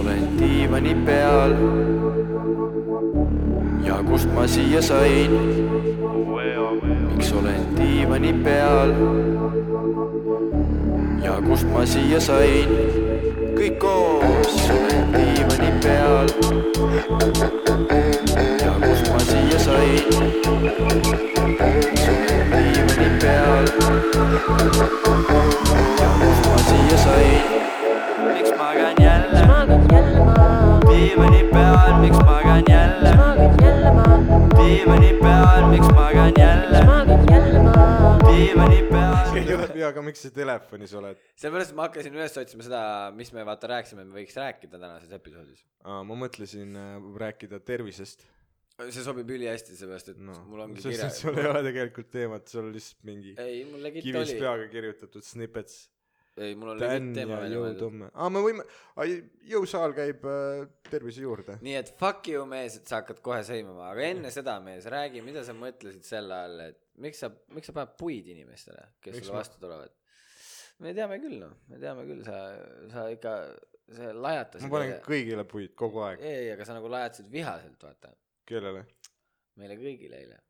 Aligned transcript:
olen 0.00 0.38
diivani 0.38 0.94
peal 1.06 1.52
ja 3.84 3.94
kust 4.08 4.28
ma 4.34 4.46
siia 4.46 4.82
sain? 4.82 5.30
miks 7.16 7.32
olen 7.32 7.62
diivani 7.76 8.32
peal 8.44 8.92
ja 11.22 11.40
kust 11.46 11.66
ma 11.72 11.86
siia 11.86 12.20
sain? 12.20 12.68
kõik 13.58 13.78
koos 13.82 14.70
olen 14.76 15.06
diivani 15.16 15.72
peal 15.82 16.28
ja 18.62 18.72
kust 18.86 19.10
ma 19.12 19.18
siia 19.18 19.58
sain? 19.58 20.02
diivani 22.54 23.10
peal 23.20 24.97
miks 32.02 32.18
magan 32.24 32.62
jälle? 32.68 33.12
diivani 34.58 35.10
peal, 35.22 35.66
miks 35.72 35.90
magan 35.96 36.32
jälle? 36.38 36.80
diivani 38.28 38.80
peal. 38.90 39.16
ja 39.80 39.90
aga 39.90 40.02
miks 40.06 40.22
sa 40.26 40.30
telefonis 40.34 40.94
oled? 40.98 41.20
sellepärast 41.34 41.74
ma 41.76 41.88
hakkasin 41.88 42.16
üles 42.18 42.38
otsima 42.40 42.66
seda, 42.66 42.80
mis 43.16 43.32
me 43.34 43.44
vaata 43.48 43.70
rääkisime, 43.74 44.06
me 44.08 44.20
võiks 44.20 44.38
rääkida 44.38 44.76
tänases 44.76 45.14
episoodis. 45.18 45.62
ma 45.84 46.18
mõtlesin 46.24 46.74
äh, 46.78 46.96
rääkida 47.24 47.60
tervisest. 47.66 48.26
see 48.78 49.02
sobib 49.02 49.30
ülihästi, 49.34 49.76
seepärast 49.78 50.12
et 50.14 50.22
no 50.22 50.36
mul 50.46 50.66
ongi 50.68 50.84
kirja 50.84 51.10
sul 51.14 51.38
ei 51.40 51.50
ole 51.50 51.64
tegelikult 51.66 52.10
teemat, 52.14 52.46
sul 52.48 52.68
on 52.68 52.74
lihtsalt 52.76 53.06
mingi 53.08 53.34
ei, 53.42 53.64
mul 53.70 53.82
legit 53.82 54.06
kivis 54.06 54.34
oli. 54.34 54.42
peaga 54.44 54.68
kirjutatud 54.74 55.26
snippets. 55.26 55.86
Ei, 56.38 56.56
mul 56.58 56.74
Dan 56.78 56.82
legit 56.82 57.14
teema 57.18 57.36
ja 57.36 57.44
välja 57.44 57.62
mõeldud. 57.62 58.02
aa, 58.08 58.28
me 58.32 58.42
võime, 58.44 58.66
jõusaal 59.52 59.94
käib 59.96 60.26
äh, 60.30 60.64
tervise 60.88 61.24
juurde. 61.24 61.58
nii 61.64 61.78
et 61.80 61.92
fuck 62.00 62.28
you 62.30 62.46
mees, 62.48 62.78
et 62.80 62.90
sa 62.90 63.02
hakkad 63.02 63.22
kohe 63.24 63.40
sõimama, 63.46 63.90
aga 63.92 64.06
enne 64.12 64.32
seda 64.34 64.58
mees, 64.64 64.88
räägi, 64.92 65.22
mida 65.26 65.44
sa 65.46 65.56
mõtlesid 65.56 66.06
selle 66.06 66.42
all, 66.46 66.66
et 66.68 66.82
miks 67.02 67.22
sa, 67.24 67.30
miks 67.54 67.70
sa 67.70 67.76
paned 67.76 67.96
puid 68.00 68.28
inimestele, 68.34 68.84
kes 69.04 69.20
sulle 69.20 69.38
vastu 69.38 69.60
tulevad? 69.62 69.94
me 70.84 70.94
teame 70.94 71.18
küll 71.22 71.38
noh, 71.42 71.54
me 71.70 71.80
teame 71.82 72.06
küll, 72.06 72.22
sa, 72.26 72.38
sa 72.92 73.06
ikka, 73.12 73.34
sa 73.96 74.12
lajatasid. 74.14 74.66
ma 74.66 74.74
panen 74.76 74.96
kõigile 75.06 75.44
puid 75.48 75.74
kogu 75.78 76.04
aeg. 76.06 76.22
ei, 76.22 76.44
ei, 76.44 76.50
aga 76.54 76.66
sa 76.68 76.76
nagu 76.76 76.90
lajatasid 76.92 77.30
vihaselt, 77.32 77.78
vaata, 77.82 78.12
kellele? 78.48 78.84
meile 79.58 79.78
kõigile 79.80 80.22
eile. 80.22 80.40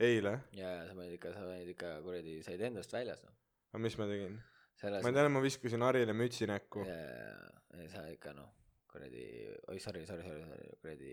eile? 0.00 0.36
ja, 0.56 0.72
ja 0.78 0.84
sa 0.88 0.96
panid 0.96 1.16
ikka, 1.18 1.34
sa 1.36 1.44
panid 1.44 1.72
ikka 1.74 1.96
kuradi, 2.06 2.38
said 2.46 2.62
endast 2.68 2.94
väljas 2.96 3.24
noh. 3.26 3.36
aga 3.72 3.82
mis 3.84 3.98
ma 4.00 4.08
tegin? 4.10 4.38
Selles 4.80 5.02
ma 5.04 5.12
tean, 5.16 5.30
ma 5.32 5.40
viskasin 5.44 5.82
Harile 5.86 6.12
mütsi 6.16 6.48
näkku. 6.50 6.84
Ja 6.86 7.88
sa 7.92 8.06
ikka 8.12 8.32
noh, 8.36 8.48
kuradi, 8.90 9.24
oi 9.68 9.78
sorry, 9.82 10.06
sorry, 10.08 10.22
sorry, 10.24 10.42
sorry, 10.48 10.70
kuradi 10.80 11.12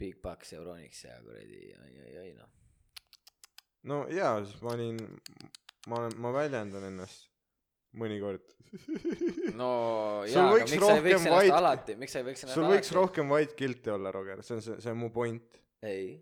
Big 0.00 0.20
Bucks 0.22 0.52
Euronics 0.56 1.04
ja 1.04 1.16
kuradi 1.24 1.60
oi, 1.74 1.90
oi, 2.04 2.12
oi 2.24 2.30
noh. 2.36 2.50
no 3.90 4.02
jaa, 4.12 4.38
siis 4.44 4.60
ma 4.64 4.74
olin, 4.76 5.00
ma 5.88 6.00
olen, 6.02 6.16
ma 6.20 6.32
väljendan 6.36 6.86
ennast 6.90 7.26
mõnikord. 7.98 8.44
No 9.58 9.70
jaa, 10.28 10.44
aga 10.44 10.60
võiks 10.60 10.70
miks 10.76 10.84
sa 10.86 10.94
ei 10.94 11.02
võiks 11.02 11.16
rohkem 11.16 11.26
ennast 11.26 11.34
vait- 11.34 11.56
alati, 11.56 11.96
miks 11.98 12.12
sa 12.14 12.20
ei 12.20 12.26
võiks 12.28 12.44
ennast 12.44 12.54
sul 12.60 12.68
võiks 12.68 12.86
alati- 12.92 12.98
rohkem 13.00 13.32
white 13.34 13.56
guilt'i 13.58 13.90
olla, 13.96 14.12
Roger, 14.14 14.44
see 14.46 14.54
on 14.58 14.62
see, 14.66 14.76
see 14.84 14.92
on 14.94 15.00
mu 15.00 15.08
point. 15.10 15.58
ei, 15.82 16.12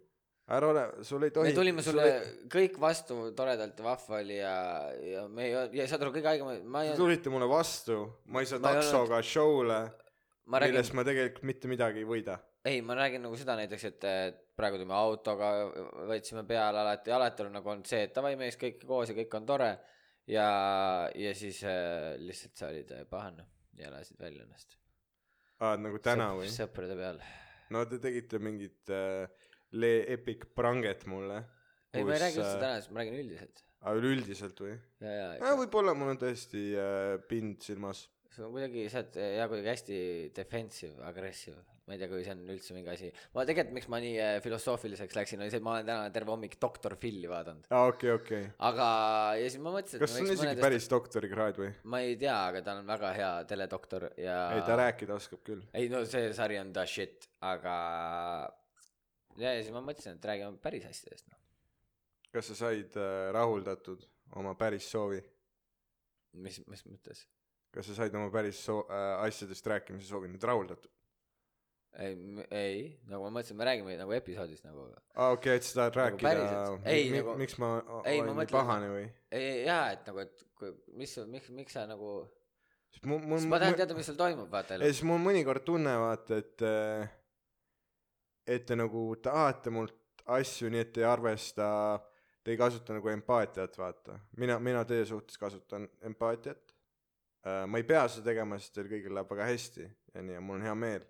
ära 0.49 0.69
ole, 0.73 0.83
sul 1.05 1.27
ei 1.27 1.33
tohi 1.35 1.51
me 1.51 1.57
tulime 1.57 1.85
sulle 1.85 2.09
kõik 2.53 2.79
vastu 2.81 3.19
toredalt 3.37 3.81
vahva 3.85 4.21
oli 4.23 4.39
ja, 4.39 4.57
ja 5.05 5.25
me 5.29 5.45
ei, 5.45 5.57
ja 5.77 5.89
saad 5.91 6.07
aru, 6.07 6.15
kõige 6.15 6.31
haigem, 6.31 6.69
ma 6.73 6.85
ei 6.87 6.93
Te, 6.95 7.01
tulite 7.01 7.33
mulle 7.33 7.49
vastu, 7.51 8.01
ma 8.33 8.43
ei 8.43 8.49
saa 8.49 8.63
Ma 8.65 8.73
ei 8.73 8.81
taksoga 8.81 9.21
show'le, 9.21 9.81
ma 10.49 10.63
räägin 10.63 10.79
millest, 10.79 10.97
ma 10.97 11.05
tegelikult 11.09 11.49
mitte 11.51 11.71
midagi 11.71 12.01
ei 12.01 12.09
võida. 12.09 12.39
ei, 12.65 12.81
ma 12.85 12.97
räägin 12.97 13.25
nagu 13.27 13.37
seda 13.41 13.59
näiteks, 13.61 13.85
et 13.91 14.09
et 14.09 14.41
praegu 14.59 14.81
tulime 14.81 14.97
autoga, 14.97 15.51
võtsime 16.09 16.43
peale 16.49 16.81
alati, 16.83 17.13
alati 17.15 17.45
on 17.45 17.55
nagu 17.59 17.75
olnud 17.75 17.89
see, 17.89 18.09
et 18.09 18.17
davai 18.17 18.35
mees, 18.41 18.57
kõik 18.61 18.81
koos 18.89 19.13
ja 19.13 19.17
kõik 19.19 19.37
on 19.39 19.49
tore. 19.49 19.71
ja, 20.29 20.49
ja 21.15 21.35
siis 21.37 21.61
äh, 21.65 22.17
lihtsalt 22.21 22.57
sa 22.57 22.73
olid 22.73 22.91
äh, 22.97 23.05
pahane 23.09 23.47
ja 23.79 23.93
lasid 23.93 24.19
välja 24.21 24.43
ennast. 24.49 24.79
aa, 25.61 25.77
nagu 25.77 26.01
täna 26.03 26.33
või? 26.41 26.49
sõprade 26.53 26.97
peal. 26.97 27.21
no 27.71 27.85
te 27.85 28.01
tegite 28.03 28.41
mingit 28.43 28.91
äh, 28.91 29.29
Le 29.77 29.95
Epic 30.09 30.49
pranget 30.57 31.07
mulle. 31.07 31.43
ei, 31.93 32.05
ma 32.05 32.15
ei 32.15 32.21
räägi 32.23 32.41
üldse 32.41 32.61
tänasest, 32.61 32.93
ma 32.93 33.03
räägin 33.03 33.17
üldiselt. 33.23 33.65
aga 33.81 34.01
üleüldiselt 34.01 34.61
või? 34.61 34.77
ja, 35.05 35.11
ja, 35.15 35.33
äh,. 35.41 35.57
võib-olla 35.63 35.97
mul 35.97 36.15
on 36.15 36.21
tõesti 36.21 36.63
äh, 36.77 37.17
pind 37.29 37.65
silmas. 37.65 38.07
see 38.33 38.45
on 38.45 38.53
kuidagi, 38.55 38.87
sa 38.93 39.03
oled 39.03 39.19
äh, 39.21 39.35
ja 39.39 39.49
kuidagi 39.51 39.73
hästi 39.73 39.99
defensive, 40.37 40.97
agressive. 41.05 41.61
ma 41.89 41.97
ei 41.97 42.01
tea, 42.01 42.09
kui 42.11 42.25
see 42.25 42.35
on 42.35 42.43
üldse 42.53 42.77
mingi 42.77 42.93
asi. 42.93 43.11
ma 43.37 43.45
tegelikult, 43.49 43.77
miks 43.77 43.89
ma 43.93 44.01
nii 44.05 44.15
äh, 44.25 44.35
filosoofiliseks 44.45 45.17
läksin, 45.21 45.45
oli 45.45 45.53
see, 45.53 45.61
et 45.61 45.67
ma 45.69 45.79
olen 45.79 45.89
täna 45.89 46.13
terve 46.17 46.33
hommik 46.33 46.57
Doktor 46.61 46.97
Phil'i 47.01 47.29
vaadanud. 47.29 47.69
aa, 47.69 47.89
okei, 47.93 48.13
okei. 48.17 48.45
aga, 48.71 48.91
ja 49.41 49.49
siis 49.49 49.65
ma 49.65 49.75
mõtlesin, 49.77 50.05
kas 50.05 50.17
see 50.17 50.25
on 50.25 50.37
isegi 50.37 50.63
päris 50.65 50.89
doktorikraad 50.93 51.61
või? 51.61 51.75
ma 51.93 52.05
ei 52.05 52.17
tea, 52.21 52.39
aga 52.53 52.65
ta 52.65 52.79
on 52.81 52.89
väga 52.89 53.13
hea 53.21 53.35
teledoktor 53.53 54.09
ja 54.17 54.39
ei, 54.57 54.65
ta 54.69 54.81
rääkida 54.81 55.21
oskab 55.21 55.45
küll. 55.45 55.65
ei 55.77 55.93
no 55.93 56.07
see 56.09 56.33
sari 56.37 56.61
on 56.61 56.73
the 56.73 56.89
shit, 56.89 57.29
aga 57.45 57.77
ja, 59.39 59.55
ja 59.57 59.63
siis 59.63 59.73
ma 59.75 59.83
mõtlesin, 59.85 60.19
et 60.19 60.29
räägime 60.33 60.59
päris 60.63 60.87
asjadest 60.91 61.29
noh. 61.33 61.41
kas 62.35 62.51
sa 62.53 62.59
said 62.67 62.97
äh, 63.01 63.31
rahuldatud 63.37 64.05
oma 64.37 64.55
päris 64.59 64.87
soovi? 64.93 65.23
mis, 66.39 66.61
mis 66.69 66.85
mõttes? 66.87 67.25
kas 67.75 67.87
sa 67.91 67.95
said 68.03 68.15
oma 68.19 68.31
päris 68.35 68.61
soo- 68.65 68.87
äh,, 68.91 69.19
asjadest 69.27 69.67
rääkimise 69.75 70.09
soovi 70.11 70.31
nüüd 70.33 70.45
rahuldatud? 70.45 70.91
ei, 71.99 72.15
ei, 72.55 72.81
nagu 73.09 73.25
ma 73.25 73.31
mõtlesin, 73.39 73.57
me 73.59 73.65
räägime 73.67 73.95
nagu 73.99 74.13
episoodis 74.15 74.61
nagu. 74.67 74.89
aa, 75.17 75.31
okei, 75.35 75.57
et 75.59 75.65
sa 75.67 75.79
tahad 75.81 75.97
Nagu 75.97 76.03
rääkida 76.03 76.29
päriselt. 76.29 76.87
Ei, 76.87 77.07
mi- 77.11 77.23
nagu- 77.23 77.37
miks 77.41 77.57
ma 77.59 77.71
ei, 78.05 78.21
olen 78.21 78.37
nii 78.43 78.51
pahane 78.53 78.91
või? 78.93 79.07
ei, 79.35 79.47
jaa, 79.67 79.87
et 79.97 80.05
nagu, 80.11 80.21
et 80.27 80.45
kui, 80.59 80.75
mis, 81.01 81.15
miks, 81.33 81.49
miks 81.57 81.75
sa 81.79 81.87
nagu, 81.91 82.13
sest 82.93 83.09
ma 83.09 83.59
tahan 83.63 83.79
teada, 83.81 83.97
mis 83.97 84.07
sul 84.11 84.19
toimub, 84.21 84.51
vaata 84.53 84.77
ei, 84.79 84.93
siis 84.93 85.03
mul 85.09 85.19
mõnikord 85.25 85.65
tunne 85.67 85.97
vaata, 86.05 86.39
et 86.45 86.65
äh, 86.69 87.09
et 88.49 88.65
te 88.67 88.77
nagu 88.79 89.11
tahate 89.23 89.73
mult 89.75 89.97
asju 90.29 90.71
nii, 90.73 90.85
et 90.85 90.95
te 90.95 91.05
ei 91.05 91.09
arvesta, 91.09 91.69
te 92.45 92.53
ei 92.53 92.61
kasuta 92.61 92.97
nagu 92.97 93.13
empaatiat, 93.13 93.77
vaata. 93.81 94.19
mina, 94.41 94.59
mina 94.63 94.85
teie 94.89 95.05
suhtes 95.09 95.39
kasutan 95.41 95.89
empaatiat 96.05 96.75
äh,. 97.45 97.65
ma 97.67 97.81
ei 97.81 97.87
pea 97.89 98.07
seda 98.09 98.31
tegema, 98.33 98.59
sest 98.61 98.77
teil 98.77 98.91
kõigil 98.91 99.15
läheb 99.17 99.31
väga 99.33 99.53
hästi 99.53 99.87
ja 99.87 100.25
nii, 100.25 100.37
ja 100.37 100.43
mul 100.45 100.59
on 100.59 100.67
hea 100.69 100.75
meel. 100.75 101.07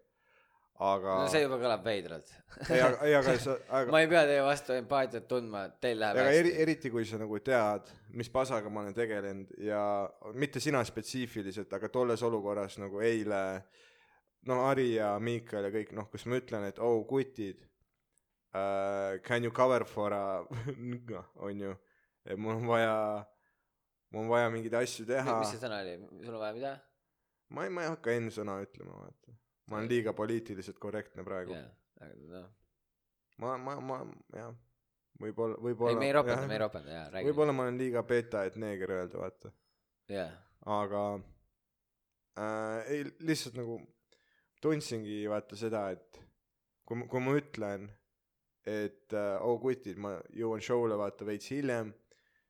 aga 0.88 1.14
no 1.24 1.30
see 1.30 1.42
juba 1.42 1.58
kõlab 1.58 1.82
veidralt. 1.86 2.30
ei, 2.68 2.80
aga, 2.80 3.00
ei, 3.06 3.16
aga 3.18 3.34
sa, 3.42 3.56
aga 3.80 3.94
ma 3.94 4.02
ei 4.04 4.10
pea 4.10 4.24
teie 4.30 4.44
vastu 4.46 4.78
empaatiat 4.78 5.28
tundma, 5.30 5.64
teil 5.82 5.98
läheb 6.02 6.22
aga 6.22 6.34
eri, 6.34 6.52
hästi. 6.52 6.62
eriti 6.66 6.94
kui 6.94 7.06
sa 7.08 7.18
nagu 7.22 7.42
tead, 7.42 7.90
mis 8.18 8.30
pasaga 8.34 8.70
ma 8.70 8.86
olen 8.86 8.98
tegelenud 8.98 9.58
ja 9.66 9.82
mitte 10.38 10.62
sina 10.62 10.84
spetsiifiliselt, 10.86 11.74
aga 11.74 11.90
tolles 11.90 12.22
olukorras 12.26 12.78
nagu 12.82 13.02
eile 13.02 13.42
no 14.48 14.62
Ari 14.66 14.90
ja 14.96 15.12
Miikal 15.22 15.68
ja 15.68 15.72
kõik 15.74 15.94
noh, 15.96 16.08
kus 16.12 16.26
ma 16.28 16.38
ütlen, 16.40 16.68
et 16.70 16.80
oh 16.82 17.00
kutid 17.08 17.62
uh,, 18.56 19.18
can 19.26 19.44
you 19.44 19.54
cover 19.54 19.84
for 19.88 20.14
a 20.16 20.22
noh, 21.14 21.32
on 21.44 21.64
ju, 21.66 21.74
et 22.24 22.38
mul 22.40 22.56
on 22.56 22.68
vaja, 22.70 22.94
mul 24.14 24.26
on 24.26 24.32
vaja 24.32 24.52
mingeid 24.54 24.78
asju 24.80 25.08
teha. 25.08 25.40
mis 25.42 25.54
see 25.54 25.62
sõna 25.62 25.82
oli, 25.84 25.98
sul 26.24 26.36
on 26.36 26.44
vaja 26.44 26.56
mida? 26.56 26.76
ma 27.54 27.66
ei, 27.66 27.72
ma 27.72 27.84
ei 27.84 27.92
hakka 27.92 28.16
N-sõna 28.20 28.60
ütlema, 28.64 29.02
vaata. 29.04 29.36
ma 29.68 29.80
olen 29.80 29.92
liiga 29.92 30.14
poliitiliselt 30.16 30.80
korrektne 30.82 31.26
praegu 31.26 31.56
aga 31.56 32.32
noh, 32.32 32.48
ma, 33.42 33.56
ma, 33.58 33.76
ma 33.82 34.00
jah, 34.34 34.52
võib-olla, 35.22 35.58
võib-olla 35.62 35.94
ei 35.94 36.00
me 36.00 36.10
ei 36.10 36.16
ropenda, 36.16 36.46
me 36.46 36.56
ei 36.56 36.62
ropenda, 36.62 36.94
jaa, 36.94 37.06
räägi. 37.14 37.30
võib-olla 37.30 37.54
ma 37.56 37.66
olen 37.66 37.80
liiga 37.80 38.02
beta, 38.06 38.44
et 38.48 38.58
neeger 38.60 38.94
öelda, 38.96 39.20
vaata. 39.22 39.52
jaa, 40.12 40.28
aga 40.78 41.04
äh, 42.38 42.92
ei, 42.94 43.06
lihtsalt 43.28 43.58
nagu 43.58 43.80
tundsingi 44.60 45.22
vaata 45.30 45.56
seda, 45.58 45.88
et 45.94 46.20
kui, 46.88 47.04
kui 47.10 47.22
ma 47.22 47.36
ütlen, 47.38 47.88
et 48.68 49.16
äh, 49.16 49.36
oh 49.44 49.58
kutid, 49.62 49.98
ma 50.00 50.16
jõuan 50.36 50.62
show'le 50.64 50.98
vaata 51.00 51.26
veits 51.28 51.52
hiljem, 51.54 51.92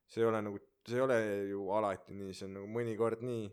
see 0.09 0.23
ei 0.23 0.29
ole 0.29 0.43
nagu, 0.45 0.61
see 0.87 0.99
ei 0.99 1.05
ole 1.05 1.19
ju 1.51 1.69
alati 1.75 2.17
nii, 2.17 2.35
see 2.35 2.49
on 2.49 2.59
nagu 2.59 2.71
mõnikord 2.79 3.25
nii. 3.27 3.49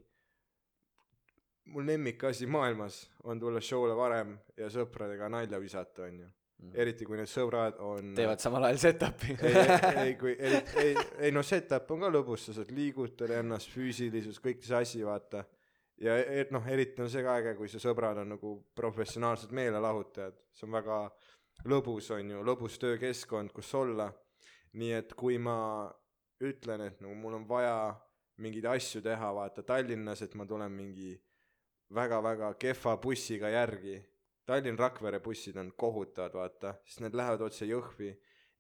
mul 1.74 1.88
lemmikasi 1.90 2.46
maailmas 2.46 3.00
on 3.26 3.40
tulla 3.42 3.62
show'le 3.62 3.96
varem 3.98 4.36
ja 4.58 4.70
sõpradega 4.70 5.30
nalja 5.34 5.60
visata, 5.60 6.06
onju. 6.06 6.28
eriti 6.74 7.06
kui 7.06 7.18
need 7.18 7.30
sõbrad 7.30 7.80
on 7.84 8.14
teevad 8.18 8.42
samal 8.42 8.70
ajal 8.70 8.80
setup'i. 8.86 9.36
ei, 9.42 9.58
ei, 9.58 9.98
ei, 10.04 10.14
kui, 10.22 10.36
ei, 10.40 10.62
ei, 10.82 10.96
ei 11.28 11.34
no 11.34 11.44
setup 11.44 11.92
on 11.92 12.06
ka 12.06 12.14
lõbus, 12.14 12.48
sa 12.48 12.60
saad 12.60 12.72
liigutada 12.74 13.42
ennast, 13.42 13.74
füüsilisus, 13.74 14.40
kõik 14.42 14.64
see 14.66 14.78
asi, 14.80 15.04
vaata. 15.06 15.44
Ja 16.02 16.16
et 16.18 16.52
noh, 16.52 16.66
eriti 16.68 17.02
on 17.04 17.10
see 17.12 17.24
ka 17.24 17.38
äge, 17.40 17.56
kui 17.58 17.70
su 17.72 17.80
sõbrad 17.82 18.20
on 18.24 18.34
nagu 18.36 18.56
professionaalsed 18.76 19.54
meelelahutajad, 19.56 20.38
see 20.56 20.68
on 20.68 20.76
väga 20.76 21.00
lõbus, 21.72 22.10
on 22.16 22.34
ju, 22.36 22.42
lõbus 22.46 22.80
töökeskkond, 22.82 23.54
kus 23.56 23.74
olla. 23.78 24.12
nii 24.76 24.92
et 24.92 25.14
kui 25.16 25.38
ma 25.40 25.88
ütlen, 26.44 26.82
et 26.84 27.00
nagu 27.00 27.14
mul 27.16 27.38
on 27.38 27.46
vaja 27.48 27.96
mingeid 28.44 28.66
asju 28.68 29.00
teha, 29.02 29.30
vaata 29.32 29.64
Tallinnas, 29.64 30.22
et 30.22 30.34
ma 30.36 30.44
tulen 30.46 30.72
mingi 30.72 31.14
väga-väga 31.96 32.54
kehva 32.60 32.98
bussiga 33.00 33.50
järgi. 33.54 34.02
Tallinn-Rakvere 34.46 35.22
bussid 35.24 35.56
on 35.58 35.72
kohutavad, 35.78 36.36
vaata, 36.36 36.74
sest 36.86 37.02
need 37.02 37.16
lähevad 37.16 37.42
otse 37.48 37.66
Jõhvi, 37.66 38.12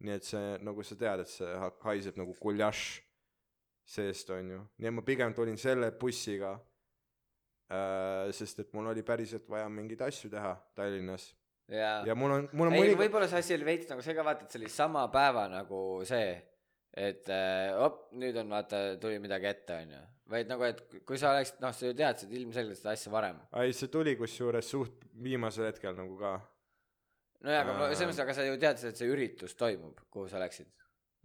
nii 0.08 0.16
et 0.16 0.24
see, 0.26 0.56
nagu 0.64 0.84
sa 0.84 0.96
tead, 0.96 1.26
et 1.26 1.30
see 1.30 1.52
ha- 1.60 1.74
haiseb 1.84 2.16
nagu 2.18 2.34
gulaš 2.40 3.02
seest, 3.86 4.32
onju. 4.34 4.64
nii 4.80 4.90
et 4.90 4.96
ma 4.96 5.04
pigem 5.06 5.36
tulin 5.36 5.60
selle 5.62 5.92
bussiga 6.00 6.56
sest 8.36 8.60
et 8.62 8.74
mul 8.78 8.92
oli 8.92 9.02
päriselt 9.02 9.50
vaja 9.50 9.66
mingeid 9.74 10.02
asju 10.06 10.30
teha 10.30 10.52
Tallinnas 10.78 11.32
jaa. 11.70 12.04
ja 12.06 12.16
mul 12.16 12.32
on, 12.32 12.50
mul 12.54 12.70
on 12.70 12.76
ei, 12.76 12.82
mõnikord, 12.82 13.02
võib-olla 13.04 13.30
see 13.30 13.42
asi 13.42 13.56
oli 13.58 13.68
veits 13.68 13.90
nagu 13.90 14.04
see 14.06 14.16
ka 14.18 14.26
vaata, 14.26 14.46
et 14.46 14.54
see 14.54 14.62
oli 14.62 14.72
sama 14.72 15.06
päeva 15.14 15.46
nagu 15.52 15.80
see, 16.08 16.34
et 17.06 17.32
äh, 17.34 17.72
op, 17.82 18.06
nüüd 18.20 18.38
on 18.42 18.54
vaata, 18.54 18.84
tuli 19.02 19.20
midagi 19.24 19.50
ette, 19.50 19.80
onju. 19.86 20.02
vaid 20.36 20.50
nagu, 20.50 20.66
et 20.68 20.84
kui 21.08 21.20
sa 21.22 21.34
oleksid, 21.34 21.60
noh, 21.64 21.74
sa 21.76 21.90
ju 21.90 21.98
teadsid 21.98 22.34
ilmselgelt 22.40 22.82
seda 22.82 22.96
asja 22.96 23.14
varem. 23.14 23.42
ei 23.62 23.74
see 23.78 23.92
tuli 23.94 24.16
kusjuures 24.20 24.72
suht 24.76 25.06
viimasel 25.24 25.70
hetkel 25.70 25.98
nagu 25.98 26.18
ka. 26.22 26.38
no 27.42 27.58
jaa, 27.58 27.66
aga 27.66 27.92
selles 27.94 28.14
mõttes, 28.14 28.24
aga 28.28 28.38
sa 28.38 28.48
ju 28.48 28.58
teadsid, 28.62 28.94
et 28.94 29.02
see 29.02 29.12
üritus 29.12 29.58
toimub, 29.60 30.06
kuhu 30.14 30.30
sa 30.32 30.42
läksid. 30.44 30.70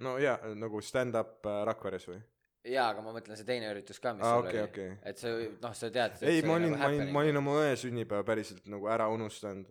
no 0.06 0.16
jaa, 0.22 0.38
nagu 0.56 0.82
stand-up 0.84 1.44
äh, 1.44 1.64
Rakveres 1.69 2.08
või? 2.10 2.20
jaa, 2.65 2.89
aga 2.93 3.01
ma 3.03 3.12
mõtlen 3.17 3.37
see 3.39 3.47
teine 3.49 3.71
üritus 3.73 4.01
ka, 4.01 4.12
mis 4.15 4.25
Aa, 4.27 4.39
sul 4.41 4.47
okei, 4.49 4.61
oli 4.61 4.69
okei.. 4.69 4.97
et 5.11 5.19
sa, 5.19 5.29
noh, 5.62 5.75
sa 5.75 5.91
teadsid. 5.91 6.29
ei, 6.29 6.43
ma 6.43 6.55
olin, 6.59 6.77
ma 6.79 6.87
olin, 6.91 7.12
ma 7.12 7.21
olin 7.25 7.37
oma 7.41 7.55
õe 7.62 7.77
sünnipäeva 7.81 8.25
päriselt 8.27 8.67
nagu 8.69 8.89
ära 8.93 9.07
unustanud. 9.09 9.67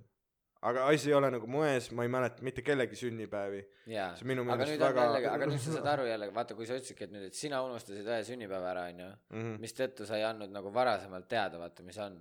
aga 0.62 0.88
asi 0.92 1.08
ei 1.10 1.14
ole 1.16 1.30
nagu 1.32 1.48
mu 1.48 1.62
ões, 1.64 1.92
ma 1.96 2.04
ei 2.04 2.10
mäleta 2.12 2.44
mitte 2.44 2.62
kellegi 2.66 2.96
sünnipäevi. 3.00 3.62
see 3.86 4.26
minu 4.28 4.42
aga 4.44 4.58
meelest 4.66 4.82
väga- 4.82 5.32
aga 5.36 5.46
nüüd 5.48 5.62
sa 5.64 5.72
saad 5.78 5.88
aru 5.94 6.08
jälle, 6.10 6.28
vaata, 6.34 6.56
kui 6.58 6.66
sa 6.66 6.74
ütlesidki, 6.76 7.04
et 7.08 7.12
nüüd, 7.14 7.24
et 7.30 7.34
sina 7.38 7.62
unustasid 7.64 8.06
ühe 8.10 8.24
sünnipäeva 8.28 8.72
ära, 8.74 8.84
onju, 8.92 9.08
Mhm. 9.30 9.56
mistõttu 9.64 10.06
sa 10.06 10.18
ei 10.18 10.24
andnud 10.28 10.52
nagu 10.52 10.74
varasemalt 10.74 11.28
teada, 11.30 11.58
vaata, 11.62 11.84
mis 11.84 11.98
on. 11.98 12.20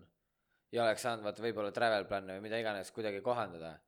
ja 0.71 0.83
oleks 0.85 1.01
saanud 1.03 1.25
vaata 1.25 1.43
võib-olla 1.43 1.73
travel 1.73 2.05
plan'e 2.05 2.37
või 2.37 2.43
mida 2.45 2.59
iganes 2.61 2.91
kuidagi 2.93 3.21
kohandada. 3.25 3.79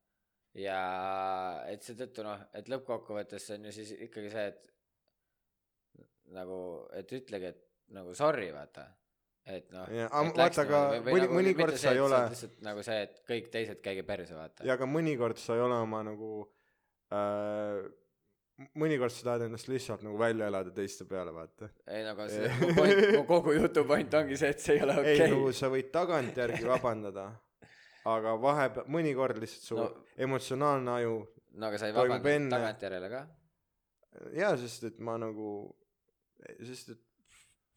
ja 0.54 1.62
et 1.68 1.82
seetõttu 1.86 2.24
noh, 2.26 2.40
et 2.54 2.66
lõppkokkuvõttes 2.72 3.50
on 3.54 3.64
ju 3.68 3.72
siis 3.72 3.92
ikkagi 4.08 4.30
see, 4.32 4.46
et 4.48 4.66
nagu, 6.36 6.86
et 6.96 7.10
ütlegi, 7.12 7.50
et 7.54 7.62
nagu 7.96 8.14
sorry, 8.14 8.50
vaata. 8.54 8.86
et 9.50 9.70
noh. 9.72 9.86
Aga 9.88 10.32
vaata, 10.36 10.62
aga 10.62 10.80
mõni- 11.06 11.30
mõnikord 11.32 11.74
sa 11.80 11.90
ei 11.96 11.98
ole- 12.04 12.18
lihtsalt 12.30 12.60
nagu 12.62 12.82
see, 12.86 12.98
et 13.06 13.22
kõik 13.26 13.48
teised 13.50 13.80
käige 13.82 14.02
perse, 14.06 14.34
vaata. 14.36 14.64
ja 14.68 14.76
ka 14.78 14.86
mõnikord 14.86 15.38
sa 15.42 15.54
ei 15.56 15.60
ole 15.64 15.74
oma 15.82 16.02
nagu 16.06 16.28
äh,, 17.10 17.80
mõnikord 18.78 19.10
sa 19.14 19.24
tahad 19.30 19.46
ennast 19.48 19.68
lihtsalt 19.72 20.02
nagu 20.06 20.18
välja 20.20 20.46
elada 20.52 20.70
teiste 20.76 21.06
peale, 21.08 21.32
vaata. 21.34 21.70
ei 21.88 22.04
no 22.04 22.12
aga 22.14 22.28
see 22.28 22.50
mu 22.60 22.68
point, 22.76 23.00
mu 23.16 23.24
kogu 23.32 23.54
jutu 23.56 23.84
point 23.88 24.14
ongi 24.20 24.36
see, 24.38 24.52
et 24.54 24.60
see 24.62 24.76
ei 24.76 24.84
ole 24.84 24.98
ei 25.00 25.16
okei 25.16 25.30
nagu 25.32 25.52
sa 25.56 25.70
võid 25.72 25.90
tagantjärgi 25.96 26.68
vabandada, 26.68 27.26
aga 28.12 28.36
vahepeal, 28.44 28.86
mõnikord 28.92 29.40
lihtsalt 29.42 29.66
su 29.72 29.80
No- 29.80 29.88
no, 29.88 30.04
emotsionaalne 30.28 30.94
aju 31.00 31.16
no 31.56 31.66
aga 31.72 31.78
sa 31.80 31.88
ei 31.90 31.96
vabandanud 31.96 32.30
enne- 32.36 32.54
tagantjärele 32.58 33.10
ka. 33.16 33.26
jaa, 34.36 34.54
sest 34.60 34.84
et 34.92 34.98
ma 35.00 35.16
nagu, 35.18 35.48
sest 36.66 36.94
et 36.94 37.02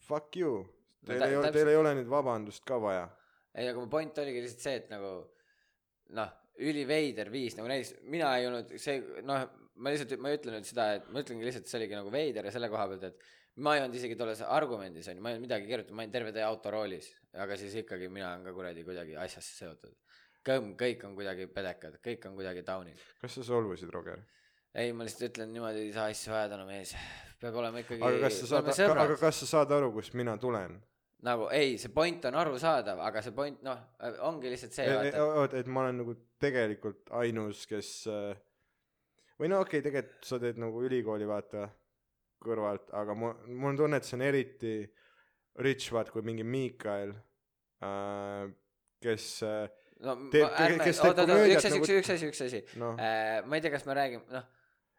fuck 0.08 0.36
you, 0.40 0.64
No 1.04 1.08
teil 1.12 1.20
tä- 1.20 1.28
ei 1.30 1.36
ole, 1.38 1.52
teil 1.52 1.68
ei 1.68 1.76
ole 1.76 1.92
nüüd 1.98 2.08
vabandust 2.12 2.64
ka 2.68 2.78
vaja. 2.82 3.10
ei, 3.56 3.68
aga 3.70 3.80
mu 3.80 3.90
point 3.92 4.18
oligi 4.24 4.42
lihtsalt 4.46 4.64
see, 4.64 4.76
et 4.80 4.90
nagu 4.94 5.10
noh, 6.16 6.32
üliveider 6.64 7.30
viis 7.34 7.58
nagu 7.58 7.68
näiteks 7.68 7.96
mina 8.14 8.30
ei 8.38 8.48
olnud 8.48 8.72
see 8.80 9.00
noh, 9.26 9.44
ma 9.76 9.90
lihtsalt, 9.94 10.20
ma 10.22 10.30
ei 10.32 10.38
ütle 10.40 10.54
nüüd 10.56 10.68
seda, 10.70 10.86
et 11.00 11.08
ma 11.12 11.24
ütlengi 11.24 11.48
lihtsalt, 11.48 11.68
see 11.68 11.80
oligi 11.82 11.98
nagu 11.98 12.12
veider 12.14 12.46
ja 12.48 12.52
selle 12.56 12.70
koha 12.72 12.88
pealt, 12.94 13.04
et 13.10 13.24
ma 13.66 13.76
ei 13.76 13.82
olnud 13.84 13.98
isegi 14.00 14.16
tolles 14.18 14.42
argumendis 14.46 15.08
onju, 15.12 15.22
ma 15.22 15.30
ei 15.32 15.36
olnud 15.38 15.48
midagi 15.48 15.68
kirjutanud, 15.70 15.98
ma 15.98 16.06
olin 16.06 16.14
terve 16.16 16.32
tee 16.36 16.46
autoroolis, 16.46 17.10
aga 17.46 17.58
siis 17.60 17.76
ikkagi 17.84 18.08
mina 18.10 18.32
olen 18.32 18.48
ka 18.48 18.54
kuradi 18.56 18.84
kuidagi 18.88 19.18
asjasse 19.26 19.58
seotud. 19.60 19.96
kõmm, 20.44 20.74
kõik 20.80 21.04
on 21.08 21.14
kuidagi 21.16 21.46
pedekad, 21.48 22.00
kõik 22.04 22.26
on 22.30 22.34
kuidagi 22.40 22.64
taunid. 22.68 22.98
kas 23.22 23.36
sa 23.38 23.44
solvusid, 23.44 23.90
Roger? 23.94 24.24
ei, 24.74 24.94
ma 24.94 25.06
lihtsalt 25.06 25.30
ütlen 25.30 25.54
niimoodi, 25.54 25.88
ei 25.88 25.94
saa 25.94 26.10
asju 26.12 26.34
ajada, 26.34 26.58
no 26.62 26.66
mees, 26.70 26.96
peab 27.42 27.60
olema 27.62 27.84
ikkagi. 27.84 28.02
aga 28.02 28.24
kas 28.26 28.40
sa 28.42 28.50
saad, 28.56 28.98
aga 29.06 29.20
kas 29.22 29.44
sa 29.44 29.50
saad 29.58 29.76
aru, 29.78 29.92
kust 29.98 30.18
mina 30.18 30.36
tulen? 30.42 30.80
nagu 31.24 31.48
ei, 31.56 31.78
see 31.80 31.92
point 31.94 32.26
on 32.28 32.36
arusaadav, 32.36 33.00
aga 33.06 33.22
see 33.24 33.36
point 33.36 33.62
noh, 33.64 33.84
ongi 34.28 34.52
lihtsalt 34.52 34.76
see, 34.76 34.88
vaata. 34.92 35.28
oot, 35.44 35.54
et 35.60 35.70
ma 35.72 35.86
olen 35.86 36.02
nagu 36.02 36.16
tegelikult 36.44 37.14
ainus, 37.22 37.64
kes 37.70 37.92
äh, 38.12 38.34
või 39.40 39.54
no 39.54 39.62
okei 39.64 39.80
okay,, 39.80 39.86
tegelikult 39.88 40.28
sa 40.28 40.42
teed 40.42 40.60
nagu 40.62 40.84
ülikooli 40.84 41.30
vaata 41.30 41.70
kõrvalt, 42.44 42.90
aga 43.00 43.16
mu, 43.16 43.32
mul 43.54 43.72
on 43.72 43.80
tunne, 43.86 44.02
et 44.02 44.10
see 44.10 44.18
on 44.18 44.26
eriti 44.26 44.74
rich 45.64 45.94
vaat 45.96 46.12
kui 46.12 46.26
mingi 46.26 46.44
Miikael 46.44 47.14
äh,, 47.86 48.52
kes 49.04 49.30
äh, 49.48 49.70
no 50.04 50.18
teeb- 50.34 50.50
ma- 50.50 50.84
kes 50.84 51.00
teeb 51.00 51.08
oota, 51.08 51.24
oota, 51.24 51.30
komöödiat 51.30 51.62
üks 51.62 51.70
asi, 51.70 51.78
nagu- 51.78 52.02
üks, 52.02 52.12
asi, 52.18 52.34
üks 52.34 52.44
asi. 52.50 52.62
noh, 52.82 53.00
ma 53.00 53.60
ei 53.60 53.64
tea, 53.64 53.72
kas 53.78 53.88
me 53.88 53.96
räägime, 53.96 54.28
noh, 54.34 54.52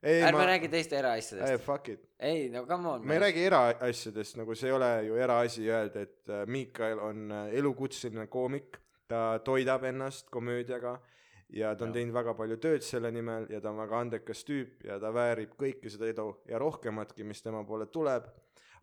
ärme 0.04 0.38
ma, 0.38 0.46
räägi 0.46 0.68
teiste 0.68 0.96
ei 0.96 0.98
eraasjadest. 0.98 1.64
fuck 1.64 1.88
it, 1.88 2.08
ei, 2.18 2.48
no 2.52 2.66
come 2.66 2.88
on. 2.88 3.06
me 3.06 3.14
ei 3.14 3.20
räägi 3.20 3.44
eraasjadest, 3.48 4.36
nagu 4.36 4.54
see 4.54 4.68
ei 4.68 4.76
ole 4.76 4.90
ju 5.06 5.16
eraasi 5.16 5.64
öelda, 5.70 6.04
et 6.04 6.28
äh, 6.28 6.44
Miikael 6.46 7.00
on 7.00 7.32
äh, 7.32 7.54
elukutseline 7.60 8.26
koomik, 8.26 8.78
ta 9.08 9.40
toidab 9.44 9.84
ennast 9.84 10.30
komöödiaga 10.30 10.98
ja 11.48 11.74
ta 11.74 11.84
on 11.84 11.90
Jah. 11.90 11.94
teinud 11.94 12.14
väga 12.14 12.34
palju 12.34 12.58
tööd 12.60 12.84
selle 12.84 13.10
nimel 13.14 13.46
ja 13.52 13.60
ta 13.60 13.70
on 13.72 13.80
väga 13.80 13.98
andekas 14.00 14.44
tüüp 14.44 14.84
ja 14.88 14.98
ta 15.00 15.12
väärib 15.14 15.56
kõike 15.60 15.92
seda 15.92 16.08
edu 16.10 16.28
ja 16.48 16.60
rohkematki, 16.60 17.24
mis 17.24 17.42
tema 17.42 17.64
poole 17.64 17.86
tuleb. 17.86 18.28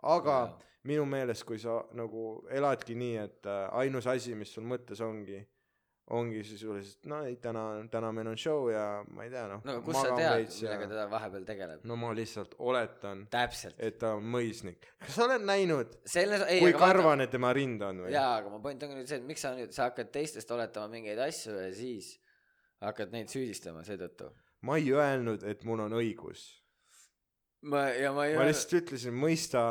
aga 0.01 0.37
ja. 0.39 0.69
minu 0.83 1.05
meelest, 1.05 1.45
kui 1.45 1.59
sa 1.59 1.83
nagu 1.93 2.43
eladki 2.49 2.95
nii, 2.95 3.17
et 3.17 3.45
äh, 3.45 3.67
ainus 3.83 4.07
asi, 4.07 4.35
mis 4.35 4.53
sul 4.53 4.65
mõttes 4.65 5.01
ongi, 5.05 5.43
ongi 6.11 6.41
sisuliselt, 6.43 7.05
no 7.09 7.21
ei, 7.27 7.35
täna, 7.41 7.63
täna 7.91 8.11
meil 8.15 8.31
on 8.31 8.37
show 8.39 8.67
ja 8.71 8.83
ma 9.15 9.25
ei 9.25 9.31
tea, 9.31 9.45
noh. 9.51 9.61
no 9.67 9.75
aga 9.77 9.83
kust 9.85 9.99
sa 10.01 10.15
tead, 10.17 10.49
millega 10.57 10.89
ta 10.91 11.05
vahepeal 11.11 11.45
tegeleb? 11.47 11.85
no 11.87 11.97
ma 11.99 12.11
lihtsalt 12.17 12.55
oletan, 12.59 13.25
täpselt. 13.31 13.77
et 13.79 13.99
ta 14.01 14.15
on 14.17 14.27
mõisnik. 14.35 14.89
kas 15.03 15.15
sa 15.17 15.27
oled 15.27 15.45
näinud, 15.47 15.95
kui 16.51 16.73
karvane 16.75 17.27
tema 17.31 17.53
rind 17.55 17.83
on 17.87 18.03
või? 18.05 18.13
jaa, 18.15 18.33
aga 18.41 18.51
mu 18.51 18.61
point 18.63 18.83
ongi 18.87 18.99
nüüd 18.99 19.11
see, 19.11 19.21
et 19.21 19.27
miks 19.27 19.45
sa 19.45 19.53
nüüd, 19.57 19.71
sa 19.75 19.87
hakkad 19.89 20.11
teistest 20.15 20.51
oletama 20.51 20.91
mingeid 20.91 21.21
asju 21.27 21.55
ja 21.55 21.69
siis 21.75 22.15
hakkad 22.81 23.13
neid 23.15 23.31
süüdistama 23.31 23.85
seetõttu. 23.87 24.31
ma 24.67 24.79
ei 24.81 24.91
öelnud, 24.95 25.45
et 25.47 25.63
mul 25.67 25.85
on 25.87 25.95
õigus. 26.01 26.43
ma, 27.61 27.87
ja 27.95 28.11
ma 28.11 28.27
ei 28.27 28.35
ma 28.35 28.43
öelnud, 28.43 28.51
lihtsalt 28.51 28.79
ütlesin, 28.81 29.15
mõista, 29.15 29.65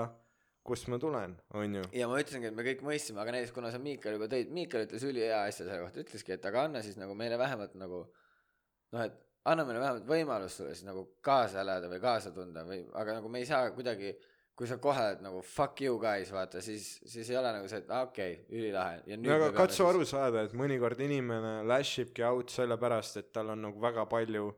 kust 0.67 0.91
ma 0.93 0.99
tulen, 1.01 1.35
onju. 1.57 1.87
ja 1.97 2.09
ma 2.11 2.19
ütlesingi, 2.21 2.51
et 2.51 2.57
me 2.57 2.65
kõik 2.67 2.83
mõistsime, 2.85 3.23
aga 3.23 3.33
näiteks 3.35 3.55
kuna 3.57 3.73
sa 3.73 3.81
Miikal 3.83 4.19
juba 4.19 4.29
tõid, 4.31 4.51
Miikal 4.55 4.85
ütles 4.85 5.05
ülihea 5.09 5.43
asja 5.47 5.65
selle 5.65 5.81
kohta, 5.85 6.05
ütleski, 6.05 6.37
et 6.37 6.47
aga 6.51 6.67
anna 6.69 6.83
siis 6.85 6.99
nagu 7.01 7.17
meile 7.19 7.39
vähemalt 7.41 7.77
nagu 7.81 8.03
noh, 8.05 9.05
et 9.05 9.17
anna 9.49 9.65
meile 9.65 9.81
vähemalt 9.81 10.09
võimalus 10.09 10.59
sulle 10.61 10.75
siis 10.75 10.87
nagu 10.87 11.07
kaasa 11.25 11.63
elada 11.65 11.89
või 11.91 12.03
kaasa 12.03 12.33
tunda 12.35 12.65
või, 12.69 12.83
aga 13.01 13.17
nagu 13.19 13.33
me 13.33 13.41
ei 13.41 13.49
saa 13.49 13.71
kuidagi, 13.73 14.13
kui 14.57 14.69
sa 14.69 14.77
kohe 14.83 15.05
oled 15.07 15.23
nagu 15.25 15.41
fuck 15.47 15.81
you 15.81 15.97
guys, 16.01 16.33
vaata, 16.35 16.61
siis, 16.65 16.91
siis 17.09 17.31
ei 17.33 17.39
ole 17.41 17.55
nagu 17.57 17.69
see, 17.71 17.81
et 17.81 17.95
okei 17.97 18.35
okay,, 18.37 18.59
ülilahe. 18.59 19.17
no 19.23 19.37
aga 19.39 19.53
katsu 19.57 19.87
aru 19.89 20.05
saada, 20.09 20.45
et 20.45 20.57
mõnikord 20.57 21.01
inimene 21.01 21.61
lash 21.69 22.05
ibki 22.05 22.27
out 22.29 22.53
sellepärast, 22.53 23.23
et 23.23 23.33
tal 23.33 23.55
on 23.55 23.65
nagu 23.71 23.81
väga 23.81 24.05
palju 24.11 24.51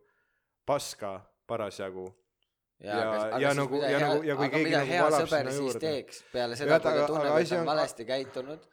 paska 0.67 1.21
parasjagu. 1.47 2.09
Ja, 2.83 2.97
ja- 2.97 3.11
aga, 3.23 3.39
ja 3.41 3.53
nagu- 3.55 3.81
ja 3.83 3.99
nagu- 4.03 4.25
ja 4.27 4.37
kui 4.37 4.49
keegi 4.51 4.71
nagu 4.77 4.93
valab 5.05 5.29
sinna 5.29 5.51
siis 5.51 5.61
juurde. 5.61 5.81
teeks 5.81 6.23
peale 6.33 6.57
seda, 6.57 6.79
kui 6.79 6.83
ta 6.83 6.89
aga- 6.97 7.07
tunneb, 7.07 7.37
et 7.41 7.49
ta 7.49 7.61
on 7.61 7.67
valesti 7.67 8.05
käitunud, 8.09 8.67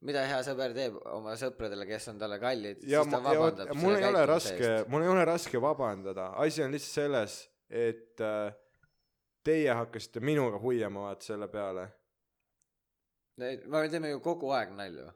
mida 0.00 0.22
hea 0.26 0.40
sõber 0.46 0.74
teeb 0.74 0.96
oma 1.12 1.34
sõpradele, 1.36 1.86
kes 1.86 2.08
on 2.08 2.18
talle 2.18 2.38
kallid, 2.40 2.80
siis 2.80 3.10
ta 3.10 3.20
vabandab 3.20 3.74
mul 3.74 3.94
ei 3.96 4.04
ole 4.08 4.26
raske 4.26 4.72
mul 4.88 5.02
ei 5.02 5.08
ole 5.08 5.24
raske 5.28 5.60
vabandada, 5.60 6.30
asi 6.36 6.62
on 6.64 6.72
lihtsalt 6.72 6.94
selles, 7.02 7.38
et 7.70 8.20
äh, 8.20 8.52
teie 9.44 9.72
hakkasite 9.74 10.20
minuga 10.20 10.58
huiama 10.58 11.00
vaata 11.08 11.24
selle 11.24 11.48
peale. 11.48 11.88
Me 13.40 13.88
teeme 13.88 14.10
ju 14.10 14.20
kogu 14.20 14.50
aeg 14.52 14.70
nalju. 14.76 15.06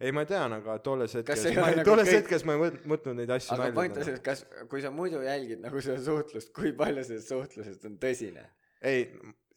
ei, 0.00 0.12
ma 0.16 0.24
tean, 0.28 0.52
aga 0.56 0.78
tolles 0.84 1.12
hetkes 1.18 1.44
nagu 1.56 1.84
tolles 1.84 2.08
kõik- 2.08 2.16
hetkes 2.22 2.44
ma 2.48 2.56
ei 2.56 2.62
mõt- 2.64 2.80
mõtnud 2.88 3.18
neid 3.20 3.30
asju 3.36 3.52
aga 3.56 3.68
point 3.76 3.92
on 3.92 4.00
naljadena. 4.00 4.06
selles, 4.08 4.24
kas, 4.24 4.66
kui 4.72 4.80
sa 4.84 4.90
muidu 4.94 5.20
jälgid 5.26 5.60
nagu 5.66 5.82
seda 5.84 6.00
suhtlust, 6.06 6.52
kui 6.56 6.72
palju 6.78 7.04
sellest 7.04 7.28
suhtlusest 7.34 7.84
on 7.90 7.98
tõsine? 8.02 8.46
ei, 8.82 9.06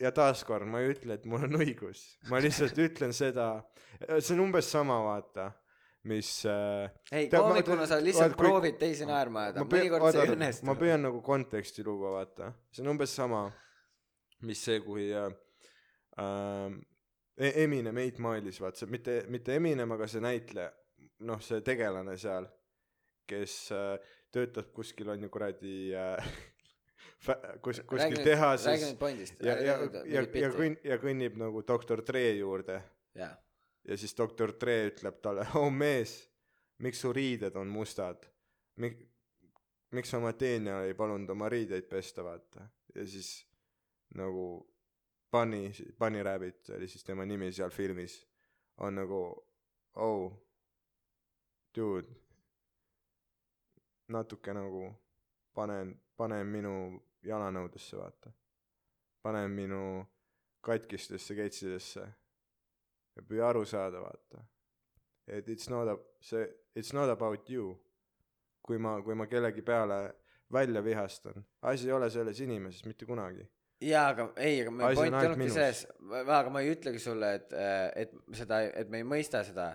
ja 0.04 0.12
taaskord 0.12 0.68
ma 0.68 0.82
ei 0.84 0.92
ütle, 0.98 1.16
et 1.16 1.26
mul 1.32 1.46
on 1.48 1.60
õigus, 1.64 2.04
ma 2.30 2.42
lihtsalt 2.44 2.76
ütlen 2.84 3.14
seda, 3.16 3.50
see 4.20 4.34
on 4.36 4.42
umbes 4.50 4.68
sama, 4.74 4.98
vaata, 5.06 5.46
mis 6.12 6.30
äh, 6.52 6.90
ei, 7.16 7.30
koomikuna 7.32 7.86
sa 7.88 8.02
lihtsalt 8.04 8.34
kui- 8.36 8.44
proovid 8.50 8.76
teisi 8.82 9.06
naerma 9.08 9.46
ajada, 9.46 9.64
mõnikord 9.64 10.10
see 10.12 10.26
ei 10.26 10.34
õnnestu 10.36 10.68
ma. 10.68 10.76
püüan 10.76 11.06
nagu 11.08 11.22
konteksti 11.24 11.86
luua, 11.88 12.18
vaata, 12.18 12.50
see 12.76 12.84
on 12.84 12.92
umbes 12.98 13.14
sama, 13.16 13.46
mis 14.44 14.60
see, 14.68 14.82
kui 14.84 15.08
äh, 15.16 15.30
äh, 16.20 16.68
Eminem 17.38 17.98
Eight 17.98 18.20
Mile'is, 18.22 18.60
vaata 18.62 18.84
see 18.84 18.92
mitte, 18.94 19.24
mitte 19.34 19.56
Eminem, 19.58 19.92
aga 19.96 20.08
see 20.08 20.22
näitleja, 20.22 20.70
noh, 21.26 21.40
see 21.42 21.64
tegelane 21.66 22.18
seal, 22.22 22.46
kes 23.30 23.56
äh, 23.74 24.12
töötab 24.34 24.74
kuskil 24.76 25.10
on 25.10 25.24
ju 25.26 25.30
kuradi 25.34 25.78
äh, 25.98 26.34
kus, 27.64 27.82
kuskil 27.88 28.18
räägi 28.18 28.28
tehases 28.28 28.86
nüüd 28.86 29.00
pointist. 29.00 29.42
ja, 29.42 29.56
ja, 29.58 29.80
ja, 30.06 30.26
ja 30.28 30.52
kõnn-, 30.54 30.78
ja 30.84 31.00
kõnnib 31.02 31.40
nagu 31.42 31.64
doktor 31.68 32.04
Dre 32.06 32.28
juurde. 32.38 32.82
Jaa, 33.18 33.34
ja 33.88 33.98
siis 33.98 34.14
doktor 34.18 34.54
Dre 34.60 34.78
ütleb 34.92 35.18
talle 35.24 35.46
oh 35.58 35.72
mees 35.74 36.20
miks 36.84 37.02
su 37.02 37.14
riided 37.14 37.56
on 37.56 37.68
mustad? 37.68 38.26
Mik- 38.82 39.08
miks 39.92 40.10
sa 40.10 40.18
oma 40.18 40.34
teenijal 40.34 40.88
ei 40.88 40.96
palunud 40.98 41.30
oma 41.30 41.50
riideid 41.50 41.88
pesta 41.90 42.24
vaata? 42.26 42.68
Ja 42.96 43.08
siis 43.08 43.46
nagu 44.18 44.73
Bunny 45.34 45.72
Bunny 46.00 46.24
Rabbit 46.24 46.70
oli 46.70 46.88
siis 46.88 47.04
tema 47.04 47.26
nimi 47.26 47.52
seal 47.52 47.72
filmis 47.74 48.20
on 48.78 48.96
nagu 48.96 49.22
oh 49.96 50.34
dude 51.76 52.14
natuke 54.08 54.54
nagu 54.54 54.84
panen 55.54 55.94
panen 56.18 56.48
minu 56.48 56.74
jalanõudesse 57.26 57.98
vaata. 57.98 58.32
Panen 59.24 59.52
minu 59.52 59.82
katkistesse 60.62 61.36
ketsidesse. 61.36 62.08
Ja 63.16 63.24
püüa 63.30 63.50
aru 63.50 63.66
saada 63.66 64.02
vaata. 64.04 64.44
Et 65.28 65.50
it's 65.50 65.70
not 65.70 65.88
a 65.88 65.98
see 66.20 66.46
it's 66.76 66.94
not 66.94 67.10
about 67.10 67.50
you. 67.50 67.74
Kui 68.62 68.78
ma 68.78 69.02
kui 69.02 69.16
ma 69.16 69.28
kellegi 69.28 69.62
peale 69.62 70.14
välja 70.52 70.84
vihastan 70.84 71.46
asi 71.62 71.88
ei 71.88 71.94
ole 71.94 72.10
selles 72.10 72.40
inimeses 72.40 72.86
mitte 72.86 73.06
kunagi 73.06 73.48
jaa 73.88 74.04
aga 74.14 74.28
ei 74.44 74.62
aga 74.64 74.74
meie 74.76 74.96
point 74.98 75.18
ei 75.18 75.30
olnudki 75.30 75.50
selles. 75.54 75.84
Aga 76.24 76.54
ma 76.54 76.62
ei 76.64 76.72
ütlegi 76.76 77.02
sulle 77.02 77.34
et 77.40 77.56
et 78.04 78.16
seda 78.38 78.62
et 78.70 78.90
me 78.92 79.02
ei 79.02 79.08
mõista 79.08 79.44
seda. 79.48 79.72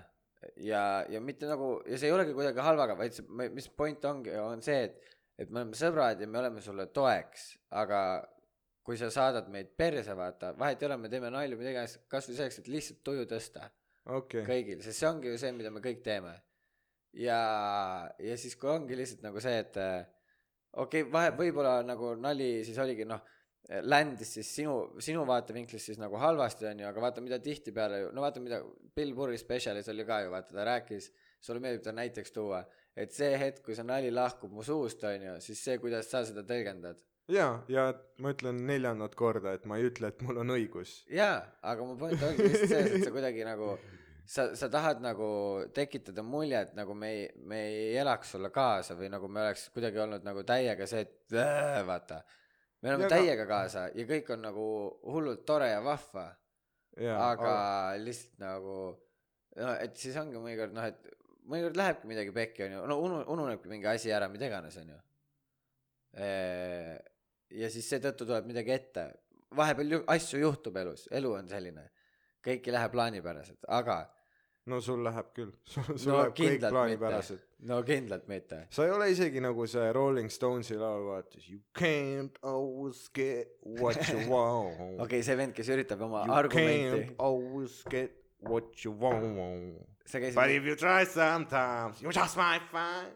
Ja 0.63 1.05
ja 1.11 1.21
mitte 1.21 1.49
nagu 1.51 1.79
ja 1.87 1.99
see 1.99 2.11
ei 2.11 2.17
olegi 2.17 2.35
kuidagi 2.37 2.65
halvaga 2.65 2.97
vaid 2.99 3.17
see 3.17 3.49
mis 3.55 3.69
point 3.69 4.05
ongi 4.09 4.35
on 4.41 4.63
see 4.65 4.83
et 4.89 4.99
et 5.39 5.51
me 5.51 5.63
oleme 5.63 5.79
sõbrad 5.79 6.21
ja 6.21 6.27
me 6.27 6.41
oleme 6.41 6.63
sulle 6.65 6.89
toeks. 6.95 7.51
Aga 7.79 8.01
kui 8.87 8.97
sa 8.97 9.11
saadad 9.13 9.51
meid 9.53 9.75
perse 9.77 10.15
vaata 10.17 10.55
vahet 10.59 10.83
ei 10.83 10.89
ole 10.89 10.97
me 10.97 11.11
teeme 11.13 11.31
nalju 11.31 11.59
mida 11.61 11.75
iganes 11.75 11.99
kasvõi 12.09 12.39
selleks 12.39 12.63
et 12.63 12.71
lihtsalt 12.73 13.03
tuju 13.05 13.27
tõsta 13.29 13.67
okei. 14.09 14.43
okay. 14.43 14.45
kõigil 14.49 14.85
sest 14.85 15.03
see 15.03 15.09
ongi 15.09 15.29
ju 15.29 15.41
see 15.41 15.53
mida 15.53 15.73
me 15.75 15.83
kõik 15.85 16.01
teeme. 16.05 16.33
Ja 17.19 17.41
ja 18.23 18.37
siis 18.41 18.57
kui 18.57 18.71
ongi 18.73 18.97
lihtsalt 18.97 19.27
nagu 19.27 19.43
see 19.45 19.59
et 19.61 19.77
okei 19.77 21.05
okay, 21.05 21.11
vahe 21.13 21.35
võib-olla 21.37 21.83
nagu 21.87 22.15
nali 22.21 22.65
siis 22.65 22.79
oligi 22.81 23.07
noh 23.09 23.21
landis 23.83 24.31
siis 24.39 24.51
sinu 24.61 24.75
sinu 25.05 25.25
vaatevinklist 25.29 25.91
siis 25.91 25.99
nagu 26.01 26.17
halvasti 26.17 26.67
onju 26.71 26.87
aga 26.89 27.03
vaata 27.05 27.21
mida 27.25 27.39
tihtipeale 27.39 27.99
ju 28.01 28.13
no 28.17 28.25
vaata 28.25 28.41
mida 28.41 28.63
Bill 28.97 29.13
Burri 29.15 29.39
spetsialis 29.39 29.91
oli 29.93 30.07
ka 30.09 30.23
ju 30.25 30.31
vaata 30.33 30.57
ta 30.57 30.65
rääkis 30.65 31.11
sulle 31.41 31.61
meeldib 31.61 31.85
ta 31.85 31.93
näiteks 31.93 32.33
tuua 32.33 32.63
et 32.97 33.13
see 33.15 33.37
hetk 33.39 33.61
kui 33.67 33.77
see 33.77 33.87
nali 33.87 34.11
lahkub 34.15 34.55
mu 34.55 34.65
suust 34.67 35.05
onju 35.05 35.37
siis 35.45 35.61
see 35.65 35.79
kuidas 35.83 36.09
sa 36.11 36.25
seda 36.27 36.43
tõlgendad. 36.49 36.99
Jaa 37.29 37.61
ja 37.69 37.91
ma 38.25 38.33
ütlen 38.33 38.63
neljandat 38.67 39.15
korda 39.19 39.53
et 39.59 39.69
ma 39.69 39.77
ei 39.77 39.91
ütle 39.91 40.09
et 40.09 40.23
mul 40.25 40.41
on 40.41 40.57
õigus. 40.57 41.03
Jaa 41.13 41.43
aga 41.61 41.85
mu 41.85 41.99
point 42.01 42.25
ongi 42.25 42.49
lihtsalt 42.49 42.73
selles 42.73 42.97
et 42.97 43.05
sa 43.05 43.13
kuidagi 43.13 43.45
nagu 43.45 43.75
sa 44.29 44.49
sa 44.57 44.71
tahad 44.73 45.05
nagu 45.05 45.29
tekitada 45.77 46.25
muljet 46.25 46.73
nagu 46.77 46.97
me 46.97 47.13
ei 47.13 47.29
me 47.53 47.61
ei 47.69 47.95
elaks 48.01 48.33
sulle 48.35 48.51
kaasa 48.55 48.97
või 48.97 49.13
nagu 49.13 49.29
me 49.29 49.45
oleks 49.45 49.69
kuidagi 49.77 50.01
olnud 50.05 50.25
nagu 50.25 50.45
täiega 50.49 50.89
see 50.89 51.05
et 51.05 51.37
äh, 51.37 51.85
vaata 51.87 52.23
me 52.83 52.89
oleme 52.91 53.05
Ja 53.05 53.09
aga- 53.09 53.17
täiega 53.17 53.47
kaasa 53.51 53.89
ja 53.95 54.05
kõik 54.07 54.31
on 54.35 54.43
nagu 54.43 54.67
hullult 55.13 55.45
tore 55.47 55.71
ja 55.71 55.81
vahva. 55.85 56.29
Jaa 56.99 57.31
aga 57.33 57.53
lihtsalt 58.03 58.39
nagu 58.43 58.77
no 59.57 59.73
et 59.83 59.97
siis 59.97 60.17
ongi 60.19 60.37
mõnikord 60.43 60.73
noh 60.75 60.85
et 60.89 61.07
mõnikord 61.49 61.77
lähebki 61.79 62.07
midagi 62.11 62.33
pekki 62.35 62.65
onju 62.67 62.87
no 62.91 62.97
unu- 63.03 63.25
ununebki 63.35 63.69
mingi 63.71 63.87
asi 63.87 64.11
ära 64.15 64.29
mida 64.29 64.47
iganes 64.51 64.77
onju 64.83 64.99
ja 67.63 67.71
siis 67.73 67.87
seetõttu 67.89 68.27
tuleb 68.27 68.47
midagi 68.49 68.73
ette. 68.75 69.05
Vahepeal 69.57 69.93
ju 69.95 70.01
asju 70.13 70.41
juhtub 70.43 70.77
elus. 70.77 71.07
Elu 71.15 71.31
on 71.39 71.47
selline. 71.49 71.87
Kõik 72.45 72.67
ei 72.69 72.75
lähe 72.75 72.89
plaanipäraselt 72.93 73.65
aga 73.69 73.99
no 74.69 74.81
sul 74.85 75.03
läheb 75.05 75.31
küll. 75.37 75.53
Sul, 75.73 75.87
sul 75.97 76.13
no 76.13 76.19
läheb 76.21 76.35
kõik 76.39 76.65
plaanipäraselt. 76.65 77.45
No 77.69 77.81
kindlalt 77.87 78.29
mitte. 78.31 78.61
Sa 78.75 78.87
ei 78.87 78.93
ole 78.95 79.09
isegi 79.13 79.43
nagu 79.43 79.67
see 79.67 79.91
Rolling 79.97 80.31
Stonesi 80.31 80.79
laul 80.79 81.09
vaata 81.09 81.43
you 81.49 81.61
can't 81.77 82.39
always 82.43 83.09
get 83.15 83.57
what 83.65 83.99
you 84.13 84.27
want. 84.33 84.79
Okei 84.79 85.05
okay, 85.07 85.23
see 85.27 85.39
vend 85.39 85.57
kes 85.57 85.73
üritab 85.75 86.05
oma 86.07 86.25
you 86.27 86.37
argumenti 86.39 87.03
can't 87.09 87.15
always 87.19 87.81
get 87.91 88.15
what 88.45 88.85
you 88.85 88.95
want. 88.95 89.81
See 90.07 90.23
käis 90.23 90.39
But 90.39 90.55
if 90.55 90.65
you 90.65 90.77
try 90.77 91.05
sometimes, 91.05 92.03
you 92.03 92.13
just 92.13 92.37
might 92.37 92.65
find 92.71 93.13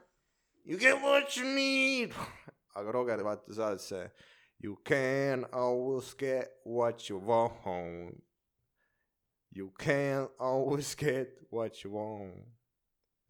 you 0.64 0.78
get 0.78 1.00
what 1.02 1.37
you 1.37 1.44
need. 1.44 2.12
aga 2.76 2.92
Roger, 2.92 3.23
vaata 3.23 3.54
sa 3.54 3.73
oled 3.73 3.85
see 3.85 4.06
You 4.62 4.78
can 4.85 5.44
always 5.52 6.14
get 6.14 6.52
what 6.62 7.09
you 7.11 7.18
want. 7.18 8.23
You 9.54 9.73
can 9.78 10.28
always 10.38 10.94
get 10.97 11.38
what 11.50 11.85
you 11.85 11.92
want. 11.92 12.32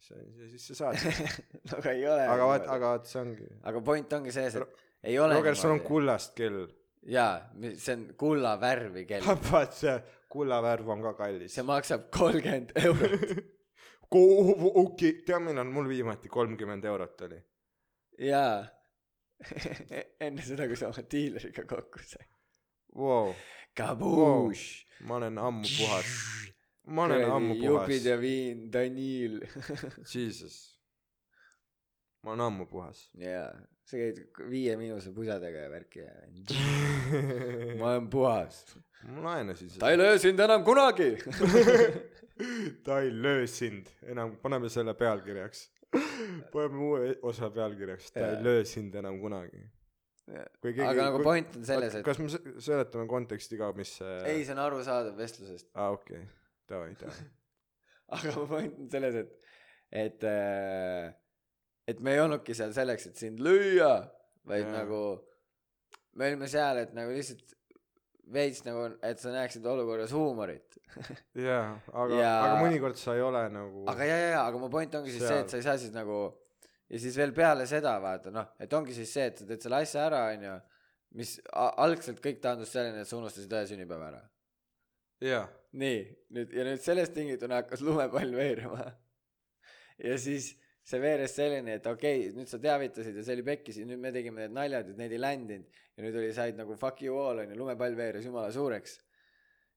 see, 0.03 0.19
siis 0.51 0.65
sa 0.73 0.75
saad. 0.75 0.99
no 1.71 1.79
aga 1.79 1.93
ei 1.95 2.07
ole 2.11 2.23
aga 2.27 2.47
vaat, 2.51 2.65
aga 2.75 2.89
vaat 2.95 3.11
see 3.11 3.21
ongi. 3.21 3.49
aga 3.71 3.83
point 3.87 4.15
ongi 4.17 4.35
selles 4.35 4.57
et 4.59 4.81
ei 5.13 5.19
ole 5.23 5.37
Roger, 5.39 5.59
sul 5.59 5.75
on 5.77 5.83
kullast 5.87 6.35
kell. 6.39 6.65
jaa 7.07 7.37
see 7.85 7.95
on 7.95 8.05
kulla 8.19 8.57
värvi 8.63 9.05
kell 9.07 9.31
vaat 9.53 9.79
see 9.79 9.95
kullavärv 10.35 10.91
on 10.95 11.07
ka 11.07 11.15
kallis 11.23 11.55
see. 11.55 11.67
maksab 11.67 12.09
kolmkümmend 12.19 12.75
eurot 12.85 13.33
okei, 14.13 15.23
tead 15.27 15.43
millal 15.47 15.71
mul 15.71 15.91
viimati 15.91 16.31
kolmkümmend 16.31 16.91
eurot 16.91 17.27
oli? 17.29 17.41
jaa 18.27 18.59
enne 20.27 20.51
seda 20.51 20.67
kui 20.71 20.79
sa 20.79 20.91
oma 20.91 21.07
diileriga 21.15 21.67
kokku 21.77 22.03
said 22.03 22.31
Wow. 22.95 23.33
Kabuuš 23.77 24.87
ma 25.07 25.17
olen 25.17 25.39
ammu 25.39 25.67
puhas. 25.79 26.13
ma 26.87 27.05
olen 27.05 27.31
ammu 27.31 27.55
jupid 27.55 27.87
puhas. 27.87 28.05
ja 28.05 28.21
viin 28.21 28.73
Daniil 28.73 29.41
Jesus. 30.15 30.79
ma 32.23 32.31
olen 32.31 32.47
ammu 32.47 32.67
puhas. 32.67 33.11
jaa 33.15 33.51
sa 33.85 33.97
käid 33.99 34.23
viie 34.51 34.77
miinuse 34.77 35.13
pusadega 35.13 35.67
ja 35.67 35.71
värki 35.71 35.99
ja 35.99 36.13
ma 37.79 37.93
olen 37.93 38.09
puhas 38.11 38.65
ma 39.03 39.25
laenasin 39.29 39.79
ta 39.79 39.91
ei 39.91 39.99
löö 39.99 40.19
sind 40.19 40.41
enam 40.41 40.65
kunagi 40.65 41.17
ta 42.85 43.01
ei 43.01 43.11
löö 43.23 43.47
sind 43.47 43.87
enam, 44.03 44.37
paneme 44.43 44.69
selle 44.69 44.95
pealkirjaks. 44.95 45.71
paneme 46.53 46.79
uue 46.79 47.17
osa 47.23 47.51
pealkirjaks, 47.51 48.13
ta 48.13 48.21
Jaa. 48.21 48.31
ei 48.31 48.45
löö 48.45 48.65
sind 48.65 48.95
enam 48.95 49.21
kunagi. 49.21 49.63
Keegi- 50.63 50.85
aga 50.87 51.09
nagu 51.09 51.23
point 51.25 51.57
on 51.59 51.65
selles 51.67 51.95
et 51.99 52.05
kas 52.07 52.19
me 52.23 52.29
se- 52.31 52.43
seletame 52.63 53.09
konteksti 53.11 53.59
ka, 53.59 53.73
mis 53.77 53.91
see 53.99 54.19
ei 54.31 54.45
see 54.47 54.55
on 54.55 54.61
arusaadav 54.69 55.17
vestlusest 55.19 55.67
aa 55.75 55.89
ah, 55.89 55.97
okei 55.97 56.21
okay., 56.21 56.29
davai, 56.71 56.93
davai. 57.01 57.25
aga 58.19 58.45
point 58.53 58.79
on 58.85 58.91
selles 58.93 59.19
et 59.25 59.33
et 60.05 60.25
äh, 60.31 61.11
et 61.91 62.01
me 62.01 62.15
ei 62.15 62.21
olnudki 62.23 62.55
seal 62.55 62.71
selleks 62.77 63.09
et 63.11 63.19
sind 63.19 63.43
lüüa 63.43 63.91
vaid 64.47 64.63
Jaa. 64.69 64.77
nagu 64.79 65.01
me 66.15 66.29
olime 66.31 66.49
seal 66.49 66.79
et 66.85 66.95
nagu 66.95 67.11
lihtsalt 67.17 67.57
veits 68.33 68.63
nagu 68.65 68.87
et 69.03 69.19
sa 69.21 69.33
näeksid 69.35 69.67
olukorras 69.67 70.13
huumorit 70.15 70.79
jaa, 71.35 71.75
aga 71.91 72.21
Ja- 72.23 72.37
aga 72.47 72.63
mõnikord 72.63 72.97
sa 73.01 73.17
ei 73.19 73.27
ole 73.27 73.43
nagu 73.51 73.83
aga 73.91 74.07
ja 74.07 74.17
ja 74.23 74.31
ja 74.37 74.47
aga 74.47 74.63
mu 74.63 74.71
point 74.71 74.95
ongi 74.95 75.11
siis 75.11 75.25
see 75.27 75.35
Seal. 75.35 75.43
et 75.45 75.51
sa 75.51 75.59
ei 75.59 75.67
saa 75.67 75.77
siis 75.83 75.93
nagu 75.93 76.21
ja 76.93 77.01
siis 77.01 77.17
veel 77.17 77.33
peale 77.33 77.65
seda 77.67 77.97
vaata 78.03 78.31
noh 78.31 78.53
et 78.61 78.73
ongi 78.77 78.95
siis 78.97 79.13
see 79.17 79.31
et 79.31 79.41
sa 79.41 79.49
teed 79.49 79.65
selle 79.65 79.81
asja 79.83 80.07
ära 80.11 80.27
onju 80.35 80.59
mis 81.19 81.37
algselt 81.53 82.23
kõik 82.25 82.41
taandus 82.43 82.73
selleni 82.73 83.03
et 83.03 83.09
sa 83.09 83.19
unustasid 83.19 83.53
ühe 83.53 83.69
sünnipäeva 83.69 84.09
ära. 84.09 84.23
Jaa, 85.23 85.45
nii 85.79 86.01
nüüd 86.35 86.57
ja 86.57 86.67
nüüd 86.67 86.83
sellest 86.83 87.15
tingituna 87.17 87.61
hakkas 87.61 87.85
lumepall 87.85 88.33
veerema. 88.35 88.89
Ja 90.03 90.17
siis 90.19 90.55
see 90.89 90.99
veeres 91.03 91.37
selleni 91.37 91.77
et 91.77 91.87
okei 91.87 92.25
okay, 92.25 92.35
nüüd 92.39 92.51
sa 92.51 92.59
teavitasid 92.63 93.19
ja 93.19 93.25
see 93.27 93.37
oli 93.37 93.47
pekkis 93.53 93.79
ja 93.83 93.87
nüüd 93.87 94.01
me 94.03 94.11
tegime 94.15 94.43
need 94.43 94.57
naljad 94.57 94.93
et 94.93 94.99
need 94.99 95.15
ei 95.15 95.21
ländinud. 95.23 95.81
Ja 95.97 96.07
nüüd 96.07 96.19
oli 96.19 96.33
said 96.35 96.59
nagu 96.59 96.77
fuck 96.81 97.05
you 97.05 97.19
all 97.21 97.45
onju 97.45 97.59
lumepall 97.59 97.97
veeres 97.99 98.27
jumala 98.27 98.51
suureks 98.55 98.97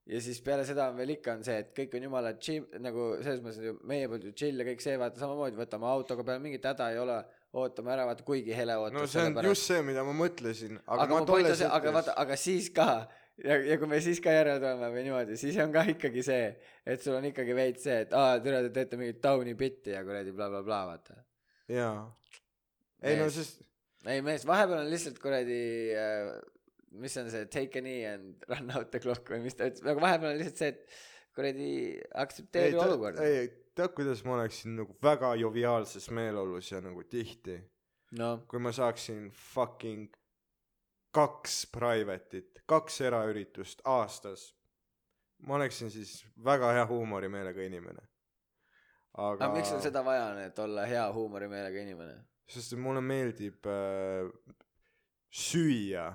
ja 0.05 0.21
siis 0.21 0.41
peale 0.45 0.65
seda 0.67 0.89
on 0.91 0.99
veel 0.99 1.15
ikka 1.15 1.33
on 1.39 1.43
see 1.45 1.57
et 1.63 1.71
kõik 1.77 1.95
on 1.97 2.05
jumala 2.07 2.35
chill 2.37 2.79
nagu 2.81 3.07
selles 3.25 3.41
mõttes 3.41 3.79
meie 3.89 4.09
poolt 4.11 4.27
ju 4.29 4.33
chill 4.37 4.61
ja 4.61 4.67
kõik 4.67 4.83
see 4.83 4.99
vaata 5.01 5.21
samamoodi 5.21 5.57
võtame 5.57 5.89
autoga 5.89 6.25
peale 6.27 6.43
mingit 6.43 6.65
häda 6.69 6.91
ei 6.93 7.01
ole 7.01 7.17
ootame 7.57 7.93
ära 7.95 8.05
vaata 8.09 8.25
kuigi 8.27 8.53
hele 8.55 8.77
ootas 8.81 8.99
no 8.99 9.05
see 9.09 9.25
on 9.25 9.49
just 9.49 9.69
see, 9.71 9.81
mida 9.87 10.03
ma 10.05 10.13
mõtlesin, 10.17 10.77
aga, 10.85 11.05
aga 11.07 11.19
ma 11.19 11.29
tolles 11.31 11.57
see, 11.61 11.69
aga 11.79 11.93
vaata, 11.97 12.17
aga 12.21 12.37
siis 12.39 12.69
ka 12.75 12.89
ja, 13.41 13.57
ja 13.71 13.77
kui 13.81 13.89
me 13.91 13.99
siis 14.03 14.21
ka 14.23 14.33
järele 14.35 14.61
tuleme 14.61 14.91
või 14.93 15.05
niimoodi, 15.07 15.37
siis 15.41 15.57
on 15.63 15.73
ka 15.73 15.85
ikkagi 15.95 16.23
see, 16.25 16.49
et 16.85 17.03
sul 17.03 17.17
on 17.17 17.29
ikkagi 17.31 17.57
veits 17.57 17.87
see, 17.87 18.01
et 18.05 18.13
aa, 18.15 18.37
tere, 18.43 18.61
te 18.67 18.73
teete 18.77 18.99
mingit 19.01 19.21
tauni 19.23 19.55
bitti 19.57 19.95
ja 19.95 20.03
kuradi 20.07 20.35
blablabla 20.35 20.65
bla,, 20.67 20.81
vaata. 20.93 21.21
jaa. 21.71 22.03
ei 23.01 23.17
no 23.19 23.29
sest 23.33 23.63
ei 24.05 24.21
mees, 24.21 24.45
vahepeal 24.45 24.83
on 24.83 24.91
lihtsalt 24.91 25.17
kuradi 25.23 25.61
äh,, 25.97 26.35
mis 27.01 27.17
on 27.21 27.29
see 27.33 27.45
take 27.51 27.79
a 27.79 27.83
knee 27.83 28.05
and 28.09 28.47
run 28.51 28.71
out 28.75 28.91
the 28.93 29.01
clock 29.03 29.29
või 29.31 29.43
mis 29.45 29.57
ta 29.57 29.69
ütles, 29.69 29.85
nagu 29.85 30.03
vahepeal 30.03 30.33
on 30.33 30.41
lihtsalt 30.41 30.63
see, 30.63 30.73
et 30.73 31.35
kuradi 31.35 31.69
ei 31.69 31.85
aktsepteeri 32.23 32.81
olukorda. 32.81 33.23
ei 33.27 33.47
tead 33.75 33.95
kuidas 33.97 34.23
ma 34.25 34.37
oleksin 34.39 34.77
nagu 34.79 34.97
väga 35.03 35.33
joviaalses 35.41 36.09
meeleolus 36.15 36.71
ja 36.71 36.81
nagu 36.83 37.03
tihti 37.11 37.57
noh, 38.19 38.45
kui 38.49 38.61
ma 38.63 38.71
saaksin 38.75 39.27
fucking 39.53 40.13
kaks 41.15 41.63
private'it 41.71 42.63
kaks 42.69 43.01
eraüritust 43.07 43.83
aastas 43.87 44.49
ma 45.45 45.55
oleksin 45.55 45.91
siis 45.91 46.25
väga 46.43 46.71
hea 46.73 46.85
huumorimeelega 46.85 47.63
inimene. 47.63 48.01
aga 49.13 49.45
aga 49.45 49.53
miks 49.53 49.69
sul 49.69 49.81
seda 49.83 50.03
vaja 50.05 50.25
on, 50.31 50.39
et 50.43 50.59
olla 50.59 50.85
hea 50.89 51.05
huumorimeelega 51.13 51.81
inimene? 51.81 52.15
sest 52.47 52.75
mulle 52.77 53.01
meeldib 53.01 53.65
äh, 53.65 54.29
süüa. 55.31 56.13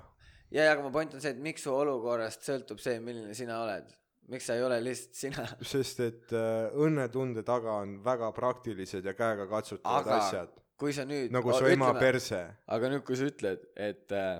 ja, 0.51 0.67
ja 0.67 0.75
aga 0.75 0.85
mu 0.85 0.93
point 0.95 1.15
on 1.15 1.23
see, 1.23 1.33
et 1.35 1.41
miks 1.43 1.65
su 1.67 1.73
olukorrast 1.75 2.47
sõltub 2.47 2.83
see, 2.83 3.01
milline 3.05 3.35
sina 3.39 3.61
oled. 3.65 3.91
miks 4.31 4.47
sa 4.47 4.55
ei 4.59 4.63
ole 4.63 4.79
lihtsalt 4.85 5.19
sina? 5.19 5.47
sest 5.73 6.03
et 6.07 6.35
äh, 6.37 6.71
õnnetunde 6.79 7.43
taga 7.47 7.81
on 7.83 7.99
väga 8.05 8.31
praktilised 8.37 9.07
ja 9.07 9.15
käegakatsutavad 9.19 10.07
Aga- 10.07 10.21
asjad, 10.21 10.55
kui 10.81 10.95
sa 10.97 11.07
nüüd 11.09 11.35
nagu 11.35 11.55
su 11.57 11.67
ema 11.71 11.93
perse. 11.99 12.45
aga 12.67 12.93
nüüd, 12.95 13.05
kui 13.07 13.19
sa 13.19 13.29
ütled, 13.31 13.67
et 13.77 14.15
äh, 14.17 14.39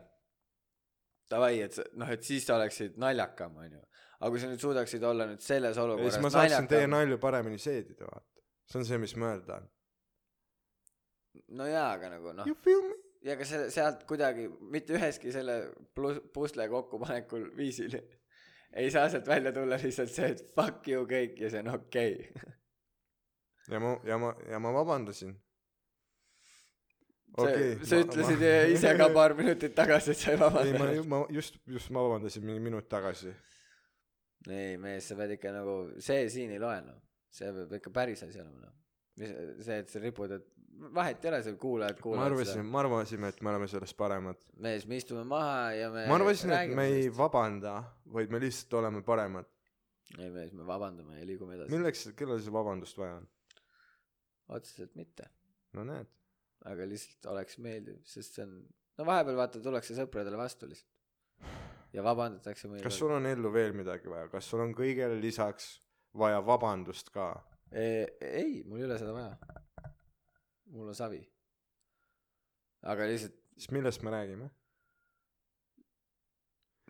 davai, 1.31 1.55
et 1.67 1.79
noh, 1.99 2.11
et 2.11 2.27
siis 2.27 2.47
sa 2.47 2.57
oleksid 2.59 2.99
naljakam, 3.01 3.59
onju. 3.65 3.83
aga 4.21 4.31
kui 4.31 4.43
sa 4.43 4.51
nüüd 4.51 4.63
suudaksid 4.63 5.05
olla 5.07 5.27
nüüd 5.31 5.45
selles 5.45 5.79
olukorras 5.81 6.17
siis 6.17 6.25
ma 6.25 6.33
saaksin 6.37 6.71
teie 6.71 6.89
nalju 6.91 7.21
paremini 7.23 7.61
seedida, 7.61 8.09
vaata. 8.09 8.43
see 8.71 8.83
on 8.83 8.89
see, 8.89 8.99
mis 9.03 9.15
ma 9.17 9.35
öelda 9.35 9.47
tahan. 9.53 9.71
no 11.59 11.71
jaa, 11.71 11.93
aga 11.95 12.13
nagu 12.17 12.35
noh 12.37 12.51
You, 12.51 12.59
feel 12.67 12.83
me? 12.89 13.00
Ja 13.25 13.35
aga 13.37 13.45
see 13.49 13.69
sealt 13.75 14.07
kuidagi 14.09 14.47
mitte 14.73 14.97
üheski 14.97 15.33
selle 15.35 15.61
plus- 15.97 16.23
pusle 16.35 16.69
kokkupanekul 16.73 17.51
viisil 17.57 17.99
ei 18.73 18.91
saa 18.91 19.09
sealt 19.09 19.29
välja 19.29 19.53
tulla 19.53 19.79
lihtsalt 19.83 20.11
see, 20.15 20.33
et 20.35 20.43
fuck 20.55 20.89
you 20.89 21.05
kõik 21.09 21.39
ja 21.43 21.51
see 21.53 21.63
on 21.65 21.75
okei 21.75 22.17
okay.. 22.31 22.53
ja 23.71 23.81
ma, 23.83 23.95
ja 24.07 24.19
ma, 24.19 24.33
ja 24.49 24.61
ma 24.63 24.73
vabandasin. 24.75 25.35
sa, 27.37 27.47
sa 27.85 28.01
ütlesid 28.05 28.43
ma... 28.43 28.57
ise 28.75 28.95
ka 28.99 29.11
paar 29.15 29.35
minutit 29.39 29.75
tagasi, 29.77 30.15
et 30.15 30.23
sa 30.23 30.35
ei 30.35 30.73
ei, 30.73 30.79
ma 30.79 30.91
ma 31.17 31.23
just, 31.31 31.61
just 31.67 31.91
ma 31.91 32.05
vabandasin 32.07 32.47
mingi 32.47 32.63
minut 32.71 32.89
tagasi. 32.89 33.35
ei 34.49 34.77
mees, 34.79 35.09
sa 35.11 35.19
pead 35.19 35.37
ikka 35.37 35.55
nagu, 35.55 35.81
see 35.99 36.29
siin 36.33 36.55
ei 36.55 36.63
loe 36.63 36.79
noh, 36.87 37.03
see 37.31 37.51
peab 37.59 37.81
ikka 37.81 37.95
päris 38.01 38.23
asi 38.27 38.41
olema 38.41 38.69
noh. 38.69 38.77
Mis 39.21 39.37
see, 39.67 39.79
et 39.83 39.93
sa 39.93 40.03
ripud, 40.03 40.33
et 40.37 40.49
vahet 40.95 41.25
ei 41.25 41.31
ole, 41.31 41.41
seal 41.45 41.57
kuulajad 41.61 41.99
ma 41.99 42.05
kuulavad 42.05 42.33
arvasin, 42.33 42.67
ma 42.67 42.83
arvasime, 42.83 43.31
et 43.33 43.41
me 43.45 43.53
oleme 43.53 43.69
sellest 43.71 43.97
paremad. 43.99 44.45
mees, 44.65 44.87
me 44.89 45.01
istume 45.01 45.25
maha 45.29 45.73
ja 45.77 45.91
me 45.93 46.07
ma 46.09 46.19
arvasin, 46.19 46.53
et 46.57 46.75
me 46.77 46.87
ei 46.89 47.03
sellest. 47.03 47.19
vabanda, 47.19 47.75
vaid 48.15 48.33
me 48.33 48.41
lihtsalt 48.43 48.79
oleme 48.81 49.03
paremad. 49.07 49.51
ei 50.19 50.31
mees, 50.35 50.55
me 50.57 50.67
vabandame 50.67 51.21
ja 51.21 51.27
liigume 51.29 51.59
edasi. 51.59 51.75
milleks, 51.75 52.07
kellel 52.17 52.41
seda 52.41 52.57
vabandust 52.57 52.99
vaja 53.01 53.19
on? 53.21 53.29
otseselt 54.57 54.97
mitte, 54.99 55.29
no 55.77 55.85
näed. 55.89 56.09
aga 56.71 56.89
lihtsalt 56.89 57.29
oleks 57.35 57.61
meeldiv, 57.63 58.01
sest 58.09 58.41
see 58.41 58.47
on, 58.49 58.57
no 58.99 59.09
vahepeal 59.09 59.39
vaata 59.43 59.63
tullakse 59.65 59.99
sõpradele 59.99 60.41
vastu 60.41 60.71
lihtsalt 60.71 60.99
ja 61.93 62.03
vabandatakse 62.07 62.69
kas 62.83 62.99
sul 62.99 63.13
on 63.17 63.27
ellu 63.27 63.53
veel 63.53 63.77
midagi 63.77 64.11
vaja, 64.11 64.29
kas 64.33 64.49
sul 64.51 64.63
on 64.65 64.75
kõigele 64.77 65.19
lisaks 65.21 65.79
vaja 66.17 66.41
vabandust 66.47 67.11
ka? 67.15 67.33
ei, 67.73 68.07
ei, 68.21 68.63
mul 68.67 68.81
ei 68.81 68.89
ole 68.89 68.99
seda 68.99 69.13
vaja. 69.15 69.37
mul 70.75 70.89
on 70.91 70.97
savi. 70.97 71.21
aga 72.83 73.07
lihtsalt, 73.11 73.37
siis 73.57 73.71
millest 73.75 74.03
me 74.03 74.15
räägime? 74.15 74.51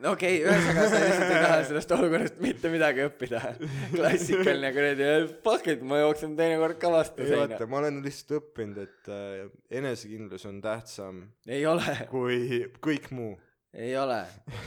no 0.00 0.14
okei 0.14 0.38
okay,, 0.40 0.48
ühesõnaga 0.48 0.86
sa 0.88 1.02
lihtsalt 1.02 1.26
ei 1.26 1.42
taha 1.44 1.58
sellest 1.68 1.94
olukorrast 1.96 2.40
mitte 2.40 2.72
midagi 2.72 3.04
õppida. 3.04 3.42
klassikaline 3.96 4.72
kuradi, 4.76 5.10
fuck 5.44 5.68
it, 5.74 5.84
ma 5.84 6.00
jooksen 6.00 6.34
teinekord 6.38 6.80
ka 6.80 6.92
vastu 6.94 7.26
ei 7.26 7.34
vaata, 7.34 7.58
seina. 7.58 7.70
ma 7.72 7.82
olen 7.82 8.00
lihtsalt 8.06 8.36
õppinud, 8.40 8.80
et 8.86 9.12
äh, 9.12 9.46
enesekindlus 9.82 10.48
on 10.48 10.60
tähtsam 10.64 11.22
ei 11.50 11.64
ole, 11.68 11.96
kui 12.12 12.64
kõik 12.80 13.10
muu. 13.16 13.36
ei 13.76 13.92
ole. 14.00 14.22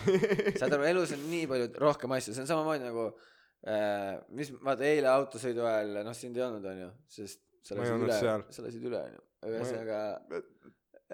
saad 0.59 0.69
aru, 0.69 0.85
elus 0.93 1.17
on 1.17 1.25
nii 1.31 1.47
palju 1.49 1.71
rohkem 1.81 2.13
asju, 2.19 2.35
see 2.35 2.45
on 2.45 2.51
samamoodi 2.53 2.85
nagu 2.85 3.09
äh,, 3.09 3.32
mis, 3.63 4.51
vaata 4.59 4.87
eile 4.87 5.07
autosõidu 5.07 5.63
ajal, 5.63 6.01
noh 6.03 6.15
sind 6.17 6.37
ei 6.37 6.43
olnud, 6.43 6.65
onju, 6.67 6.89
sest 7.07 7.43
sa 7.63 7.77
lasid 7.79 8.03
üle 8.03 8.17
sa 8.17 8.65
lasid 8.65 8.89
üle, 8.89 8.99
onju. 9.07 9.21
ühesõnaga 9.47 9.99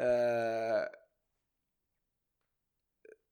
äh, 0.02 0.88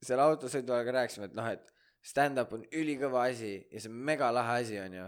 seal 0.05 0.21
autosõidu 0.21 0.75
ajal 0.75 0.85
ka 0.85 0.95
rääkisime, 0.99 1.31
et 1.31 1.37
noh, 1.37 1.49
et 1.49 1.65
stand-up 2.05 2.53
on 2.53 2.67
ülikõva 2.77 3.25
asi 3.31 3.55
ja 3.71 3.81
see 3.81 3.89
on 3.89 3.97
megalahe 4.11 4.59
asi, 4.61 4.77
onju. 4.83 5.07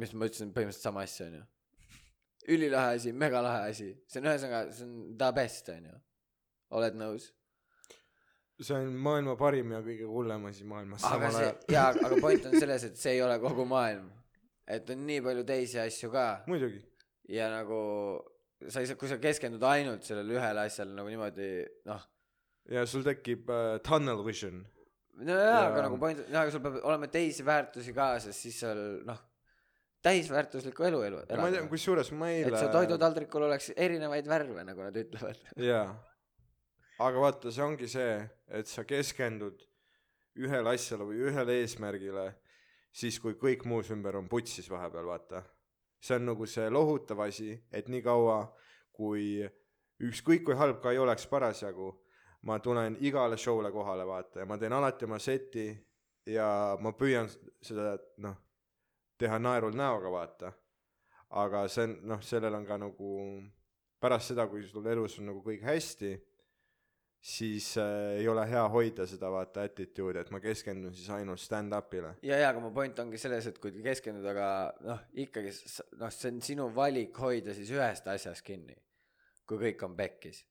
mis 0.00 0.12
ma 0.16 0.28
ütlesin 0.28 0.52
põhimõtteliselt 0.56 0.88
sama 0.88 1.04
asja, 1.04 1.28
onju. 1.28 1.44
ülilahe 2.56 2.96
asi, 2.96 3.12
megalahe 3.12 3.70
asi, 3.70 3.90
see 4.08 4.22
on 4.22 4.30
ühesõnaga, 4.32 4.72
see 4.72 4.88
on 4.88 5.16
the 5.20 5.32
best, 5.36 5.68
onju. 5.76 6.00
oled 6.80 6.96
nõus? 7.04 7.30
See 8.60 8.76
on 8.76 8.92
maailma 9.06 9.36
parim 9.36 9.72
ja 9.74 9.82
kõige 9.84 10.06
hullem 10.08 10.46
asi 10.50 10.64
maailmas 10.68 11.04
aga 11.08 11.30
see 11.34 11.50
jaa, 11.74 11.90
aga 11.92 12.20
point 12.24 12.46
on 12.48 12.56
selles, 12.58 12.86
et 12.88 12.96
see 13.00 13.16
ei 13.18 13.22
ole 13.24 13.36
kogu 13.42 13.66
maailm. 13.68 14.08
et 14.66 14.88
on 14.90 15.04
nii 15.08 15.20
palju 15.26 15.44
teisi 15.48 15.80
asju 15.82 16.10
ka 16.14 16.26
muidugi. 16.50 16.80
ja 17.28 17.50
nagu 17.52 17.80
sa 18.68 18.80
ei 18.80 18.88
saa, 18.88 18.96
kui 18.96 19.10
sa 19.10 19.18
keskendud 19.20 19.62
ainult 19.68 20.06
sellele 20.08 20.38
ühele 20.38 20.64
asjale 20.64 20.94
nagu 20.96 21.12
niimoodi, 21.12 21.50
noh. 21.90 22.08
ja 22.72 22.86
sul 22.88 23.04
tekib 23.06 23.50
äh, 23.52 23.76
tunnel 23.84 24.24
vision. 24.26 24.64
no 25.20 25.36
jaa, 25.36 25.62
aga 25.68 25.76
Ja- 25.82 25.86
nagu 25.90 26.00
point, 26.00 26.24
jaa, 26.24 26.42
aga 26.46 26.54
sul 26.54 26.64
peab 26.64 26.80
olema 26.82 27.10
teisi 27.12 27.44
väärtusi 27.44 27.92
ka, 27.96 28.14
sest 28.24 28.46
siis 28.48 28.60
seal 28.64 28.80
noh, 29.04 29.20
täisväärtuslikku 30.06 30.84
elu 30.86 31.00
elu 31.10 31.22
ma 31.36 31.48
ei 31.50 31.56
tea, 31.58 31.68
kusjuures 31.70 32.12
ma 32.16 32.28
et 32.32 32.46
eile 32.46 32.60
su 32.60 32.68
toidutaldrikul 32.72 33.46
oleks 33.48 33.72
erinevaid 33.76 34.28
värve, 34.30 34.64
nagu 34.64 34.84
nad 34.86 34.96
ütlevad. 35.04 35.40
jaa. 35.60 35.88
Aga 36.98 37.20
vaata, 37.20 37.52
see 37.52 37.64
ongi 37.64 37.88
see, 37.90 38.20
et 38.48 38.68
sa 38.70 38.84
keskendud 38.88 39.60
ühele 40.40 40.72
asjale 40.72 41.06
või 41.08 41.20
ühele 41.28 41.58
eesmärgile, 41.62 42.30
siis 42.92 43.18
kui 43.20 43.36
kõik 43.40 43.66
muus 43.68 43.90
ümber 43.92 44.16
on 44.20 44.28
putsis 44.28 44.68
vahepeal, 44.70 45.06
vaata. 45.08 45.42
see 46.00 46.16
on 46.16 46.26
nagu 46.28 46.46
see 46.46 46.68
lohutav 46.70 47.20
asi, 47.24 47.56
et 47.72 47.88
niikaua 47.88 48.52
kui 48.92 49.44
ükskõik 50.00 50.44
kui 50.44 50.54
halb 50.54 50.80
ka 50.82 50.92
ei 50.92 50.98
oleks 50.98 51.26
parasjagu, 51.26 51.90
ma 52.42 52.58
tulen 52.60 52.96
igale 53.00 53.36
show'le 53.36 53.72
kohale, 53.72 54.04
vaata, 54.06 54.40
ja 54.40 54.46
ma 54.46 54.58
teen 54.58 54.72
alati 54.72 55.04
oma 55.04 55.18
seti 55.18 55.66
ja 56.26 56.76
ma 56.80 56.92
püüan 56.92 57.28
seda, 57.62 57.96
noh, 58.22 58.36
teha 59.18 59.38
naerul 59.38 59.76
näoga, 59.76 60.12
vaata. 60.12 60.52
aga 61.30 61.66
see 61.68 61.84
on, 61.84 61.96
noh, 62.06 62.20
sellel 62.22 62.54
on 62.54 62.66
ka 62.66 62.76
nagu 62.78 63.12
pärast 64.00 64.30
seda, 64.30 64.46
kui 64.46 64.62
sul 64.62 64.86
elus 64.86 65.18
on 65.18 65.26
nagu 65.32 65.42
kõik 65.42 65.64
hästi, 65.66 66.12
siis 67.26 67.76
äh, 67.78 68.20
ei 68.20 68.28
ole 68.28 68.44
hea 68.46 68.62
hoida 68.70 69.06
seda 69.10 69.28
vaata 69.34 69.64
attitude'i, 69.66 70.22
et 70.22 70.28
ma 70.30 70.38
keskendun 70.42 70.94
siis 70.94 71.08
ainult 71.10 71.42
stand-up'ile. 71.42 72.12
ja, 72.22 72.38
ja, 72.38 72.50
aga 72.52 72.62
mu 72.62 72.70
point 72.74 72.98
ongi 73.02 73.18
selles, 73.18 73.48
et 73.50 73.58
kui 73.62 73.72
keskenduda 73.82 74.34
ka 74.36 74.50
noh, 74.86 75.00
ikkagi 75.24 75.50
noh, 75.98 76.12
see 76.14 76.30
on 76.30 76.38
sinu 76.48 76.68
valik 76.76 77.18
hoida 77.18 77.54
siis 77.56 77.72
ühest 77.74 78.06
asjast 78.12 78.46
kinni, 78.46 78.76
kui 79.42 79.58
kõik 79.64 79.82
on 79.88 79.98
pekkis. 79.98 80.44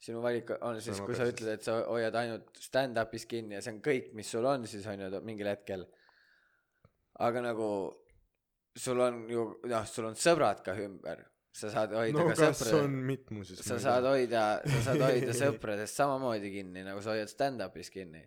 sinu 0.00 0.22
valik 0.24 0.54
on 0.56 0.80
siis, 0.80 1.02
kui 1.04 1.18
sa 1.18 1.28
ütled, 1.28 1.52
et 1.58 1.68
sa 1.68 1.76
hoiad 1.84 2.16
ainult 2.22 2.56
stand-up'is 2.62 3.28
kinni 3.28 3.58
ja 3.58 3.62
see 3.64 3.76
on 3.76 3.84
kõik, 3.84 4.12
mis 4.16 4.32
sul 4.32 4.48
on 4.48 4.64
siis 4.70 4.86
on 4.88 5.04
ju 5.04 5.22
mingil 5.28 5.52
hetkel. 5.52 5.84
aga 7.20 7.44
nagu 7.50 7.68
sul 8.78 9.04
on 9.04 9.26
ju 9.28 9.44
noh, 9.68 9.84
sul 9.92 10.08
on 10.08 10.16
sõbrad 10.16 10.64
ka 10.64 10.72
ümber, 10.88 11.26
sa 11.52 11.70
saad 11.72 11.94
hoida 11.96 12.16
no 12.16 12.26
ka 12.28 12.34
kas 12.36 12.60
sõprade 12.60 12.80
on 12.84 12.96
mitmuses? 13.08 13.60
sa 13.64 13.78
saad 13.82 14.08
hoida, 14.08 14.48
sa 14.64 14.80
saad 14.90 15.04
hoida 15.08 15.36
sõpradest 15.36 15.98
samamoodi 15.98 16.50
kinni, 16.58 16.84
nagu 16.86 17.00
sa 17.04 17.14
hoiad 17.14 17.30
stand-up'is 17.32 17.90
kinni. 17.92 18.22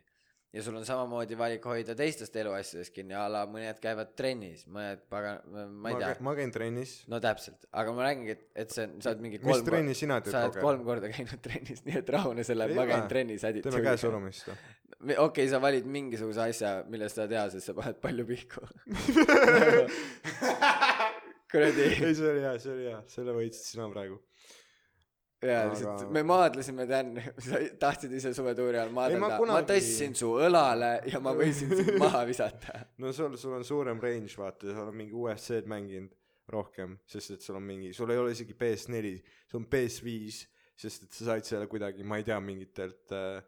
ja 0.51 0.63
sul 0.65 0.75
on 0.75 0.86
samamoodi 0.88 1.38
valik 1.39 1.65
hoida 1.69 1.95
teistest 1.95 2.36
eluasjadest 2.41 2.93
kinni, 2.95 3.15
a 3.15 3.27
la 3.31 3.45
mõned 3.47 3.79
käivad 3.84 4.12
trennis, 4.19 4.65
mõned 4.67 5.05
pagan, 5.12 5.39
ma 5.71 5.93
ei 5.93 6.01
tea. 6.01 6.12
ma 6.27 6.36
käin 6.39 6.53
trennis. 6.55 6.97
no 7.12 7.21
täpselt, 7.23 7.69
aga 7.71 7.95
ma 7.95 8.10
räägingi, 8.10 8.36
et, 8.36 8.45
et 8.65 8.75
see 8.75 8.89
on, 8.89 8.99
sa 9.05 9.13
oled 9.13 9.25
mingi 9.27 9.39
mis 9.39 9.53
kolm 9.53 9.71
trenni 9.71 9.97
sina 9.97 10.19
teed 10.19 10.36
sa 10.36 10.45
oled 10.49 10.62
kolm 10.67 10.86
korda 10.88 11.13
käinud 11.13 11.41
trennis, 11.47 11.86
nii 11.88 12.01
et 12.01 12.13
rahune 12.17 12.47
selle, 12.47 12.67
ma 12.75 12.88
käin 12.89 13.10
trennis 13.12 13.47
teeme 13.47 13.84
käesurumist. 13.88 14.51
okei 14.51 15.21
okay,, 15.27 15.51
sa 15.53 15.63
valid 15.63 15.88
mingisuguse 15.88 16.49
asja, 16.49 16.77
millest 16.91 17.21
sa 17.21 17.29
tead, 17.31 17.60
et 17.62 17.63
sa 17.63 17.77
paned 17.77 18.03
palju 18.03 18.27
pihku. 18.34 18.67
kuradi 21.51 21.87
ei, 21.87 22.13
see 22.15 22.27
oli 22.31 22.43
hea, 22.43 22.53
see 22.63 22.73
oli 22.75 22.85
hea, 22.89 22.99
selle 23.11 23.35
võitsid 23.37 23.67
sina 23.73 23.87
praegu. 23.91 24.19
jaa 25.41 25.65
lihtsalt 25.71 26.11
me 26.13 26.23
maadlesime 26.27 26.85
Dan, 26.89 27.15
sa 27.47 27.59
tahtsid 27.81 28.13
ise 28.19 28.33
suvetuuri 28.37 28.79
ajal 28.79 28.93
ma 28.93 29.03
maadelda, 29.03 29.21
ma 29.25 29.39
kunagi- 29.41 29.69
tõstsin 29.73 30.17
su 30.17 30.31
õlale 30.47 30.91
ja 31.11 31.21
ma 31.23 31.33
võisin 31.37 31.75
sind 31.75 31.97
maha 32.01 32.23
visata. 32.29 32.81
no 33.03 33.13
sul, 33.15 33.37
sul 33.41 33.57
on 33.57 33.67
suurem 33.67 34.01
range, 34.03 34.33
vaata, 34.37 34.69
sa 34.71 34.85
oled 34.85 34.97
mingi 35.03 35.17
UFC-d 35.17 35.69
mänginud 35.71 36.17
rohkem, 36.51 36.97
sest 37.07 37.37
et 37.37 37.45
sul 37.45 37.57
on 37.59 37.63
mingi, 37.63 37.93
sul 37.95 38.11
ei 38.11 38.19
ole 38.19 38.33
isegi 38.35 38.57
PS4, 38.59 39.13
sul 39.47 39.61
on 39.61 39.67
PS5, 39.71 40.41
sest 40.81 41.05
et 41.07 41.15
sa 41.15 41.31
said 41.31 41.47
selle 41.47 41.67
kuidagi, 41.71 42.03
ma 42.03 42.17
ei 42.19 42.25
tea, 42.27 42.39
mingitelt 42.43 43.13
äh, 43.15 43.41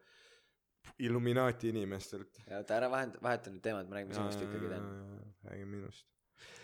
Illuminaati 1.04 1.70
inimestelt. 1.72 2.42
ja 2.48 2.60
oota, 2.60 2.76
ära 2.78 2.90
vahenda, 2.92 3.20
vaheta 3.24 3.52
nüüd 3.52 3.64
teemat, 3.66 3.88
me 3.90 3.98
räägime 3.98 4.16
sinust 4.18 4.42
ikkagi, 4.44 4.70
Dan. 4.72 4.88
räägi 5.48 5.66
minust. 5.68 6.06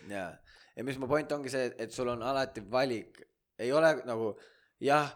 jaa, 0.08 0.30
ja 0.76 0.84
mis 0.84 0.98
mu 0.98 1.06
point 1.10 1.32
ongi 1.32 1.50
see, 1.52 1.72
et 1.78 1.92
sul 1.92 2.08
on 2.08 2.22
alati 2.22 2.60
valik, 2.70 3.20
ei 3.58 3.72
ole 3.72 3.94
nagu 4.06 4.34
jah, 4.80 5.10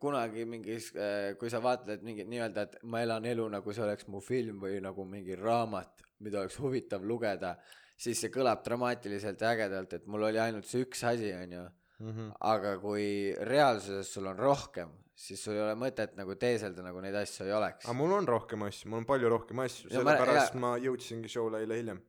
kunagi 0.00 0.44
mingis, 0.48 0.90
kui 1.38 1.50
sa 1.52 1.60
vaatad, 1.62 1.90
et 1.96 2.02
mingi 2.06 2.24
nii-öelda, 2.28 2.64
et 2.66 2.76
ma 2.90 3.00
elan 3.04 3.24
elu 3.30 3.48
nagu 3.52 3.72
see 3.74 3.84
oleks 3.84 4.08
mu 4.12 4.20
film 4.24 4.60
või 4.62 4.80
nagu 4.84 5.04
mingi 5.08 5.36
raamat, 5.38 6.02
mida 6.26 6.40
oleks 6.42 6.58
huvitav 6.62 7.04
lugeda, 7.06 7.54
siis 7.96 8.20
see 8.20 8.30
kõlab 8.34 8.64
dramaatiliselt 8.66 9.40
ja 9.40 9.52
ägedalt, 9.54 9.94
et 10.00 10.06
mul 10.10 10.26
oli 10.28 10.40
ainult 10.42 10.66
see 10.68 10.84
üks 10.86 11.04
asi, 11.08 11.32
onju. 11.32 11.66
Mhm. 11.96 12.24
aga 12.44 12.74
kui 12.76 13.32
reaalsuses 13.48 14.10
sul 14.12 14.26
on 14.28 14.36
rohkem, 14.36 14.90
siis 15.16 15.40
sul 15.40 15.54
ei 15.54 15.62
ole 15.64 15.72
mõtet 15.80 16.10
nagu 16.18 16.34
teeselda, 16.36 16.82
nagu 16.84 17.00
neid 17.00 17.14
asju 17.16 17.46
ei 17.46 17.54
oleks 17.56 17.86
aga. 17.86 17.94
mul 17.96 18.12
on 18.18 18.26
rohkem 18.28 18.66
asju, 18.66 18.90
mul 18.92 18.98
on 18.98 19.06
palju 19.08 19.30
rohkem 19.32 19.62
asju, 19.64 19.88
Ja 19.90 20.02
ma- 20.02 20.10
sellepärast 20.12 20.52
ja- 20.52 20.60
ma 20.60 20.74
jõudsingi 20.76 21.24
show'le 21.32 21.62
eile 21.64 21.78
hiljem. 21.80 22.02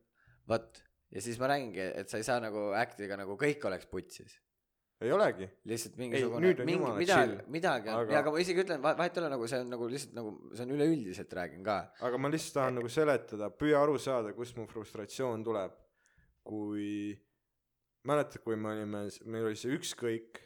vot, 0.46 0.82
ja 1.14 1.22
siis 1.24 1.38
ma 1.40 1.48
räägingi, 1.52 1.80
et 2.02 2.10
sa 2.10 2.20
ei 2.20 2.26
saa 2.26 2.40
nagu 2.42 2.68
act'iga 2.76 3.16
nagu 3.20 3.36
kõik 3.40 3.64
oleks 3.68 3.88
putsis. 3.90 4.36
ei 5.00 5.12
olegi. 5.14 5.46
lihtsalt 5.70 5.96
mingisugune 5.96 6.54
mingi 6.66 6.90
midagi 6.98 7.36
midagi 7.54 7.88
on 7.92 8.00
Aga- 8.00 8.12
ja 8.12 8.18
aga 8.18 8.32
ma 8.34 8.40
isegi 8.42 8.64
ütlen, 8.64 8.82
vahet 8.82 9.16
ei 9.16 9.22
ole 9.22 9.30
nagu 9.30 9.46
see 9.48 9.60
on 9.62 9.70
nagu 9.70 9.88
lihtsalt 9.92 10.16
nagu 10.18 10.32
see 10.52 10.66
on 10.66 10.74
üleüldiselt 10.74 11.36
räägin 11.38 11.62
ka. 11.64 11.78
aga 12.00 12.18
ma 12.18 12.32
lihtsalt 12.32 12.58
tahan 12.58 12.78
nagu 12.80 12.90
seletada, 12.92 13.50
püüa 13.50 13.82
aru 13.82 13.98
saada, 13.98 14.34
kust 14.34 14.58
mu 14.58 14.66
frustratsioon 14.66 15.44
tuleb. 15.44 15.72
kui, 16.48 17.12
mäletad, 18.08 18.40
kui 18.40 18.56
me 18.56 18.70
olime, 18.72 19.02
meil 19.28 19.50
oli 19.50 19.56
see 19.60 19.74
ükskõik 19.76 20.38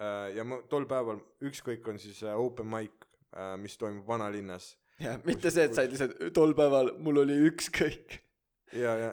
äh, 0.00 0.34
ja 0.36 0.44
ma 0.44 0.62
tol 0.70 0.86
päeval, 0.88 1.20
ükskõik 1.44 1.84
on 1.92 1.98
siis 2.00 2.22
äh, 2.24 2.32
open 2.32 2.66
mic 2.66 3.04
äh,, 3.36 3.56
mis 3.60 3.76
toimub 3.76 4.08
vanalinnas. 4.08 4.72
jah, 4.98 5.20
mitte 5.28 5.52
see, 5.52 5.68
et 5.68 5.76
sa 5.76 5.84
olid 5.84 5.94
lihtsalt 5.94 6.32
tol 6.34 6.56
päeval 6.56 6.94
mul 6.98 7.22
oli 7.24 7.36
ükskõik. 7.50 8.22
ja, 8.72 8.94
ja, 9.04 9.12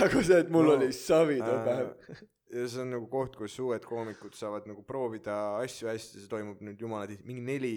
nagu 0.00 0.22
see, 0.24 0.38
et 0.44 0.50
mul 0.54 0.68
No, 0.70 0.76
oli 0.78 0.92
savi 0.96 1.40
too 1.42 1.56
äh, 1.58 1.64
päev. 1.66 2.22
ja 2.54 2.68
see 2.70 2.82
on 2.84 2.90
nagu 2.96 3.08
koht, 3.12 3.36
kus 3.40 3.58
uued 3.64 3.84
koomikud 3.88 4.36
saavad 4.38 4.68
nagu 4.70 4.82
proovida 4.86 5.36
asju 5.62 5.90
hästi, 5.90 6.22
see 6.22 6.30
toimub 6.30 6.62
nüüd 6.64 6.80
jumala 6.80 7.06
tihti, 7.10 7.26
mingi 7.28 7.42
neli, 7.44 7.74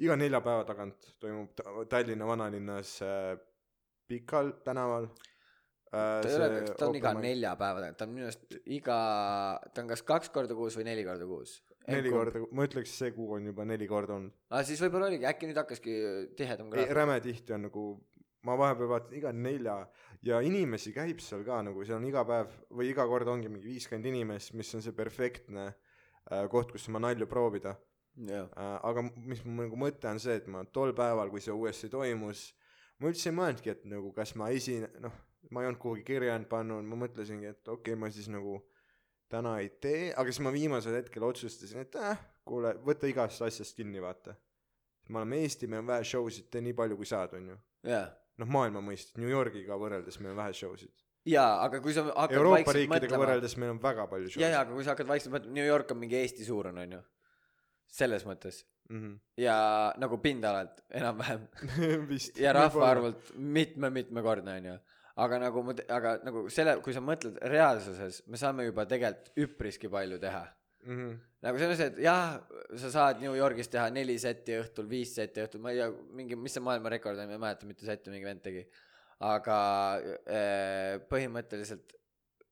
iga 0.00 0.16
nelja 0.20 0.40
päeva 0.44 0.64
tagant 0.68 1.10
toimub 1.20 1.54
Ta- 1.58 1.84
Tallinna 1.96 2.26
vanalinnas 2.28 2.98
äh, 3.06 3.34
Pikal 4.10 4.52
tänaval 4.66 5.06
äh,. 5.06 6.20
ta 6.22 6.28
ei 6.28 6.36
ole, 6.36 6.60
ta 6.78 6.86
on 6.88 6.96
iga 7.00 7.12
nelja 7.18 7.56
päeva 7.60 7.82
tagant, 7.84 7.98
ta 7.98 8.06
on 8.08 8.14
minu 8.14 8.28
arust 8.28 8.54
iga, 8.66 9.00
ta 9.74 9.82
on 9.84 9.90
kas 9.90 10.02
kaks 10.06 10.30
korda 10.34 10.54
kuus 10.58 10.76
või 10.78 10.86
neli 10.90 11.04
korda 11.06 11.26
kuus. 11.30 11.56
neli. 11.90 12.10
korda, 12.12 12.44
ma 12.54 12.66
ütleks, 12.68 12.92
see 13.02 13.10
kuu 13.16 13.32
on 13.38 13.48
juba 13.50 13.64
neli 13.66 13.88
korda 13.90 14.14
olnud. 14.18 14.34
aa, 14.50 14.62
siis 14.68 14.80
võib-olla 14.84 15.08
oligi, 15.10 15.26
äkki 15.30 15.48
nüüd 15.50 15.58
hakkaski 15.62 15.96
tihedam 16.38 16.68
ei, 16.70 16.76
graafik. 16.76 16.96
räme 17.00 17.16
tihti 17.24 17.56
on 17.56 17.64
nagu, 17.68 17.84
ma 18.46 18.54
vahepeal 18.60 18.88
vaatan 18.94 19.16
iga 19.18 19.32
nelja 19.36 19.78
ja 20.26 20.40
inimesi 20.44 20.92
käib 20.92 21.22
seal 21.24 21.44
ka 21.46 21.62
nagu 21.64 21.84
seal 21.84 22.00
on 22.00 22.08
iga 22.08 22.24
päev 22.28 22.52
või 22.76 22.90
iga 22.92 23.06
kord 23.08 23.28
ongi 23.28 23.48
mingi 23.48 23.70
viiskümmend 23.72 24.10
inimest, 24.10 24.52
mis 24.58 24.74
on 24.76 24.84
see 24.84 24.96
perfektne 24.96 25.70
äh, 25.70 26.44
koht, 26.52 26.72
kus 26.72 26.88
oma 26.92 27.02
nalju 27.06 27.28
proovida 27.30 27.76
jah, 28.26 28.48
äh,. 28.56 28.78
aga 28.82 29.04
mis 29.16 29.42
mu 29.44 29.64
nagu 29.64 29.78
mõte 29.78 30.08
on 30.10 30.20
see, 30.22 30.36
et 30.40 30.48
ma 30.50 30.64
tol 30.74 30.92
päeval, 30.96 31.30
kui 31.32 31.42
see 31.44 31.54
uuesti 31.54 31.90
toimus, 31.92 32.50
ma 33.00 33.10
üldse 33.10 33.30
ei 33.30 33.36
mõelnudki, 33.36 33.72
et 33.72 33.86
nagu 33.90 34.12
kas 34.16 34.34
ma 34.38 34.50
esine-, 34.54 34.90
noh, 35.02 35.14
ma 35.50 35.62
ei 35.62 35.70
olnud 35.70 35.80
kuhugi 35.82 36.04
kirja 36.06 36.36
end 36.38 36.50
pannud, 36.50 36.86
ma 36.86 36.98
mõtlesingi, 37.04 37.54
et 37.54 37.62
okei 37.68 37.94
okay,, 37.94 38.00
ma 38.00 38.10
siis 38.12 38.28
nagu 38.32 38.58
täna 39.30 39.56
ei 39.62 39.70
tee, 39.82 40.10
aga 40.12 40.26
siis 40.28 40.42
ma 40.44 40.52
viimasel 40.54 40.98
hetkel 40.98 41.24
otsustasin, 41.26 41.84
et 41.86 41.98
äh, 42.00 42.20
kuule, 42.46 42.74
võta 42.86 43.08
igast 43.10 43.44
asjast 43.46 43.78
kinni, 43.78 44.02
vaata. 44.02 44.34
me 45.08 45.22
oleme 45.22 45.42
Eesti, 45.44 45.66
meil 45.70 45.84
on 45.84 45.92
vähe 45.94 46.06
show 46.06 46.28
sid, 46.30 46.50
tee 46.50 46.62
nii 46.64 46.76
palju, 46.76 46.98
kui 46.98 47.08
saad, 47.08 47.36
onju. 47.38 47.56
jah. 47.86 48.10
noh, 48.40 48.50
maailma 48.56 48.82
mõistes, 48.84 49.14
New 49.20 49.30
Yorgiga 49.30 49.78
võrreldes 49.80 50.20
meil 50.20 50.34
on 50.34 50.42
vähe 50.42 50.56
show 50.56 50.74
sid. 50.80 50.92
jaa, 51.28 51.62
aga 51.66 51.80
kui 51.84 51.94
sa 51.96 52.06
hakkad 52.08 52.36
Euroopa 52.38 52.58
vaikselt 52.58 52.78
riikidega 52.80 53.00
mõtlema, 53.06 53.22
võrreldes 53.24 53.56
meil 53.60 53.74
on 53.76 53.80
väga 53.82 54.06
palju 54.10 54.34
show 54.34 54.44
ja, 54.44 54.52
ja, 54.56 54.66
aga 54.66 54.76
kui 54.76 54.86
sa 54.86 54.94
hakkad 54.94 55.10
vaikselt 55.12 55.36
mõtlema, 55.36 55.56
New 55.60 55.70
York 55.72 55.94
on 55.94 56.02
mingi 56.02 56.20
Eesti 56.20 56.46
suurune, 56.48 56.86
onju. 56.86 57.00
selles 58.00 58.26
mõttes. 58.28 58.62
mm. 58.88 59.18
ja 59.40 59.56
nagu 59.98 60.20
pindalalt 60.22 60.84
enam-vähem 60.88 61.48
-hmm. 61.60 62.40
ja 62.40 62.54
rahvaarvult 62.56 63.34
mitme-mitmekordne 63.36 64.56
onju 64.62 64.78
aga 65.20 65.38
nagu 65.38 65.64
aga 65.88 66.14
nagu 66.24 66.46
selle, 66.52 66.76
kui 66.84 66.94
sa 66.96 67.02
mõtled 67.04 67.38
reaalsuses, 67.52 68.22
me 68.26 68.40
saame 68.40 68.66
juba 68.68 68.86
tegelikult 68.88 69.32
üpriski 69.44 69.90
palju 69.92 70.20
teha. 70.22 70.44
mm. 70.86 70.96
-hmm. 70.96 71.18
nagu 71.46 71.60
selles 71.60 71.80
et 71.86 71.98
jah, 72.04 72.38
sa 72.82 72.90
saad 72.90 73.20
New 73.22 73.34
Yorgis 73.36 73.68
teha 73.68 73.88
neli 73.94 74.18
setti 74.18 74.58
õhtul, 74.60 74.88
viis 74.88 75.14
setti 75.14 75.44
õhtul, 75.44 75.62
ma 75.64 75.74
ei 75.74 75.80
tea, 75.80 75.90
mingi, 76.16 76.36
mis 76.36 76.56
see 76.56 76.64
maailmarekord 76.64 77.18
on, 77.18 77.30
ma 77.30 77.38
ei 77.38 77.44
mäleta, 77.46 77.68
mitu 77.68 77.88
setti 77.88 78.12
mingi 78.14 78.28
vend 78.28 78.44
tegi. 78.44 78.66
aga 79.20 79.56
äh, 80.00 80.94
põhimõtteliselt 81.10 81.92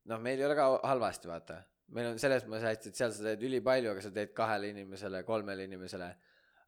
noh, 0.09 0.21
meil 0.21 0.41
ei 0.41 0.47
ole 0.49 0.57
ka 0.59 0.69
halvasti, 0.89 1.31
vaata. 1.31 1.63
meil 1.97 2.11
on 2.11 2.19
selles 2.21 2.45
mõttes 2.45 2.67
hästi, 2.69 2.91
et 2.91 2.99
seal 3.01 3.13
sa 3.17 3.31
teed 3.31 3.45
ülipalju, 3.49 3.93
aga 3.95 4.03
sa 4.05 4.11
teed 4.13 4.35
kahele 4.37 4.73
inimesele, 4.75 5.23
kolmele 5.29 5.65
inimesele. 5.69 6.11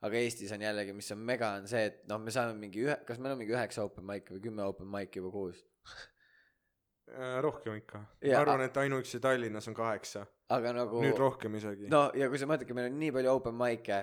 aga 0.00 0.16
Eestis 0.16 0.52
on 0.56 0.62
jällegi, 0.64 0.94
mis 0.96 1.10
on 1.12 1.18
mega, 1.28 1.50
on 1.60 1.66
see, 1.68 1.82
et 1.90 2.06
noh, 2.08 2.20
me 2.24 2.32
saame 2.32 2.54
mingi 2.56 2.86
ühe, 2.86 2.96
kas 3.04 3.18
meil 3.20 3.34
on 3.34 3.42
mingi 3.42 3.52
üheksa 3.52 3.84
open 3.84 4.06
mic'i 4.08 4.32
või 4.32 4.46
kümme 4.46 4.64
open 4.64 4.88
mic'i 4.88 5.20
juba 5.20 5.32
kuus. 5.34 5.60
Äh, 7.18 7.42
rohkem 7.42 7.74
ikka. 7.80 7.98
Ma 8.22 8.38
arvan, 8.38 8.62
et 8.62 8.76
ainuüksi 8.76 9.18
Tallinnas 9.20 9.66
on 9.68 9.74
kaheksa, 9.74 10.22
aga 10.54 10.70
nagu 10.76 11.00
nüüd 11.02 11.18
rohkem 11.18 11.56
isegi. 11.58 11.88
no 11.90 12.04
ja 12.14 12.28
kui 12.30 12.38
sa 12.38 12.46
mõtledki, 12.46 12.74
meil 12.76 12.86
on 12.86 12.98
nii 13.00 13.14
palju 13.16 13.32
open 13.32 13.56
mic'e 13.58 13.96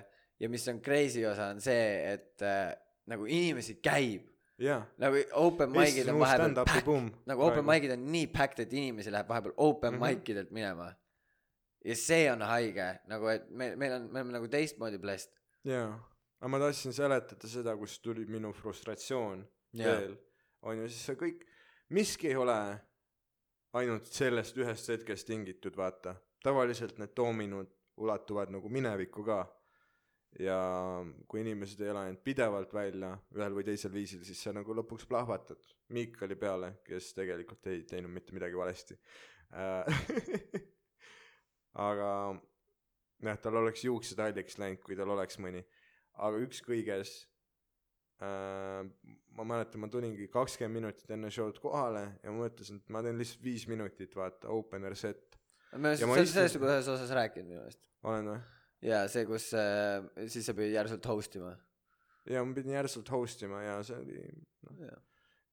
ja 0.44 0.50
mis 0.52 0.66
on 0.68 0.82
crazy 0.84 1.24
osa 1.26 1.52
on 1.54 1.62
see, 1.64 1.86
et 2.12 2.44
äh, 2.44 2.74
nagu 3.08 3.28
inimesi 3.30 3.78
käib. 3.84 4.26
jaa. 4.60 4.82
nagu 5.00 5.22
open 5.40 5.72
mic'id 5.72 6.10
on 6.12 6.20
vahepeal 6.20 6.56
packed, 6.68 7.14
nagu 7.32 7.46
open 7.46 7.64
mic'id 7.70 7.94
on 7.96 8.04
nii 8.12 8.28
packed, 8.34 8.60
et 8.66 8.76
inimesi 8.76 9.14
läheb 9.14 9.30
vahepeal 9.30 9.54
open 9.56 9.94
mm. 9.94 10.02
-hmm. 10.02 10.18
mic 10.18 10.32
idelt 10.34 10.52
minema. 10.52 10.90
ja 11.86 11.96
see 11.96 12.26
on 12.32 12.42
haige, 12.42 12.90
nagu 13.08 13.30
et 13.32 13.48
me, 13.50 13.76
meil 13.76 13.94
on, 13.94 14.10
me 14.12 14.20
oleme 14.20 14.36
nagu 14.36 14.50
teistmoodi 14.52 15.00
blessed. 15.00 15.32
jaa, 15.64 15.94
aga 16.42 16.52
ma 16.52 16.60
tahtsin 16.60 16.94
seletada 16.94 17.48
seda, 17.48 17.78
kust 17.78 18.02
tuli 18.02 18.26
minu 18.26 18.52
frustratsioon 18.52 19.48
Jaa. 19.74 19.96
veel, 19.96 20.18
on 20.62 20.84
ju, 20.84 20.90
siis 20.90 21.06
see 21.06 21.16
kõik, 21.16 21.48
miski 21.90 22.34
ei 22.34 22.36
ole 22.36 22.60
ainult 23.78 24.10
sellest 24.12 24.58
ühest 24.58 24.90
hetkest 24.94 25.28
tingitud, 25.28 25.76
vaata. 25.78 26.16
tavaliselt 26.44 27.00
need 27.02 27.14
doominud 27.18 27.72
ulatuvad 27.98 28.52
nagu 28.54 28.70
minevikku 28.70 29.24
ka. 29.26 29.46
ja 30.40 30.58
kui 31.28 31.42
inimesed 31.42 31.82
ei 31.82 31.90
ela 31.90 32.04
end 32.10 32.20
pidevalt 32.24 32.74
välja 32.74 33.14
ühel 33.34 33.56
või 33.58 33.64
teisel 33.66 33.94
viisil, 33.94 34.22
siis 34.28 34.42
sa 34.44 34.54
nagu 34.54 34.76
lõpuks 34.76 35.08
plahvatad 35.10 35.72
Miikali 35.96 36.36
peale, 36.36 36.74
kes 36.86 37.14
tegelikult 37.16 37.68
ei 37.72 37.86
teinud 37.88 38.12
mitte 38.12 38.36
midagi 38.36 38.60
valesti. 38.60 38.98
aga 41.88 42.10
jah, 43.24 43.40
tal 43.42 43.62
oleks 43.64 43.86
juuksed 43.88 44.20
halliks 44.20 44.60
läinud, 44.60 44.84
kui 44.84 45.00
tal 45.00 45.16
oleks 45.16 45.40
mõni. 45.40 45.64
aga 46.18 46.44
ükskõiges 46.44 47.16
äh, 47.24 47.37
ma 48.20 49.46
mäletan, 49.46 49.82
ma 49.84 49.90
tulingi 49.94 50.28
kakskümmend 50.34 50.80
minutit 50.80 51.12
enne 51.14 51.30
show'd 51.34 51.60
kohale 51.62 52.04
ja 52.24 52.34
ma 52.34 52.48
mõtlesin, 52.48 52.80
et 52.82 52.94
ma 52.94 53.04
teen 53.06 53.20
lihtsalt 53.20 53.44
viis 53.46 53.68
minutit, 53.70 54.16
vaata, 54.18 54.50
opener 54.54 54.96
set. 54.98 55.38
me 55.76 55.94
Ja 55.94 56.08
oleme 56.08 56.26
sellest 56.26 56.58
juba 56.58 56.72
ühes 56.74 56.90
osas 56.90 57.14
rääkinud 57.14 57.52
minu 57.52 57.62
meelest. 57.62 57.84
olen 58.04 58.32
või? 58.32 58.40
ja 58.88 59.04
see, 59.12 59.26
kus 59.30 59.52
äh, 59.58 60.02
siis 60.30 60.46
sa 60.50 60.58
pidid 60.58 60.76
järsult 60.78 61.06
host 61.14 61.38
ima. 61.38 61.54
ja 62.30 62.44
ma 62.44 62.58
pidin 62.58 62.78
järsult 62.78 63.10
host 63.14 63.46
ima 63.46 63.62
ja 63.62 63.80
see 63.86 63.98
oli, 64.02 64.22
Jaa. 64.82 65.00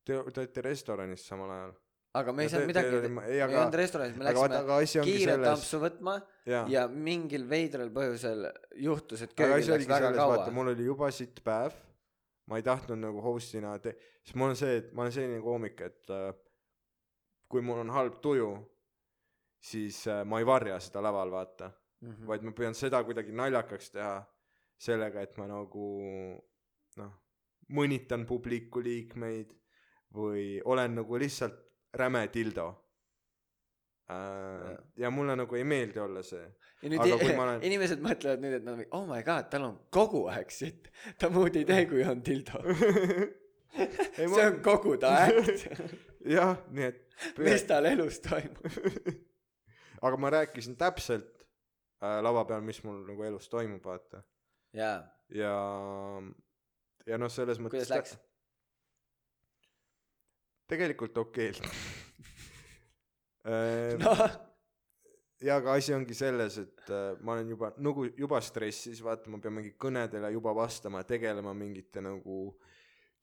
te, 0.04 0.20
te 0.32 0.44
olite 0.44 0.64
restoranis 0.64 1.24
samal 1.28 1.52
ajal. 1.52 1.74
aga 2.20 2.32
me 2.32 2.44
ei 2.44 2.48
Ja 2.48 2.56
saanud 2.56 2.70
midagi 2.72 3.00
ei, 3.28 3.40
olnud 3.44 3.80
restoranis, 3.80 4.16
me 4.16 4.30
läksime 4.30 5.08
kiirelt 5.08 5.50
ampsu 5.52 5.80
võtma 5.84 6.18
jaa. 6.48 6.64
ja 6.72 6.88
mingil 6.88 7.48
veidral 7.50 7.92
põhjusel 7.92 8.48
juhtus, 8.80 9.24
et 9.26 9.36
köögil 9.36 9.74
läks 9.76 9.90
väga 9.90 10.14
kaua 10.16 10.46
mul 10.54 10.72
oli 10.72 10.88
juba 10.88 11.10
sitt 11.12 11.44
päev, 11.44 11.76
ma 12.46 12.58
ei 12.60 12.62
tahtnud 12.66 13.00
nagu 13.00 13.22
host'ina 13.24 13.78
te-, 13.82 13.94
sest 14.22 14.36
mul 14.36 14.52
on 14.52 14.58
see, 14.58 14.76
et 14.80 14.92
ma 14.92 15.04
olen 15.04 15.16
selline 15.16 15.40
koomik, 15.42 15.80
et 15.80 16.12
äh, 16.12 16.28
kui 17.48 17.64
mul 17.64 17.80
on 17.84 17.92
halb 17.94 18.20
tuju, 18.24 18.50
siis 19.64 20.02
äh, 20.12 20.22
ma 20.28 20.40
ei 20.40 20.46
varja 20.48 20.78
seda 20.82 21.02
laval, 21.04 21.32
vaata 21.32 21.70
mm. 21.70 22.10
-hmm. 22.10 22.26
vaid 22.26 22.42
ma 22.42 22.52
püüan 22.52 22.74
seda 22.74 23.04
kuidagi 23.04 23.32
naljakaks 23.32 23.90
teha 23.90 24.16
sellega, 24.76 25.22
et 25.22 25.36
ma 25.38 25.46
nagu 25.48 25.88
noh, 26.96 27.12
mõnitan 27.68 28.26
publiku 28.26 28.82
liikmeid 28.84 29.54
või 30.14 30.60
olen 30.64 30.94
nagu 31.00 31.18
lihtsalt 31.18 31.60
räme 31.94 32.28
dildo 32.34 32.83
äh,. 34.10 34.74
ja 34.96 35.10
mulle 35.10 35.36
nagu 35.36 35.56
ei 35.56 35.64
meeldi 35.64 36.00
olla 36.00 36.22
see. 36.22 36.42
ja 36.82 36.90
nüüd 36.92 37.00
Aga 37.04 37.42
olen- 37.44 37.62
inimesed 37.64 38.02
mõtlevad 38.04 38.42
nüüd, 38.44 38.58
et 38.58 38.64
nad 38.66 38.82
oh 38.90 39.06
my 39.08 39.22
god, 39.24 39.48
tal 39.52 39.64
on 39.70 39.78
kogu 39.94 40.26
aeg 40.32 40.50
sitt. 40.52 40.90
ta 41.18 41.30
muud 41.32 41.56
ei 41.56 41.64
tee, 41.68 41.86
kui 41.90 42.04
on 42.04 42.20
dildo. 42.24 42.60
Ei, 43.74 44.26
ma- 44.30 44.36
see 44.36 44.46
on 44.46 44.60
kogu 44.62 44.92
ta 45.02 45.08
äkt, 45.26 45.64
jah, 46.36 46.52
nii 46.70 46.84
et 46.92 47.00
mis 47.42 47.64
tal 47.66 47.88
elus 47.90 48.20
toimub. 48.22 48.68
aga 50.04 50.20
ma 50.20 50.30
rääkisin 50.30 50.76
täpselt 50.78 51.42
äh, 52.04 52.20
lava 52.22 52.44
peal, 52.46 52.62
mis 52.62 52.78
mul 52.84 53.00
nagu 53.08 53.24
elus 53.26 53.48
toimub, 53.50 53.82
vaata. 53.84 54.22
jaa, 54.76 55.00
ja, 55.34 55.56
ja 57.08 57.18
noh, 57.18 57.32
selles 57.32 57.58
mõttes 57.58 57.88
kuidas 57.88 57.90
läks? 57.96 58.14
tegelikult 60.70 61.18
okeilt 61.20 61.66
äh, 63.48 63.94
noh, 64.00 64.24
ja 65.44 65.58
aga 65.60 65.76
asi 65.78 65.94
ongi 65.96 66.16
selles, 66.16 66.58
et 66.62 66.90
äh, 66.90 67.14
ma 67.20 67.36
olen 67.36 67.52
juba 67.54 67.72
nagu 67.84 68.06
juba 68.16 68.40
stressis, 68.44 69.02
vaata, 69.04 69.30
ma 69.32 69.40
pean 69.42 69.56
mingi 69.58 69.74
kõnedele 69.80 70.32
juba 70.34 70.54
vastama, 70.56 71.04
tegelema 71.08 71.54
mingite 71.56 72.02
nagu 72.04 72.38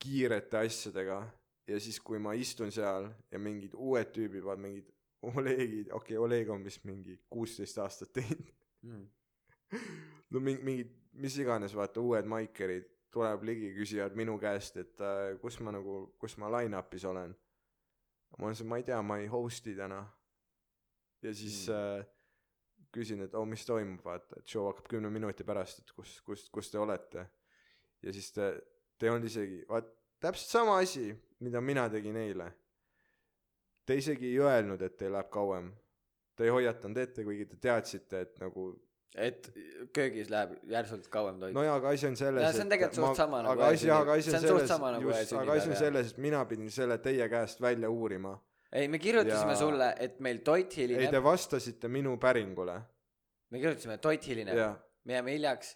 kiirete 0.01 0.62
asjadega 0.62 1.21
ja 1.67 1.79
siis, 1.79 1.99
kui 2.03 2.19
ma 2.19 2.34
istun 2.38 2.71
seal 2.73 3.10
ja 3.31 3.39
mingid 3.39 3.75
uued 3.77 4.13
tüübid, 4.15 4.43
vaat 4.45 4.62
mingid 4.62 4.89
Olegid, 5.21 5.91
okei 5.93 6.15
okay,, 6.15 6.17
Oleg 6.17 6.49
on 6.49 6.63
vist 6.65 6.81
mingi 6.89 7.13
kuusteist 7.29 7.77
aastat 7.77 8.10
teinud. 8.15 8.47
mm. 8.81 9.03
no 10.34 10.41
mingi, 10.41 10.63
mingid, 10.65 10.95
mis 11.21 11.38
iganes, 11.38 11.75
vaata 11.77 12.01
uued 12.01 12.25
maikerid 12.25 12.88
tuleb 13.13 13.43
ligi, 13.45 13.69
küsivad 13.75 14.15
minu 14.17 14.38
käest, 14.41 14.79
et 14.81 15.03
äh, 15.03 15.36
kus 15.41 15.60
ma 15.62 15.73
nagu, 15.75 16.15
kus 16.19 16.38
ma 16.41 16.49
line-up'is 16.55 17.05
olen. 17.05 17.36
Ma 18.39 18.54
see, 18.56 18.67
ma 18.67 18.78
ei 18.80 18.84
tea, 18.88 19.02
ma 19.02 19.17
ei 19.20 19.28
host'i 19.28 19.76
täna. 19.76 20.02
ja 21.22 21.34
siis 21.34 21.67
Mm. 21.70 21.74
äh, 21.74 22.06
küsin, 22.91 23.22
et 23.22 23.34
oo, 23.36 23.46
mis 23.46 23.65
toimub, 23.65 24.02
vaata, 24.04 24.39
et 24.39 24.48
show 24.48 24.65
hakkab 24.67 24.88
kümne 24.89 25.10
minuti 25.10 25.44
pärast, 25.48 25.80
et 25.80 25.91
kus, 25.96 26.22
kus, 26.22 26.50
kus 26.50 26.72
te 26.72 26.80
olete. 26.80 27.28
ja 28.02 28.13
siis 28.13 28.32
te, 28.34 28.48
te 28.98 29.06
ei 29.06 29.12
olnud 29.12 29.28
isegi, 29.28 29.62
vaat 29.70 29.91
täpselt 30.20 30.50
sama 30.50 30.78
asi, 30.82 31.12
mida 31.39 31.62
mina 31.62 31.88
tegin 31.89 32.17
eile. 32.17 32.52
Te 33.86 33.96
isegi 33.98 34.28
ei 34.28 34.39
öelnud, 34.39 34.82
et 34.82 34.98
teil 34.98 35.12
läheb 35.12 35.30
kauem. 35.30 35.72
Te 36.36 36.44
ei 36.44 36.50
hoiatanud 36.54 36.98
ette, 36.98 37.24
kuigi 37.24 37.46
te 37.46 37.58
teadsite, 37.58 38.22
et 38.22 38.39
nagu 38.39 38.72
et 39.15 39.50
köögis 39.93 40.30
läheb 40.32 40.54
järsult 40.71 41.08
kauem 41.12 41.39
toit 41.39 41.56
no 41.56 41.63
jaa, 41.65 41.76
aga 41.82 41.89
asi 41.95 42.08
on 42.08 42.15
selles 42.15 42.56
see 42.56 42.63
on 42.63 42.69
tegelikult 42.71 43.00
suht 43.02 43.19
sama 43.19 43.41
nagu 43.43 43.52
aga 43.58 43.71
asi, 43.76 43.89
aga 43.91 44.13
asi 44.15 44.32
on 44.32 44.39
selles 44.45 44.71
nagu 44.80 45.10
just, 45.10 45.34
aga 45.41 45.58
asi 45.58 45.69
on 45.74 45.76
selles, 45.82 46.13
et 46.13 46.21
mina 46.24 46.45
pidin 46.47 46.71
selle 46.71 46.97
teie 47.04 47.28
käest 47.32 47.62
välja 47.62 47.89
uurima. 47.91 48.38
ei 48.71 48.88
me 48.88 49.00
kirjutasime 49.00 49.52
Ja- 49.52 49.60
sulle 49.60 49.93
et 50.00 50.19
meil 50.19 50.39
toit 50.47 50.71
ei, 50.78 50.84
hilineb 50.86 51.12
te 51.12 51.24
vastasite 51.24 51.88
minu 51.91 52.15
päringule. 52.17 52.80
me 53.52 53.60
kirjutasime 53.60 54.00
et 54.00 54.02
toit 54.02 54.28
hilineb 54.28 54.80
me 55.04 55.13
jääme 55.19 55.36
hiljaks 55.36 55.76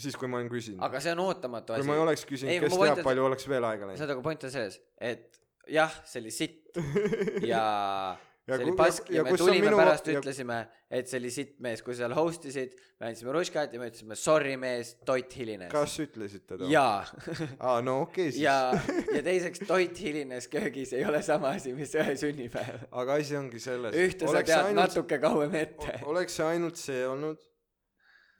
siis 0.00 0.16
kui 0.18 0.26
ma 0.28 0.40
olen 0.40 0.50
küsinud. 0.50 0.82
aga 0.82 1.00
see 1.00 1.12
on 1.14 1.22
ootamatu 1.28 1.72
kui 1.72 1.80
asi 1.80 1.86
ma 1.88 1.94
ei 1.94 2.04
oleks 2.08 2.26
küsinud 2.26 2.50
Ei,, 2.52 2.60
kes 2.66 2.74
teab, 2.74 2.98
ta- 2.98 3.06
palju 3.06 3.24
oleks 3.30 3.48
veel 3.48 3.64
aega 3.70 3.86
saad 3.86 3.94
läinud. 3.94 4.10
aga 4.16 4.22
point 4.26 4.44
on 4.44 4.50
selles 4.50 4.80
et 4.98 5.40
jah 5.70 6.00
see 6.04 6.20
oli 6.24 6.34
sitt 6.34 6.60
Ja 7.52 8.16
see 8.44 8.64
oli 8.66 8.74
pask 8.76 9.08
ja- 9.08 9.14
ja, 9.14 9.22
ja 9.22 9.30
me 9.32 9.38
tulime 9.40 9.66
minu- 9.66 9.78
pärast 9.80 10.06
ja- 10.06 10.20
ütlesime 10.20 10.58
et 10.90 11.08
see 11.08 11.18
oli 11.20 11.30
sitt 11.32 11.54
mees 11.64 11.82
kui 11.82 11.94
sa 11.94 12.04
seal 12.04 12.14
host 12.18 12.44
isid 12.50 12.74
me 13.00 13.08
andsime 13.08 13.32
ruškat 13.32 13.72
ja 13.72 13.80
me 13.80 13.88
ütlesime 13.88 14.16
sorry 14.20 14.56
mees 14.60 14.94
toit 15.06 15.32
hilines 15.36 15.72
kas 15.72 15.94
ütlesite 16.04 16.58
too? 16.58 16.68
jaa 16.68 17.00
aa, 17.68 17.80
no 17.80 18.00
okei 18.02 18.28
okay, 18.28 18.32
siis. 18.32 18.42
ja 18.44 18.72
ja 19.16 19.22
teiseks 19.24 19.64
toit 19.68 20.00
hilines 20.00 20.48
köögis 20.52 20.92
ei 20.92 21.06
ole 21.08 21.22
sama 21.22 21.54
asi 21.56 21.72
mis 21.76 21.94
ühe 21.96 22.16
sünnipäev 22.20 22.84
aga 22.92 23.16
asi 23.22 23.36
ongi 23.40 23.60
selles. 23.60 23.96
ühte 23.96 24.28
sa 24.28 24.42
tead 24.42 24.58
ainult... 24.58 24.82
natuke 24.82 25.18
kauem 25.22 25.54
ette 25.62 25.98
oleks 26.04 26.36
see 26.36 26.50
ainult 26.56 26.76
see 26.76 27.00
olnud, 27.08 27.40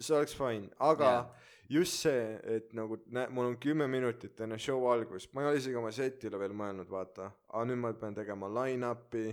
see 0.00 0.16
oleks 0.16 0.36
fine, 0.36 0.68
aga 0.84 1.10
Jaa. 1.14 1.24
just 1.70 2.02
see, 2.04 2.22
et 2.56 2.72
nagu 2.76 2.98
näe, 3.08 3.28
mul 3.32 3.46
on 3.52 3.56
kümme 3.62 3.86
minutit 3.88 4.40
enne 4.44 4.58
show 4.60 4.84
algust, 4.92 5.32
ma 5.32 5.42
ei 5.44 5.48
ole 5.48 5.60
isegi 5.62 5.78
oma 5.80 5.90
setile 5.94 6.38
veel 6.38 6.52
mõelnud, 6.52 6.90
vaata, 6.92 7.30
aga 7.48 7.64
nüüd 7.70 7.80
ma 7.80 7.92
pean 7.96 8.14
tegema 8.14 8.50
line-up'i 8.52 9.30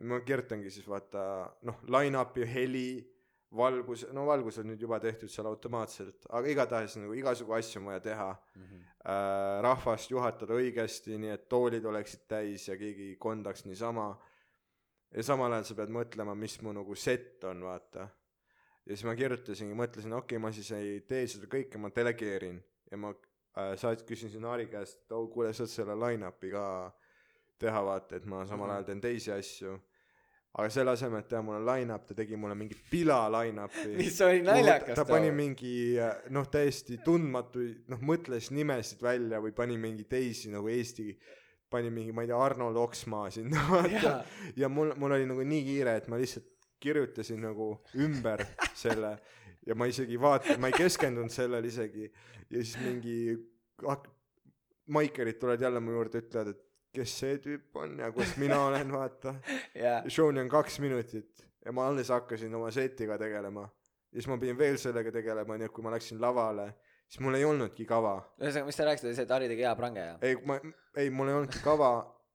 ma 0.00 0.20
kirjutangi 0.24 0.70
siis 0.70 0.86
vaata 0.88 1.22
noh, 1.68 1.82
line-up'i 1.92 2.46
heli, 2.48 2.86
valgus, 3.52 4.06
no 4.16 4.24
valgus 4.26 4.58
on 4.62 4.70
nüüd 4.70 4.80
juba 4.80 4.96
tehtud 5.00 5.28
seal 5.28 5.46
automaatselt, 5.50 6.24
aga 6.30 6.48
igatahes 6.48 6.96
nagu 6.96 7.12
igasugu 7.14 7.52
asju 7.52 7.80
on 7.82 7.90
vaja 7.90 8.00
teha 8.00 8.30
Mhm. 8.56 8.78
äh, 9.04 9.62
rahvast 9.62 10.10
juhatada 10.10 10.54
õigesti, 10.54 11.18
nii 11.18 11.34
et 11.34 11.48
toolid 11.48 11.84
oleksid 11.84 12.24
täis 12.28 12.68
ja 12.68 12.76
keegi 12.76 13.10
ei 13.10 13.16
kondaks 13.16 13.64
niisama. 13.64 14.18
ja 15.12 15.22
samal 15.22 15.52
ajal 15.52 15.64
sa 15.64 15.74
pead 15.74 15.90
mõtlema, 15.92 16.34
mis 16.34 16.54
mu 16.62 16.72
nagu 16.72 16.94
set 16.94 17.44
on, 17.44 17.60
vaata. 17.62 18.08
ja 18.86 18.96
siis 18.96 19.04
ma 19.04 19.14
kirjutasingi, 19.14 19.74
mõtlesin, 19.74 20.12
okei 20.12 20.36
okay,, 20.36 20.38
ma 20.38 20.52
siis 20.52 20.70
ei 20.72 21.00
tee 21.00 21.26
seda 21.26 21.46
kõike, 21.46 21.78
ma 21.78 21.90
delegeerin 21.90 22.62
ja 22.90 22.96
ma 22.96 23.10
äh, 23.10 23.74
saat-, 23.76 24.06
küsisin 24.08 24.44
Ari 24.48 24.66
käest, 24.66 25.02
et 25.04 25.12
oh 25.12 25.28
kuule, 25.30 25.52
saad 25.52 25.68
selle 25.68 25.94
line-up'i 25.94 26.50
ka 26.50 26.64
teha, 27.62 27.80
vaata, 27.86 28.16
et 28.20 28.26
ma 28.26 28.42
samal 28.46 28.66
Mhm. 28.68 28.74
ajal 28.76 28.84
teen 28.90 29.00
teisi 29.08 29.32
asju. 29.32 29.78
aga 30.54 30.68
selle 30.68 30.90
asemel, 30.92 31.22
et 31.22 31.28
teha 31.30 31.40
mulle 31.40 31.62
line-up, 31.64 32.02
ta 32.06 32.12
tegi 32.14 32.36
mulle 32.36 32.52
mingi 32.54 32.74
pila 32.90 33.22
line-up'i. 33.32 33.94
Mis 34.02 34.18
oli 34.20 34.42
naljakas 34.44 34.98
ta 34.98 35.04
pani 35.08 35.30
mingi 35.32 35.94
noh, 36.28 36.44
täiesti 36.52 36.98
tundmatuid, 37.06 37.86
noh, 37.88 38.02
mõtles 38.04 38.50
nimesid 38.52 39.00
välja 39.00 39.40
või 39.40 39.54
pani 39.56 39.78
mingi 39.80 40.04
teisi 40.04 40.50
nagu 40.52 40.68
Eesti, 40.68 41.06
pani 41.72 41.88
mingi, 41.88 42.12
ma 42.12 42.20
ei 42.26 42.28
tea, 42.28 42.36
Arnold 42.36 42.76
Oksmaa 42.76 43.30
sinna 43.32 43.62
vaata. 43.70 44.12
Ja 44.60 44.68
mul, 44.68 44.92
mul 45.00 45.14
oli 45.16 45.24
nagu 45.30 45.40
nii 45.40 45.62
kiire, 45.70 45.96
et 46.02 46.08
ma 46.12 46.18
lihtsalt 46.20 46.50
kirjutasin 46.84 47.40
nagu 47.46 47.70
ümber 47.96 48.44
selle 48.76 49.14
ja 49.64 49.74
ma 49.74 49.86
isegi 49.88 50.18
vaata-, 50.20 50.58
ma 50.60 50.68
ei 50.68 50.76
keskendunud 50.76 51.32
sellele 51.32 51.66
isegi. 51.72 52.10
Ja 52.50 52.60
siis 52.60 52.76
mingi 52.84 53.16
hak- 53.88 54.10
maikerid 54.92 55.40
tulevad 55.40 55.64
jälle 55.64 55.80
mu 55.80 55.96
juurde, 55.96 56.20
ütlevad, 56.26 56.52
et 56.52 56.60
kes 56.92 57.14
see 57.22 57.38
tüüp 57.42 57.76
on 57.80 57.98
ja 57.98 58.10
kus 58.12 58.36
mina 58.40 58.60
olen, 58.68 58.92
vaata. 58.92 59.34
Ja 59.74 60.00
show'ni 60.08 60.42
on 60.44 60.50
kaks 60.52 60.80
minutit. 60.84 61.46
Ja 61.64 61.72
ma 61.72 61.86
alles 61.88 62.10
hakkasin 62.10 62.54
oma 62.54 62.70
setiga 62.74 63.18
tegelema. 63.18 63.68
Ja 64.12 64.20
siis 64.20 64.28
ma 64.28 64.38
pidin 64.38 64.58
veel 64.58 64.78
sellega 64.80 65.12
tegelema 65.14 65.56
nii 65.56 65.70
et 65.70 65.72
kui 65.74 65.84
ma 65.84 65.92
läksin 65.94 66.20
lavale 66.20 66.72
siis 67.12 67.20
mul 67.20 67.36
ei 67.36 67.44
olnudki 67.44 67.84
kava. 67.88 68.16
Ühesõnaga 68.40 68.68
mis 68.68 68.78
sa 68.80 68.88
rääkisid 68.88 69.10
oli 69.10 69.16
see 69.18 69.26
et 69.26 69.32
Harri 69.34 69.48
tegi 69.52 69.64
hea 69.66 69.74
prange 69.76 70.04
ja 70.06 70.18
ei 70.24 70.36
ma 70.48 70.58
ei 70.96 71.10
mul 71.12 71.28
ei 71.28 71.38
olnudki 71.40 71.62
kava. 71.64 71.92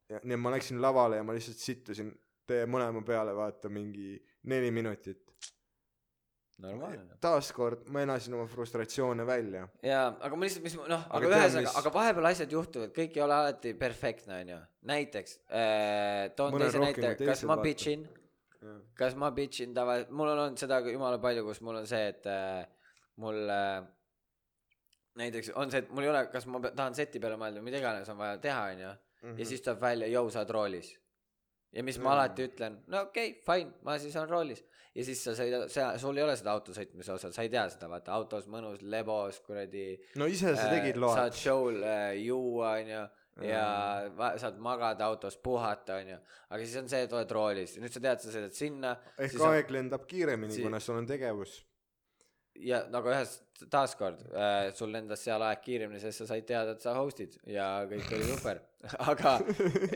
Ja 0.07 0.21
nii 0.23 0.37
et 0.37 0.41
ma 0.41 0.53
läksin 0.53 0.81
lavale 0.81 1.19
ja 1.19 1.25
ma 1.27 1.35
lihtsalt 1.35 1.59
sittusin 1.59 2.13
teie 2.47 2.67
mõlema 2.69 3.01
peale 3.05 3.33
vaata 3.35 3.69
mingi 3.73 4.15
neli 4.47 4.69
minutit 4.71 5.33
taaskord 7.21 7.89
ma 7.93 8.01
elasin 8.01 8.33
oma 8.33 8.47
frustratsioone 8.49 9.25
välja. 9.27 9.67
Jaa 9.85 10.07
aga 10.25 10.35
ma 10.35 10.47
lihtsalt 10.47 10.65
mis 10.65 10.77
noh 10.79 11.03
aga, 11.09 11.29
ühesõnaga 11.29 11.73
aga 11.81 11.91
vahepeal 11.93 12.29
asjad 12.31 12.55
juhtuvad 12.55 12.93
kõik 12.95 13.19
ei 13.19 13.23
ole 13.25 13.35
alati 13.35 13.73
perfektne 13.77 14.39
onju. 14.41 14.57
Näiteks 14.89 15.37
äh, 15.51 16.23
toon 16.39 16.57
teise 16.57 16.81
näite 16.81 17.13
kas 17.21 17.43
ma 17.45 17.53
vaata. 17.53 17.67
bitchin? 17.67 18.07
Kas 18.97 19.15
ma 19.19 19.29
bitchin? 19.35 19.75
Tavaliselt 19.77 20.15
mul 20.17 20.33
on 20.33 20.43
olnud 20.47 20.61
seda 20.63 20.81
jumala 20.89 21.21
palju 21.21 21.45
kus 21.45 21.61
mul 21.61 21.77
on 21.83 21.89
see 21.89 22.09
et 22.09 22.25
äh, 22.33 22.63
mul 23.21 23.43
äh, 23.53 23.83
näiteks 25.21 25.53
on 25.55 25.73
see 25.73 25.85
et 25.85 25.91
mul 25.93 26.07
ei 26.07 26.13
ole 26.15 26.25
kas 26.33 26.49
ma 26.49 26.61
tahan 26.69 26.97
seti 26.97 27.21
peale 27.21 27.37
mõelda 27.37 27.61
mida 27.65 27.83
iganes 27.83 28.09
on 28.09 28.17
vaja 28.17 28.41
teha 28.41 28.63
onju. 28.71 28.95
Mhm. 29.21 29.37
ja 29.41 29.45
siis 29.49 29.61
tuleb 29.65 29.81
välja 29.81 30.09
jõu 30.09 30.33
sa 30.33 30.41
oled 30.41 30.57
roolis 30.57 30.95
ja 31.73 31.83
mis 31.83 31.97
ma 31.99 32.09
Mm. 32.09 32.13
alati 32.15 32.47
ütlen 32.47 32.77
no 32.87 33.01
okei 33.07 33.31
okay, 33.31 33.41
fine 33.45 33.73
ma 33.83 33.97
siis 33.99 34.15
olen 34.15 34.29
roolis 34.29 34.63
ja 34.95 35.03
siis 35.05 35.23
sa 35.23 35.31
sõidad 35.37 35.67
sa 35.69 35.97
sul 36.01 36.17
ei 36.17 36.23
ole 36.23 36.35
seda 36.39 36.53
autosõitmise 36.55 37.11
osa 37.13 37.31
sa 37.31 37.43
ei 37.45 37.49
tea 37.53 37.67
seda 37.69 37.89
vaata 37.91 38.13
autos 38.15 38.47
mõnus 38.47 38.81
lebos 38.81 39.39
kuradi 39.45 39.97
no 40.15 40.25
ise 40.25 40.55
sa 40.55 40.69
tegid 40.71 40.95
äh, 40.97 41.01
saad 41.13 41.27
load 41.31 41.33
show'l 41.43 41.83
äh, 41.83 42.15
juua 42.23 42.71
onju 42.79 43.03
ja 43.45 43.65
va- 44.17 44.33
saad 44.41 44.55
magada 44.57 45.05
autos 45.05 45.35
puhata 45.37 45.99
onju. 46.01 46.15
Aga 46.49 46.63
siis 46.65 46.77
on 46.81 46.87
see 46.89 47.03
et 47.05 47.11
oled 47.13 47.29
roolis 47.35 47.75
nüüd 47.77 47.93
sa 47.93 47.99
tead 48.01 48.23
sa 48.23 48.31
sõidad 48.33 48.55
sinna 48.57 48.95
ehk 49.19 49.29
siis 49.35 49.41
on- 49.45 49.53
aeg 49.53 49.69
lendab 49.75 50.07
kiiremini 50.09 50.53
si- 50.55 50.63
kuna 50.65 50.79
sul 50.79 50.97
on 50.97 51.05
tegevus 51.05 51.59
ja 52.65 52.83
nagu 52.91 53.11
ühes 53.11 53.37
taaskord 53.71 54.21
äh, 54.31 54.69
sul 54.77 54.91
lendas 54.93 55.23
seal 55.25 55.41
aeg 55.41 55.61
kiiremini 55.63 55.99
sest 56.01 56.21
sa 56.21 56.29
said 56.29 56.45
teada 56.47 56.75
et 56.75 56.83
sa 56.83 56.93
host'id 56.97 57.37
ja 57.49 57.67
kõik 57.89 58.09
oli 58.17 58.29
super. 58.29 58.61
Aga 59.11 59.37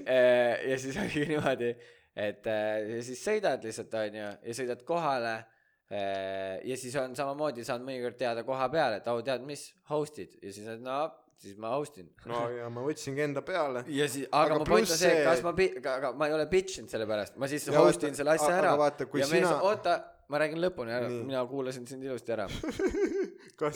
äh, 0.06 0.68
ja 0.72 0.78
siis 0.82 0.98
oligi 0.98 1.28
niimoodi 1.30 1.72
et 2.18 2.48
äh, 2.50 2.96
ja 2.98 3.02
siis 3.06 3.24
sõidad 3.24 3.64
lihtsalt 3.66 3.98
onju 4.02 4.28
ja 4.28 4.56
sõidad 4.58 4.86
kohale 4.88 5.36
äh, 5.38 6.60
ja 6.68 6.78
siis 6.78 6.98
on 7.02 7.16
samamoodi 7.18 7.66
saad 7.68 7.86
mõnikord 7.86 8.18
teada 8.20 8.46
koha 8.48 8.70
peal 8.74 8.98
et 8.98 9.12
au 9.12 9.22
tead 9.26 9.46
mis 9.46 9.70
host'id. 9.92 10.40
Ja 10.42 10.54
siis 10.54 10.68
oled 10.68 10.88
no 10.88 11.04
siis 11.42 11.58
ma 11.58 11.74
host 11.74 11.98
in 12.02 12.10
no 12.30 12.44
ja 12.54 12.70
ma 12.74 12.84
võtsingi 12.86 13.24
enda 13.26 13.42
peale. 13.46 13.84
Ja 13.90 14.08
siis 14.10 14.28
aga, 14.30 14.42
Aga 14.42 14.56
aga 14.56 14.60
mu 14.62 14.70
point 14.70 14.90
on 14.90 15.00
see, 15.00 15.22
kas 15.26 15.44
ma 15.46 15.54
aga, 15.58 15.96
aga 15.96 16.12
ma 16.18 16.30
ei 16.30 16.36
ole 16.38 16.48
bitch 16.52 16.82
inud 16.82 16.94
selle 16.94 17.08
pärast. 17.10 17.38
Ma 17.42 17.50
siis 17.52 17.66
host 17.74 18.06
in 18.08 18.18
selle 18.18 18.36
asja 18.36 18.52
aga 18.52 18.76
ära. 18.78 18.92
ja 19.24 19.30
mees 19.32 19.50
oota 19.58 19.96
ma 20.32 20.40
räägin 20.42 20.62
lõpuni 20.64 20.94
ära 20.96 21.10
mina 21.12 21.42
kuulasin 21.50 21.86
sind 21.90 22.04
ilusti 22.08 22.34
ära. 22.38 22.48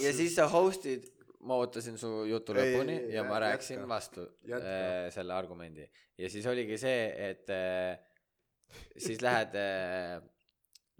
Ja 0.01 0.11
siis 0.15 0.33
sa 0.37 0.47
host'id 0.49 1.03
ma 1.45 1.57
ootasin 1.61 1.97
su 2.01 2.07
jutu 2.25 2.55
Ei, 2.55 2.71
lõpuni 2.73 2.93
ei, 2.95 3.09
ja 3.13 3.21
jä- 3.21 3.27
ma 3.29 3.37
rääkisin 3.43 3.75
jätka. 3.77 3.89
vastu 3.91 4.23
Jätka. 4.49 4.71
äh, 4.71 5.09
selle 5.13 5.33
argumendi. 5.35 5.85
Ja 6.17 6.29
siis 6.31 6.45
oligi 6.49 6.77
see 6.81 7.03
et 7.29 7.51
äh, 7.53 7.99
siis 8.97 9.21
lähed 9.21 9.53
äh, 9.59 10.23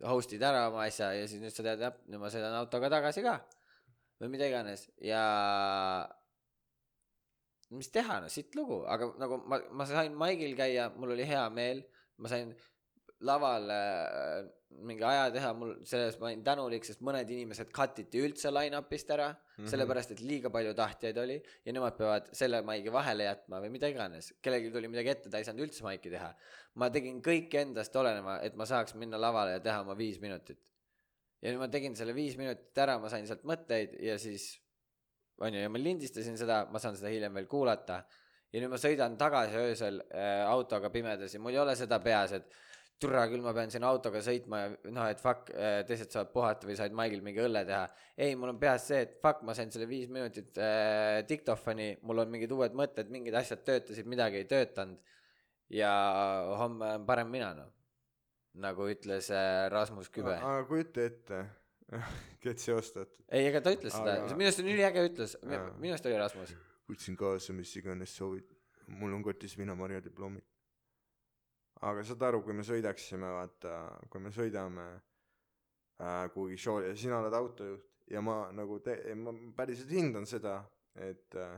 host'id 0.06 0.44
ära 0.46 0.68
oma 0.70 0.84
asja 0.86 1.14
ja 1.18 1.26
siis 1.28 1.42
nüüd 1.42 1.56
sa 1.56 1.66
tead 1.66 1.82
jah 1.88 1.96
nüüd 2.06 2.22
ma 2.22 2.30
sõidan 2.34 2.58
autoga 2.60 2.92
tagasi 2.94 3.24
ka. 3.26 3.40
Või 4.22 4.30
mida 4.36 4.48
iganes. 4.52 4.86
Ja 5.04 5.24
mis 7.76 7.90
teha 7.92 8.20
no 8.24 8.30
sitt 8.32 8.54
lugu. 8.56 8.84
Aga 8.88 9.10
nagu 9.22 9.40
ma 9.50 9.60
ma 9.72 9.88
sain 9.90 10.14
maigil 10.20 10.54
käia 10.58 10.90
mul 10.96 11.16
oli 11.16 11.26
hea 11.28 11.46
meel. 11.50 11.82
Ma 12.22 12.30
sain 12.32 12.54
laval 13.26 13.66
äh, 13.74 14.46
mingi 14.88 15.04
aja 15.08 15.30
teha 15.34 15.52
mul 15.58 15.74
selles 15.88 16.18
ma 16.20 16.30
olin 16.30 16.44
tänulik 16.46 16.86
sest 16.88 17.02
mõned 17.06 17.30
inimesed 17.32 17.72
cut 17.76 18.00
iti 18.04 18.22
üldse 18.26 18.52
line-up'ist 18.52 19.14
ära 19.16 19.30
mm. 19.32 19.38
-hmm. 19.38 19.70
sellepärast 19.72 20.12
et 20.16 20.22
liiga 20.22 20.52
palju 20.54 20.74
tahtjaid 20.78 21.18
oli 21.24 21.38
ja 21.66 21.76
nemad 21.76 21.98
peavad 21.98 22.28
selle 22.42 22.62
maigi 22.62 22.92
vahele 22.94 23.30
jätma 23.30 23.62
või 23.64 23.72
mida 23.78 23.90
iganes 23.92 24.34
kellelgi 24.42 24.72
tuli 24.74 24.92
midagi 24.92 25.14
ette 25.14 25.30
ta 25.30 25.42
ei 25.42 25.48
saanud 25.48 25.68
üldse 25.68 25.86
maiki 25.88 26.12
teha 26.14 26.34
ma 26.82 26.90
tegin 26.90 27.22
kõik 27.22 27.56
endast 27.62 27.96
oleneva 27.96 28.40
et 28.44 28.56
ma 28.56 28.66
saaks 28.66 28.96
minna 28.96 29.22
lavale 29.22 29.58
ja 29.58 29.64
teha 29.70 29.82
oma 29.86 29.98
viis 29.98 30.20
minutit 30.22 30.60
ja 31.42 31.52
nüüd 31.52 31.62
ma 31.62 31.72
tegin 31.72 31.96
selle 31.96 32.16
viis 32.16 32.38
minutit 32.38 32.78
ära 32.78 33.00
ma 33.00 33.10
sain 33.10 33.28
sealt 33.28 33.44
mõtteid 33.48 33.98
ja 34.04 34.20
siis 34.20 34.52
onju 35.40 35.66
ja 35.66 35.72
ma 35.72 35.82
lindistasin 35.82 36.38
seda 36.40 36.66
ma 36.72 36.80
saan 36.80 36.96
seda 37.00 37.12
hiljem 37.12 37.34
veel 37.36 37.48
kuulata 37.52 38.04
ja 38.56 38.62
nüüd 38.64 38.72
ma 38.72 38.80
sõidan 38.80 39.18
tagasi 39.20 39.58
öösel 39.60 40.00
äh, 40.08 40.44
autoga 40.48 40.92
pimedas 40.94 41.34
ja 41.36 41.42
mul 41.44 41.56
ei 41.56 41.60
ole 41.60 41.76
seda 41.76 42.00
peas, 42.04 42.36
et 42.38 42.48
türa 43.02 43.26
küll 43.28 43.44
ma 43.44 43.52
pean 43.56 43.72
siin 43.74 43.84
autoga 43.88 44.22
sõitma 44.24 44.62
ja 44.62 44.70
noh, 44.96 45.08
et 45.12 45.22
fuck, 45.22 45.50
teised 45.88 46.14
saavad 46.14 46.32
puhata 46.32 46.70
või 46.70 46.78
said 46.80 46.96
Maigil 46.96 47.24
mingi 47.26 47.44
õlle 47.44 47.66
teha. 47.68 47.84
ei, 48.16 48.36
mul 48.40 48.54
on 48.54 48.60
peas 48.62 48.88
see, 48.90 49.02
et 49.06 49.18
fuck, 49.24 49.44
ma 49.48 49.56
sain 49.58 49.72
selle 49.74 49.88
viis 49.90 50.08
minutit 50.12 50.56
äh, 50.62 51.20
diktofoni, 51.28 51.90
mul 52.08 52.24
on 52.24 52.32
mingid 52.32 52.54
uued 52.56 52.78
mõtted, 52.78 53.12
mingid 53.12 53.36
asjad 53.36 53.66
töötasid, 53.68 54.08
midagi 54.08 54.40
ei 54.44 54.48
töötanud. 54.50 55.02
ja 55.74 55.92
homme 56.62 56.94
on 57.00 57.06
parem 57.06 57.32
mina 57.34 57.52
noh, 57.58 57.72
nagu 58.64 58.88
ütles 58.92 59.30
äh, 59.34 59.68
Rasmus 59.74 60.10
Kübe. 60.14 60.38
aga 60.38 60.64
kujuta 60.70 61.04
ette, 61.10 61.44
get 62.44 62.64
seostatud. 62.64 63.28
ei, 63.28 63.50
ega 63.50 63.62
ta 63.66 63.76
ütles 63.76 63.96
seda 63.98 64.22
Aga-, 64.22 64.40
minu 64.40 64.52
arust 64.52 64.64
on 64.64 64.72
üliäge 64.72 65.08
ütlus, 65.12 65.38
minu 65.44 65.92
arust 65.92 66.08
oli 66.08 66.20
Rasmus. 66.22 66.56
võtsin 66.88 67.20
kaasa, 67.20 67.56
mis 67.58 67.76
iganes 67.76 68.16
soovid. 68.16 68.48
mul 68.88 69.18
on 69.18 69.24
kotis 69.26 69.58
viinamarja 69.58 70.04
diplomid. 70.06 70.46
Aga 71.82 72.04
saad 72.08 72.24
aru, 72.24 72.42
kui 72.46 72.54
me 72.54 72.64
sõidaksime, 72.64 73.28
vaata, 73.36 73.76
kui 74.10 74.24
me 74.24 74.32
sõidame 74.32 74.88
äh, 74.96 76.26
kuhugi 76.34 76.58
show'le 76.58 76.94
ja 76.94 76.96
sina 76.96 77.20
oled 77.20 77.36
autojuht 77.36 78.12
ja 78.12 78.22
ma 78.22 78.52
nagu 78.54 78.80
te-, 78.86 79.16
ma 79.20 79.34
päriselt 79.58 79.92
hindan 79.92 80.28
seda, 80.30 80.60
et 80.96 81.36
äh, 81.36 81.56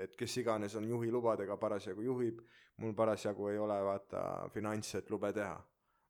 et 0.00 0.16
kes 0.18 0.40
iganes 0.40 0.74
on 0.74 0.88
juhilubadega 0.88 1.56
parasjagu 1.60 2.02
juhib, 2.02 2.40
mul 2.82 2.94
parasjagu 2.98 3.48
ei 3.52 3.58
ole 3.58 3.76
vaata 3.86 4.48
finantse, 4.50 4.98
et 4.98 5.10
lube 5.10 5.30
teha, 5.32 5.54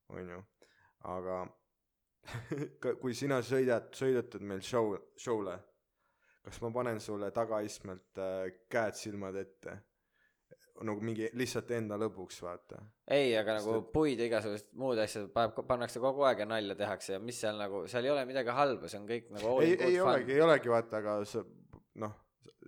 onju. 0.09 0.41
aga 1.13 1.43
kui 3.03 3.13
sina 3.15 3.43
sõidad, 3.45 3.91
sõidutad 3.93 4.45
meil 4.49 4.63
show, 4.65 4.95
show'le, 5.21 5.59
kas 6.45 6.61
ma 6.65 6.71
panen 6.73 7.01
sulle 7.01 7.31
tagaistmelt 7.37 8.21
äh, 8.21 8.47
käed 8.71 8.97
silmad 8.97 9.37
ette? 9.41 9.77
Nagu 10.83 11.01
mingi 11.07 11.29
lihtsalt 11.39 11.71
enda 11.77 11.95
lõbuks, 12.01 12.41
vaata. 12.43 12.81
ei, 13.15 13.37
aga 13.39 13.59
nagu 13.61 13.71
Sest 13.77 13.85
et- 13.87 13.93
puid 13.95 14.19
ja 14.19 14.27
igasugused 14.27 14.73
muud 14.81 14.99
asjad 14.99 15.29
paneb, 15.35 15.61
pannakse 15.69 16.01
kogu 16.03 16.25
aeg 16.27 16.41
ja 16.43 16.47
nalja 16.51 16.75
tehakse 16.75 17.13
ja 17.15 17.19
mis 17.23 17.39
seal 17.41 17.57
nagu, 17.61 17.85
seal 17.91 18.05
ei 18.05 18.11
ole 18.11 18.25
midagi 18.27 18.51
halba, 18.51 18.89
see 18.91 18.99
on 18.99 19.07
kõik 19.09 19.29
nagu 19.37 19.53
ei, 19.63 19.77
ei 19.79 19.99
fun 20.01 20.09
olegi, 20.11 20.33
ei 20.35 20.41
olegi 20.43 20.73
vaata, 20.73 20.99
aga 20.99 21.17
sa 21.31 21.45
noh, 22.03 22.15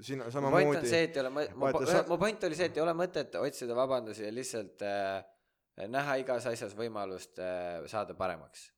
sina 0.00 0.24
mu 0.28 0.30
point 0.30 0.36
on 0.36 0.36
samamoodi 0.36 0.88
see, 0.92 1.02
et 1.08 1.16
ei 1.16 1.24
ole 1.24 1.30
mu 1.34 1.72
sa- 1.90 2.04
mu 2.08 2.18
point 2.20 2.44
oli 2.50 2.54
see, 2.60 2.68
et 2.70 2.76
ei 2.78 2.84
ole 2.84 2.94
mõtet 2.94 3.34
otsida 3.40 3.74
vabandusi 3.74 4.22
ja 4.28 4.30
lihtsalt 4.34 4.82
äh, 4.86 5.88
näha 5.88 6.14
igas 6.22 6.46
asjas 6.46 6.76
võimalust 6.78 7.40
äh, 7.42 7.82
saada 7.90 8.14
paremaks. 8.14 8.68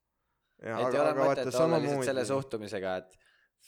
et 0.62 0.66
ei 0.72 0.72
aga, 0.72 0.88
ole 1.02 1.10
aga 1.10 1.28
mõtet 1.28 1.28
olla 1.28 1.36
lihtsalt 1.36 1.58
samamoodi 1.60 2.06
selle 2.08 2.24
suhtumisega, 2.32 2.96
et 3.04 3.18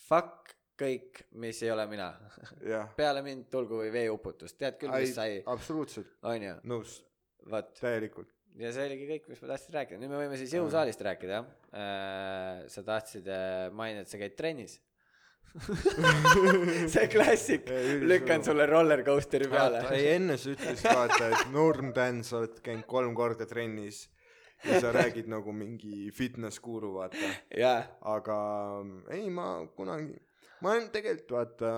fuck 0.09 0.57
kõik, 0.81 1.23
mis 1.43 1.63
ei 1.65 1.73
ole 1.75 1.87
mina. 1.91 2.11
jah, 2.67 2.91
peale 3.01 3.23
mind 3.27 3.49
tulgu 3.53 3.83
või 3.83 3.93
veeuputust, 3.95 4.59
tead 4.61 4.79
küll, 4.81 4.93
mis 4.97 5.15
sai, 5.17 5.41
absoluutselt 5.51 6.13
onju, 6.27 6.59
nõus, 6.71 7.01
vot. 7.51 7.73
täielikult. 7.81 8.31
ja 8.61 8.75
see 8.75 8.87
oligi 8.91 9.09
kõik, 9.15 9.33
mis 9.33 9.43
ma 9.43 9.51
tahtsin 9.55 9.77
rääkida, 9.79 10.03
nüüd 10.03 10.13
me 10.13 10.23
võime 10.23 10.39
siis 10.41 10.55
jõusaalist 10.59 11.03
rääkida, 11.07 11.41
jah. 11.41 12.71
sa 12.71 12.87
tahtsid 12.87 13.29
äh, 13.31 13.67
mainida, 13.75 14.07
et 14.07 14.13
sa 14.13 14.21
käid 14.21 14.39
trennis. 14.39 14.79
see 16.93 17.09
klassik, 17.11 17.67
lükkan 18.07 18.45
sulle 18.47 18.69
roller 18.71 19.01
coaster'i 19.03 19.49
peale. 19.51 19.81
ei, 19.97 20.13
enne 20.15 20.37
sa 20.39 20.53
ütlesid 20.53 20.87
vaata, 20.95 21.27
et 21.27 21.51
Norm 21.51 21.91
Dan, 21.97 22.23
sa 22.27 22.39
oled 22.39 22.61
käinud 22.63 22.87
kolm 22.91 23.17
korda 23.19 23.49
trennis 23.51 24.05
ja 24.65 24.81
sa 24.81 24.93
räägid 24.93 25.27
nagu 25.27 25.53
mingi 25.53 26.11
fitness 26.15 26.61
guru, 26.63 26.93
vaata. 26.95 27.17
jaa, 27.63 27.83
aga 28.01 28.39
ei, 29.11 29.27
ma 29.31 29.67
kunagi, 29.77 30.15
ma 30.63 30.75
olen 30.75 30.89
tegelikult 30.95 31.37
vaata, 31.37 31.71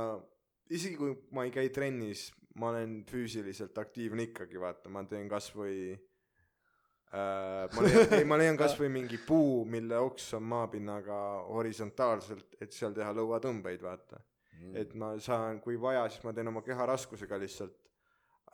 isegi 0.73 0.97
kui 0.99 1.15
ma 1.37 1.47
ei 1.47 1.53
käi 1.55 1.71
trennis, 1.75 2.31
ma 2.61 2.73
olen 2.73 3.03
füüsiliselt 3.09 3.79
aktiivne 3.81 4.29
ikkagi, 4.31 4.61
vaata, 4.61 4.93
ma 4.93 5.05
teen 5.09 5.29
kasvõi 5.31 5.77
äh, 5.93 7.65
ma 7.73 7.87
leian, 7.87 8.17
ei 8.19 8.29
ma 8.29 8.41
leian 8.41 8.61
kasvõi 8.61 8.91
mingi 8.93 9.21
puu, 9.27 9.63
mille 9.69 9.99
oks 10.03 10.33
on 10.39 10.47
maapinnaga 10.53 11.17
horisontaalselt, 11.49 12.59
et 12.61 12.77
seal 12.77 12.97
teha 12.97 13.15
lõuatõmbeid, 13.17 13.83
vaata. 13.85 14.23
Mm. 14.63 14.75
et 14.79 14.93
ma 14.95 15.15
saan, 15.19 15.59
kui 15.65 15.75
vaja, 15.81 16.05
siis 16.13 16.23
ma 16.23 16.31
teen 16.37 16.47
oma 16.47 16.61
keha 16.63 16.85
raskusega 16.87 17.35
lihtsalt 17.41 17.79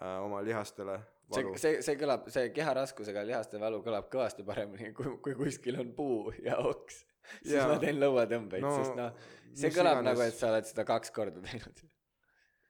äh, 0.01 0.14
oma 0.23 0.38
lihastele 0.47 0.95
see 1.29 1.45
valu,. 1.45 1.59
see, 1.61 1.81
see 1.85 1.97
kõlab, 2.01 2.29
see 2.33 2.51
keha 2.57 2.75
raskusega 2.79 3.25
lihaste 3.29 3.61
valu 3.61 3.81
kõlab 3.85 4.09
kõvasti 4.12 4.45
paremini, 4.47 4.93
kui, 4.97 5.17
kui 5.25 5.37
kuskil 5.38 5.81
on 5.83 5.93
puu 5.97 6.33
ja 6.45 6.59
oks. 6.64 7.03
siis 7.43 7.57
Jaa. 7.57 7.69
ma 7.73 7.79
teen 7.83 8.01
lõuatõmbeid 8.03 8.64
no,, 8.64 8.73
sest 8.81 8.97
noh, 8.99 9.29
see 9.59 9.75
kõlab 9.75 10.03
nagu, 10.07 10.25
et 10.25 10.38
sa 10.38 10.53
oled 10.53 10.69
seda 10.69 10.87
kaks 10.88 11.14
korda 11.14 11.45
teinud. 11.45 11.85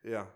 jah 0.09 0.29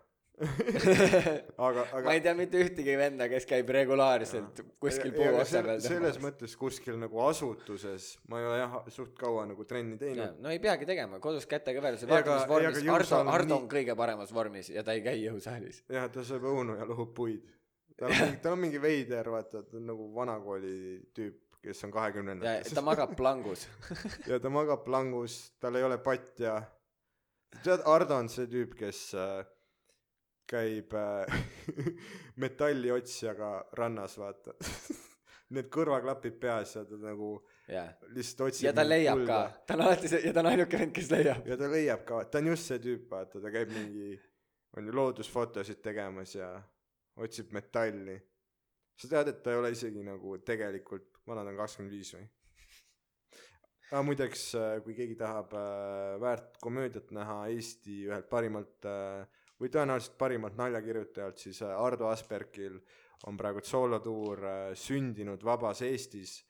aga, 0.43 1.83
aga 1.93 2.03
ma 2.07 2.15
ei 2.17 2.23
tea 2.25 2.33
mitte 2.35 2.59
ühtegi 2.65 2.95
venda, 2.99 3.27
kes 3.31 3.45
käib 3.47 3.69
regulaarselt 3.77 4.63
kuskil 4.83 5.13
puu 5.15 5.29
otsa 5.39 5.61
peal 5.63 5.83
selles. 5.85 6.17
mõttes 6.25 6.55
kuskil 6.59 6.97
nagu 6.99 7.21
asutuses 7.27 8.09
ma 8.33 8.41
ei 8.41 8.49
ole 8.49 8.57
jah 8.63 8.79
suht 8.95 9.13
kaua 9.19 9.45
nagu 9.51 9.67
trenni 9.69 9.99
teinud 10.01 10.41
no 10.43 10.51
ei 10.51 10.59
peagi 10.63 10.89
tegema, 10.89 11.21
kodus 11.23 11.47
kätekõverusel, 11.51 12.09
Ei, 12.09 12.15
vaata 12.17 12.39
mis 12.39 12.49
vormis 12.49 12.81
Ardo 12.81 12.89
jõusaal, 12.89 13.27
on 13.27 13.33
Ardo 13.35 13.51
nii- 13.53 13.59
on 13.61 13.69
kõige 13.77 13.97
paremas 13.99 14.33
vormis 14.35 14.73
ja 14.73 14.83
ta 14.87 14.97
ei 14.97 15.05
käi 15.05 15.19
jõusaalis. 15.21 15.83
jah 15.93 16.09
ta 16.11 16.25
sööb 16.27 16.49
õunu 16.49 16.79
ja 16.81 16.89
lõhub 16.89 17.13
puid 17.21 17.45
tal 18.01 18.11
on 18.11 18.17
mingi 18.19 18.43
tal 18.43 18.57
on 18.57 18.65
mingi 18.65 18.83
veider 18.83 19.31
vaata 19.37 19.63
ta 19.69 19.79
on 19.79 19.87
nagu 19.93 20.09
vanakooli 20.17 20.77
tüüp 21.15 21.52
kes 21.63 21.85
on 21.87 21.95
kahekümnendates. 21.95 22.75
Ta 22.75 22.83
magab 22.85 23.17
plangus. 23.17 23.69
ja 24.31 24.41
ta 24.43 24.51
magab 24.51 24.85
plangus 24.85 25.41
tal 25.63 25.79
ei 25.79 25.87
ole 25.87 25.99
patja 26.03 26.61
tead 27.61 27.85
Ardo 27.89 28.17
on 28.17 28.31
see 28.33 28.49
tüüp 28.51 28.75
kes 28.79 29.01
äh, 29.19 29.43
käib 30.49 30.95
äh, 30.97 31.41
metalliotsjaga 32.43 33.55
rannas 33.79 34.19
vaata. 34.21 34.57
Need 35.53 35.69
kõrvaklapid 35.69 36.39
peas 36.41 36.71
ja 36.79 36.83
ta 36.89 36.97
nagu 36.97 37.35
jah, 37.69 37.91
lihtsalt 38.17 38.47
otsib 38.47 38.71
ja 38.71 38.73
ta 38.73 38.87
leiab 38.87 39.21
ka. 39.21 39.41
Kulda., 39.43 39.65
ta 39.69 39.75
on 39.77 39.83
alati 39.85 40.09
see 40.09 40.21
ja 40.25 40.33
ta 40.33 40.41
on 40.41 40.49
ainuke 40.49 40.79
vend, 40.81 40.95
kes 40.97 41.11
leiab. 41.13 41.49
ja 41.51 41.59
ta 41.61 41.69
leiab 41.69 42.05
ka. 42.09 42.21
Ta 42.25 42.41
on 42.41 42.53
just 42.55 42.71
see 42.71 42.81
tüüp 42.87 43.11
vaata. 43.13 43.43
Ta 43.43 43.53
käib 43.53 43.75
mingi 43.75 44.15
on 44.81 44.89
ju 44.89 44.95
loodusfotosid 44.97 45.83
tegemas 45.85 46.33
ja 46.39 46.55
otsib 47.21 47.53
metalli. 47.53 48.17
Sa 48.97 49.11
tead 49.13 49.29
et 49.29 49.43
ta 49.45 49.53
ei 49.53 49.61
ole 49.61 49.75
isegi 49.75 50.05
nagu 50.07 50.39
tegelikult 50.47 51.12
vana 51.27 51.45
ta 51.45 51.53
on 51.53 51.61
kakskümmend 51.61 51.95
viis 51.95 52.15
või? 52.17 52.25
Ah, 53.93 54.01
muideks 54.01 54.47
äh, 54.57 54.79
kui 54.81 54.95
keegi 54.97 55.19
tahab 55.21 55.51
äh, 55.53 56.15
väärt 56.21 56.55
komöödiat 56.65 57.11
näha 57.13 57.43
Eesti 57.53 58.07
ühelt 58.07 58.31
parimalt 58.31 58.87
äh, 58.89 59.27
või 59.61 59.69
tõenäoliselt 59.75 60.17
parimalt 60.17 60.57
naljakirjutajalt 60.57 61.43
siis 61.43 61.61
Ardo 61.67 62.09
Aspergil 62.09 62.79
on 63.29 63.37
praegu 63.37 63.61
soolotuur 63.63 64.41
sündinud 64.75 65.45
vabas 65.47 65.85
Eestis. 65.87 66.41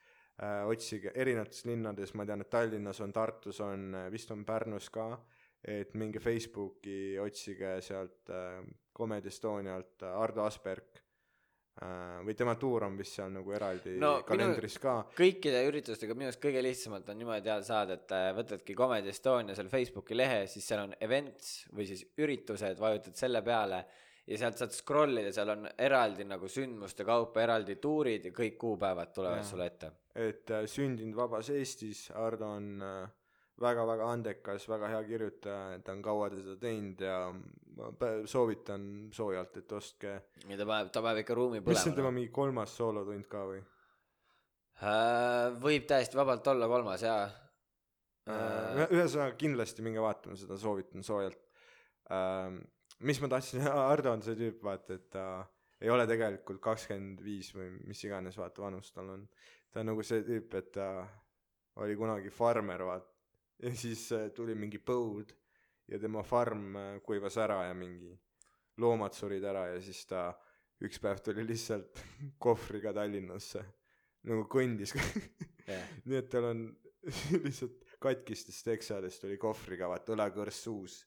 Otsige 0.66 1.10
erinevates 1.14 1.66
linnades 1.68 2.14
ma 2.16 2.24
tean 2.24 2.40
et 2.40 2.48
Tallinnas 2.50 3.02
on 3.04 3.12
Tartus 3.12 3.60
on 3.60 3.98
vist 4.10 4.30
on 4.32 4.46
Pärnus 4.48 4.88
ka. 4.90 5.10
Et 5.68 5.92
minge 5.94 6.22
Facebooki 6.24 7.18
otsige 7.20 7.74
sealt 7.84 8.32
Comedy 8.96 9.28
Estonialt 9.28 10.06
Ardo 10.08 10.46
Asperg 10.46 11.01
või 12.26 12.34
tema 12.36 12.52
tuur 12.60 12.84
on 12.84 12.96
vist 12.98 13.16
seal 13.16 13.30
nagu 13.32 13.52
eraldi 13.56 13.94
No 13.96 14.00
no, 14.00 14.10
minu- 14.18 14.26
kalendris 14.28 14.76
ka 14.78 14.92
kõikide 15.16 15.62
üritustega 15.70 16.14
minu 16.14 16.28
arust 16.28 16.42
kõige 16.42 16.60
lihtsamalt 16.62 17.08
on 17.08 17.18
niimoodi 17.18 17.46
teada 17.46 17.64
saada, 17.64 17.96
et 17.96 18.12
äh, 18.12 18.28
võtadki 18.36 18.76
Comedy 18.76 19.08
Estonia 19.08 19.56
seal 19.56 19.70
Facebooki 19.72 20.14
lehe, 20.16 20.42
siis 20.52 20.66
seal 20.68 20.84
on 20.84 20.92
events 21.00 21.64
või 21.72 21.86
siis 21.88 22.04
üritused, 22.20 22.78
vajutad 22.78 23.16
selle 23.16 23.40
peale 23.42 23.80
ja 24.28 24.38
sealt 24.38 24.60
saad 24.60 24.76
scroll 24.76 25.18
ida, 25.18 25.32
seal 25.34 25.48
on 25.56 25.64
eraldi 25.78 26.28
nagu 26.28 26.46
sündmuste 26.48 27.04
kaupa 27.08 27.42
eraldi 27.42 27.78
tuurid 27.82 28.28
ja 28.28 28.34
kõik 28.36 28.54
kuupäevad 28.60 29.10
tulevad 29.16 29.40
Jaa. 29.40 29.48
sulle 29.48 29.66
ette. 29.72 29.90
et 30.14 30.50
äh, 30.52 30.66
sündinud 30.68 31.16
vabas 31.16 31.48
Eestis, 31.50 32.10
Ardo 32.14 32.52
on 32.60 32.68
äh, 32.82 33.08
väga-väga 33.62 34.08
andekas, 34.12 34.68
väga 34.70 34.90
hea 34.92 35.02
kirjutaja, 35.08 35.78
ta 35.84 35.94
on 35.94 36.02
kaua 36.04 36.30
seda 36.34 36.56
teinud 36.60 37.02
ja 37.06 37.18
ma 37.76 38.10
soovitan 38.28 38.88
soojalt, 39.14 39.56
et 39.62 39.72
ostke. 39.72 40.16
ja 40.48 40.58
ta 40.58 40.66
paneb, 40.68 40.90
ta 40.92 41.02
paneb 41.04 41.22
ikka 41.22 41.36
ruumi 41.38 41.62
mis 41.64 41.78
see 41.78 41.92
on 41.92 41.96
tema 41.96 42.08
põlema. 42.08 42.18
mingi 42.18 42.32
kolmas 42.34 42.74
soolotund 42.76 43.28
ka 43.30 43.44
või? 43.50 43.62
võib 45.62 45.86
täiesti 45.88 46.18
vabalt 46.18 46.46
olla 46.50 46.66
kolmas 46.70 47.04
jaa. 47.06 47.22
Äh, 48.30 48.84
ühesõnaga 48.90 49.34
kindlasti 49.38 49.82
minge 49.82 50.02
vaatama 50.02 50.36
seda, 50.38 50.58
soovitan 50.58 51.06
soojalt. 51.06 51.40
mis 53.00 53.20
ma 53.22 53.30
tahtsin, 53.30 53.66
Ardo 53.92 54.12
on 54.12 54.22
see 54.22 54.38
tüüp, 54.38 54.62
vaata, 54.62 54.98
et 54.98 55.08
ta 55.10 55.26
ei 55.82 55.90
ole 55.90 56.06
tegelikult 56.06 56.60
kakskümmend 56.62 57.22
viis 57.24 57.50
või 57.54 57.70
mis 57.88 58.02
iganes, 58.06 58.38
vaata 58.38 58.62
vanus 58.62 58.92
tal 58.94 59.10
on. 59.16 59.26
ta 59.72 59.82
on 59.82 59.90
nagu 59.92 60.04
see 60.06 60.22
tüüp, 60.26 60.54
et 60.58 60.70
ta 60.74 60.88
oli 61.82 61.96
kunagi 61.96 62.30
farmer, 62.30 62.84
vaata. 62.86 63.11
ja 63.64 63.74
siis 63.76 64.08
äh, 64.16 64.30
tuli 64.34 64.54
mingi 64.58 64.78
põud 64.78 65.34
ja 65.88 66.00
tema 66.02 66.22
farm 66.22 66.76
äh, 66.76 66.96
kuivas 67.04 67.36
ära 67.40 67.62
ja 67.68 67.74
mingi 67.74 68.12
loomad 68.80 69.14
surid 69.14 69.44
ära 69.44 69.68
ja 69.74 69.80
siis 69.84 70.04
ta 70.08 70.30
üks 70.82 70.98
päev 71.02 71.22
tuli 71.22 71.46
lihtsalt 71.46 72.02
kohvriga 72.46 72.94
Tallinnasse. 72.96 73.64
nagu 74.28 74.46
kõndis 74.50 74.94
jah, 75.68 75.88
nii 76.04 76.18
et 76.18 76.28
tal 76.30 76.50
on 76.52 76.66
lihtsalt 77.42 77.80
katkistest 78.02 78.64
teksadest 78.66 79.22
tuli 79.22 79.38
kohvriga 79.38 79.88
vaata 79.90 80.14
õlekõrs 80.16 80.62
suus 80.64 81.02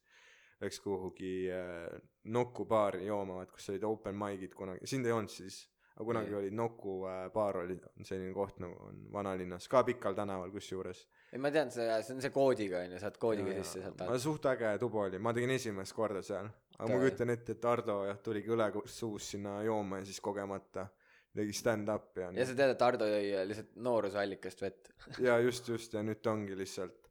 läks 0.61 0.79
kuhugi 0.79 1.51
äh, 1.51 2.01
Nuku 2.23 2.65
baari 2.65 3.05
jooma, 3.05 3.39
vaat 3.39 3.51
kus 3.53 3.69
olid 3.69 3.83
open 3.85 4.15
mic'id 4.17 4.55
kunagi, 4.57 4.87
sind 4.89 5.05
ei 5.05 5.13
olnud 5.13 5.31
siis, 5.31 5.59
aga 5.95 6.05
kunagi 6.07 6.31
Ei. 6.31 6.37
oli 6.39 6.51
Nuku 6.55 6.95
äh, 7.09 7.25
baar 7.33 7.61
oli 7.61 7.77
selline 8.01 8.33
koht 8.33 8.59
nagu 8.63 8.87
on 8.87 9.03
vanalinnas, 9.13 9.67
ka 9.71 9.83
Pikal 9.85 10.17
tänaval 10.17 10.53
kusjuures. 10.55 11.05
Ei 11.33 11.39
ma 11.41 11.49
tean 11.51 11.71
seda, 11.71 12.01
see 12.03 12.13
on 12.15 12.21
see 12.23 12.31
koodiga 12.31 12.83
onju, 12.85 12.99
saad 13.01 13.17
koodiga 13.21 13.55
sisse 13.61 13.81
sealt 13.81 13.99
ma 14.03 14.11
alt. 14.13 14.21
suht 14.23 14.45
äge 14.51 14.75
tuba 14.79 15.05
oli, 15.07 15.19
ma 15.19 15.33
tegin 15.33 15.49
esimest 15.55 15.93
korda 15.97 16.21
seal, 16.23 16.47
aga 16.77 16.89
ma 16.91 16.99
kujutan 17.01 17.29
ette, 17.33 17.51
et 17.57 17.65
Ardo 17.65 18.01
jah, 18.07 18.17
tuligi 18.23 18.53
õle 18.55 18.69
suus 18.85 19.31
sinna 19.35 19.57
jooma 19.65 19.99
ja 19.99 20.05
siis 20.05 20.21
kogemata 20.23 20.87
tegi 21.35 21.51
stand-up'i 21.57 22.21
ja, 22.23 22.29
ja 22.31 22.45
sa 22.47 22.53
tead, 22.55 22.75
et 22.77 22.81
Ardo 22.87 23.07
jõi 23.09 23.41
lihtsalt 23.49 23.73
noorusallikast 23.75 24.61
vett. 24.63 24.91
ja 25.19 25.39
just, 25.43 25.67
just 25.67 25.93
ja 25.97 26.03
nüüd 26.03 26.21
ta 26.23 26.31
ongi 26.31 26.55
lihtsalt 26.55 27.01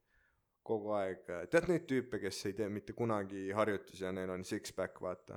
kogu 0.64 0.94
aeg, 0.96 1.26
tead 1.52 1.66
neid 1.68 1.82
tüüpe, 1.90 2.16
kes 2.22 2.38
ei 2.48 2.54
tee 2.56 2.70
mitte 2.72 2.94
kunagi 2.96 3.50
harjutusi 3.52 4.06
ja 4.06 4.12
neil 4.16 4.30
on 4.32 4.44
six-pack, 4.48 4.96
vaata. 5.04 5.36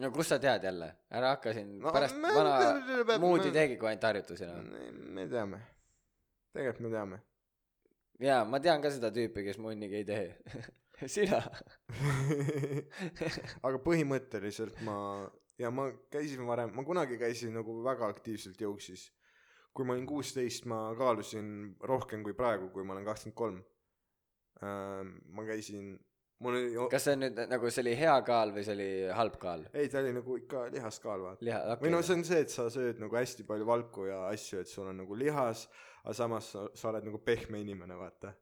no 0.00 0.08
kust 0.14 0.32
sa 0.32 0.38
tead 0.40 0.64
jälle, 0.64 0.88
ära 1.10 1.34
hakka 1.34 1.52
siin 1.52 1.74
No 1.82 1.92
pärast 1.92 2.16
me- 2.16 2.32
vana 2.34 2.54
me- 2.86 3.18
me- 3.18 3.34
ei 3.44 3.52
teegi 3.52 3.76
kui 3.76 3.88
ainult 3.90 4.06
harjutusi 4.08 4.46
noh. 4.48 4.62
me 5.18 5.26
teame, 5.28 5.60
tegelikult 6.58 6.86
me 6.86 6.94
teame. 6.94 7.22
jaa, 8.28 8.44
ma 8.44 8.60
tean 8.60 8.82
ka 8.82 8.92
seda 8.94 9.12
tüüpi, 9.14 9.46
kes 9.46 9.58
munnigi 9.62 10.02
ei 10.02 10.08
tee. 10.08 10.26
sina. 11.16 11.38
aga 13.66 13.78
põhimõtteliselt 13.84 14.82
ma 14.86 14.98
ja 15.58 15.70
ma 15.74 15.88
käisin 16.12 16.46
varem, 16.46 16.72
ma 16.74 16.84
kunagi 16.86 17.18
käisin 17.20 17.54
nagu 17.58 17.80
väga 17.84 18.10
aktiivselt 18.14 18.60
jõuksis. 18.62 19.10
kui 19.74 19.86
ma 19.86 19.94
olin 19.94 20.06
kuusteist, 20.10 20.64
ma 20.66 20.88
kaalusin 20.98 21.76
rohkem 21.86 22.24
kui 22.26 22.34
praegu, 22.34 22.70
kui 22.74 22.82
ma 22.82 22.96
olen 22.96 23.04
kakskümmend 23.06 23.36
kolm. 23.38 23.60
ma 24.58 25.44
käisin, 25.46 25.92
mul 26.42 26.56
oli, 26.58 26.72
kas 26.90 27.04
see 27.06 27.14
on 27.14 27.22
nüüd 27.22 27.42
nagu 27.50 27.70
see 27.70 27.84
oli 27.84 27.92
hea 27.98 28.16
kaal 28.26 28.54
või 28.56 28.64
see 28.66 28.74
oli 28.74 28.88
halb 29.20 29.36
kaal? 29.42 29.62
ei 29.74 29.90
ta 29.92 30.00
oli 30.02 30.16
nagu 30.16 30.38
ikka 30.40 30.64
lihaskaal 30.74 31.22
vaata. 31.22 31.46
liha, 31.46 31.60
okei 31.74 31.86
või 31.86 31.94
no 31.94 32.02
see 32.02 32.18
on 32.18 32.24
see, 32.26 32.40
et 32.46 32.54
sa 32.54 32.66
sööd 32.74 32.98
nagu 33.02 33.18
hästi 33.18 33.46
palju 33.46 33.68
valku 33.68 34.08
ja 34.10 34.24
asju, 34.32 34.64
et 34.64 34.72
sul 34.72 34.90
on 34.90 34.98
nagu 35.04 35.18
lihas, 35.18 35.68
aga 36.08 36.16
samas 36.16 36.52
sa, 36.54 36.66
sa 36.74 36.88
oled 36.88 37.04
nagu 37.04 37.18
pehme 37.20 37.60
inimene, 37.60 37.96
vaata. 37.98 38.32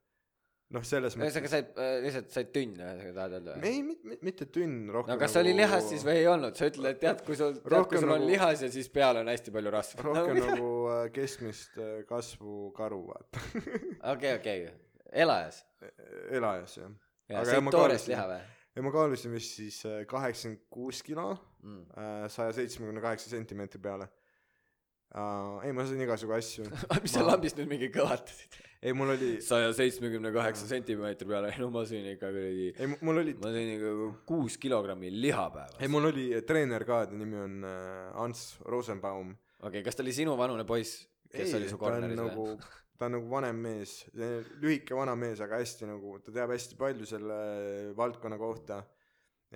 noh, 0.75 0.83
selles 0.87 1.15
ühesõnaga 1.15 1.51
said 1.51 1.77
äh, 1.83 1.97
lihtsalt 2.03 2.33
said 2.35 2.49
tünn 2.55 2.79
ühesõnaga 2.79 3.13
tahad 3.15 3.35
öelda 3.37 3.57
ei, 3.71 3.83
mitte, 3.87 4.19
mitte 4.27 4.49
tünn, 4.55 4.89
rohkem 4.95 5.15
no 5.15 5.21
kas 5.21 5.35
nagu... 5.35 5.45
oli 5.45 5.55
lihas 5.61 5.87
siis 5.91 6.07
või 6.07 6.17
ei 6.23 6.27
olnud, 6.31 6.59
sa 6.59 6.71
ütled, 6.71 6.89
et 6.91 7.01
tead, 7.03 7.23
kui 7.27 7.39
sul, 7.39 7.55
tead, 7.59 7.87
kui 7.91 8.01
sul 8.03 8.11
on 8.11 8.23
nagu- 8.23 8.31
lihas 8.31 8.63
ja 8.67 8.71
siis 8.75 8.91
peal 8.95 9.21
on 9.21 9.31
hästi 9.31 9.55
palju 9.55 9.73
rasva. 9.75 10.07
rohkem 10.09 10.41
nagu 10.47 10.73
äh, 10.95 11.05
keskmist 11.15 11.79
äh, 11.79 11.95
kasvu 12.09 12.71
karu, 12.79 13.01
vaata. 13.13 13.47
okei, 14.15 14.37
okei, 14.41 14.67
elajas. 15.27 15.63
elajas, 16.35 16.79
jah. 16.83 16.93
ja 17.31 17.41
Aga 17.41 17.49
jah, 17.49 17.57
sõid 17.57 17.67
ma 17.67 17.75
toorest 17.79 18.11
liha 18.11 18.29
või 18.31 18.45
ja 18.77 18.85
ma 18.85 18.93
kaalusin 18.95 19.35
vist 19.35 19.59
siis 19.59 19.81
äh, 19.89 20.03
kaheksakümmend 20.07 20.67
kuus 20.71 21.03
kilo 21.03 21.31
mm.? 21.63 22.29
saja 22.31 22.55
seitsmekümne 22.59 23.03
kaheksa 23.03 23.31
sentimeetri 23.33 23.83
peale. 23.83 24.11
ei, 25.65 25.73
ma 25.73 25.85
sõin 25.89 26.03
igasugu 26.05 26.35
asju. 26.37 26.67
mis 27.05 27.15
sa 27.15 27.25
lambist 27.25 27.57
nüüd 27.61 27.71
mingi 27.71 27.89
kõvatasid? 27.95 28.59
ei, 28.87 28.93
mul 28.97 29.15
oli, 29.15 29.31
saja 29.45 29.71
seitsmekümne 29.75 30.31
kaheksa 30.35 30.69
sentimeetri 30.69 31.29
peale, 31.31 31.53
no 31.63 31.71
ma 31.75 31.83
sõin 31.89 32.05
ikka 32.13 32.29
kuradi, 32.35 32.67
ei 32.77 32.91
mul 32.93 33.23
oli, 33.23 33.35
ma 33.41 33.53
sõin 33.55 33.71
ikka 33.73 33.93
kuus 34.29 34.59
kilogrammi 34.63 35.11
liha 35.15 35.47
päevas. 35.55 35.79
ei 35.81 35.91
mul 35.93 36.11
oli 36.11 36.27
treener 36.47 36.85
ka, 36.89 37.05
ta 37.09 37.17
nimi 37.17 37.41
on 37.41 37.65
äh, 37.67 38.21
Ants 38.27 38.45
Rosenbaum. 38.69 39.33
okei, 39.65 39.83
kas 39.87 39.97
ta 39.97 40.05
oli 40.05 40.15
sinu 40.17 40.37
vanune 40.39 40.69
poiss, 40.69 41.07
kes 41.33 41.49
ei, 41.49 41.57
oli 41.61 41.71
su 41.73 41.79
ta 41.79 41.81
on 41.81 41.87
korteris 41.87 42.13
või 42.13 42.21
nagu? 42.21 42.47
ta 42.97 43.09
on 43.09 43.17
nagu 43.19 43.33
vanem 43.33 43.65
mees, 43.65 43.97
lühike 44.61 44.97
vana 44.97 45.17
mees, 45.19 45.41
aga 45.45 45.63
hästi 45.63 45.89
nagu, 45.89 46.19
ta 46.25 46.37
teab 46.37 46.53
hästi 46.53 46.79
palju 46.81 47.09
selle 47.09 47.41
valdkonna 47.97 48.39
kohta. 48.41 48.83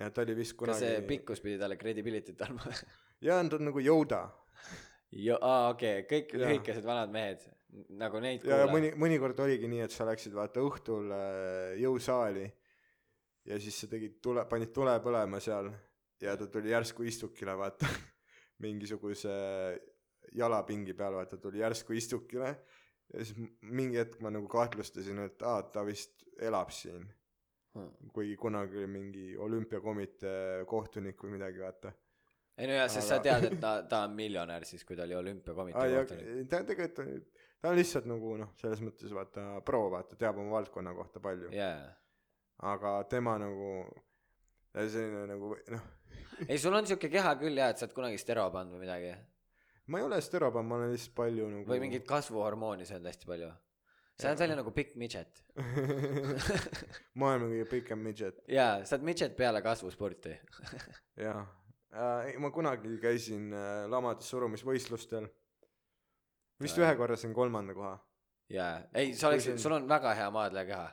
ja 0.01 0.09
ta 0.09 0.25
oli 0.25 0.41
vist 0.41 0.57
kas 0.57 0.81
see 0.81 0.95
kunagi, 0.97 1.07
pikkus 1.13 1.45
pidi 1.45 1.61
talle 1.61 1.77
credibility't 1.77 2.47
andma? 2.49 2.73
jaa, 3.21 3.43
ta 3.45 3.61
on 3.61 3.69
nagu 3.69 3.85
Yoda 3.85 4.25
jo-, 5.11 5.39
aa 5.41 5.69
okei 5.73 6.01
okay., 6.01 6.07
kõik 6.09 6.35
Jaa. 6.35 6.45
lühikesed 6.45 6.87
vanad 6.87 7.13
mehed, 7.13 7.45
nagu 7.99 8.19
neid 8.23 8.45
ja, 8.47 8.63
ja 8.63 8.71
mõni, 8.71 8.91
mõnikord 8.99 9.39
oligi 9.43 9.69
nii, 9.71 9.85
et 9.85 9.95
sa 9.95 10.07
läksid 10.07 10.35
vaata 10.35 10.63
õhtul 10.63 11.11
äh, 11.15 11.77
jõusaali 11.81 12.47
ja 13.47 13.59
siis 13.61 13.79
sa 13.83 13.89
tegid 13.91 14.19
tule, 14.23 14.45
panid 14.49 14.73
tule 14.75 14.93
põlema 15.03 15.39
seal 15.43 15.71
ja 16.21 16.35
ta 16.37 16.47
tuli 16.51 16.73
järsku 16.73 17.05
istukile, 17.07 17.55
vaata, 17.57 17.87
mingisuguse 18.65 19.31
jalapingi 20.37 20.93
peal, 20.97 21.17
vaata, 21.17 21.39
tuli 21.41 21.63
järsku 21.63 21.97
istukile 21.97 22.51
ja 23.11 23.25
siis 23.25 23.35
mingi 23.67 23.99
hetk 23.99 24.21
ma 24.23 24.31
nagu 24.33 24.47
kahtlustasin, 24.51 25.25
et 25.25 25.43
aa, 25.47 25.63
ta 25.73 25.83
vist 25.87 26.23
elab 26.41 26.71
siin, 26.75 27.03
kuigi 28.13 28.37
kunagi 28.39 28.81
oli 28.81 28.87
mingi 28.91 29.25
olümpiakomitee 29.39 30.63
kohtunik 30.69 31.19
või 31.23 31.37
midagi, 31.37 31.63
vaata. 31.63 31.91
Ei 32.57 32.67
no 32.67 32.75
jaa, 32.79 32.89
sest 32.89 33.07
Aga- 33.07 33.15
sa 33.15 33.21
tead, 33.27 33.47
et 33.51 33.59
ta, 33.61 33.73
ta 33.89 34.03
on 34.07 34.17
miljonär 34.17 34.65
siis, 34.67 34.83
kui 34.87 34.97
ta 34.99 35.07
oli 35.07 35.15
olümpiakomitee 35.15 35.95
kohtunik. 35.95 36.49
ta 36.49 36.63
tegelikult 36.67 36.99
on, 37.05 37.23
ta 37.61 37.71
on 37.71 37.79
lihtsalt 37.79 38.11
nagu 38.11 38.35
noh, 38.43 38.53
selles 38.61 38.83
mõttes 38.85 39.15
vaata 39.15 39.47
pro, 39.65 39.85
vaata, 39.93 40.19
teab 40.19 40.41
oma 40.43 40.57
valdkonna 40.59 40.93
kohta 40.97 41.23
palju. 41.23 41.51
jaa. 41.55 41.89
aga 42.75 42.99
tema 43.09 43.37
nagu 43.41 43.73
selline 44.71 45.25
nagu 45.27 45.55
noh 45.73 45.89
ei, 46.47 46.57
sul 46.57 46.75
on 46.75 46.87
siuke 46.87 47.09
keha 47.11 47.33
küll 47.41 47.59
jaa, 47.59 47.71
et 47.71 47.81
sa 47.81 47.87
oled 47.87 47.95
kunagi 47.97 48.21
stero 48.21 48.45
pannud 48.53 48.77
või 48.77 48.85
midagi. 48.85 49.11
ma 49.91 49.99
ei 49.99 50.05
ole 50.07 50.21
steropan 50.23 50.67
ma 50.67 50.79
olen 50.79 50.93
lihtsalt 50.93 51.15
palju 51.17 51.49
nagu 51.51 51.69
või 51.69 51.83
mingit 51.83 52.07
kasvuhormooni 52.09 52.87
söönud 52.89 53.11
hästi 53.11 53.29
palju. 53.29 53.51
sa 54.21 54.31
näed 54.31 54.43
välja 54.43 54.57
nagu 54.59 54.73
pikk 54.75 54.95
midget. 55.01 55.43
maailma 57.21 57.49
kõige 57.51 57.67
pikem 57.75 58.05
midget 58.05 58.41
jaa, 58.51 58.81
sa 58.85 58.97
oled 58.97 59.09
midget 59.11 59.35
peale 59.37 59.63
kasvusporti. 59.65 60.37
äh, 61.21 61.43
ei 62.27 62.37
ma 62.39 62.51
kunagi 62.51 62.97
käisin 63.03 63.51
äh, 63.53 63.89
lamades 63.91 64.29
surumisvõistlustel 64.31 65.27
vist 66.61 66.77
Jaa. 66.77 66.85
ühe 66.85 66.95
korra 66.99 67.17
sain 67.19 67.33
kolmanda 67.35 67.75
koha 67.75 67.97
jaa, 68.51 68.81
ei, 68.93 69.13
sa 69.15 69.29
oleksid, 69.29 69.55
see 69.55 69.65
sul 69.65 69.75
on 69.77 69.87
väga 69.89 70.13
hea 70.15 70.27
maadlejakeha. 70.31 70.89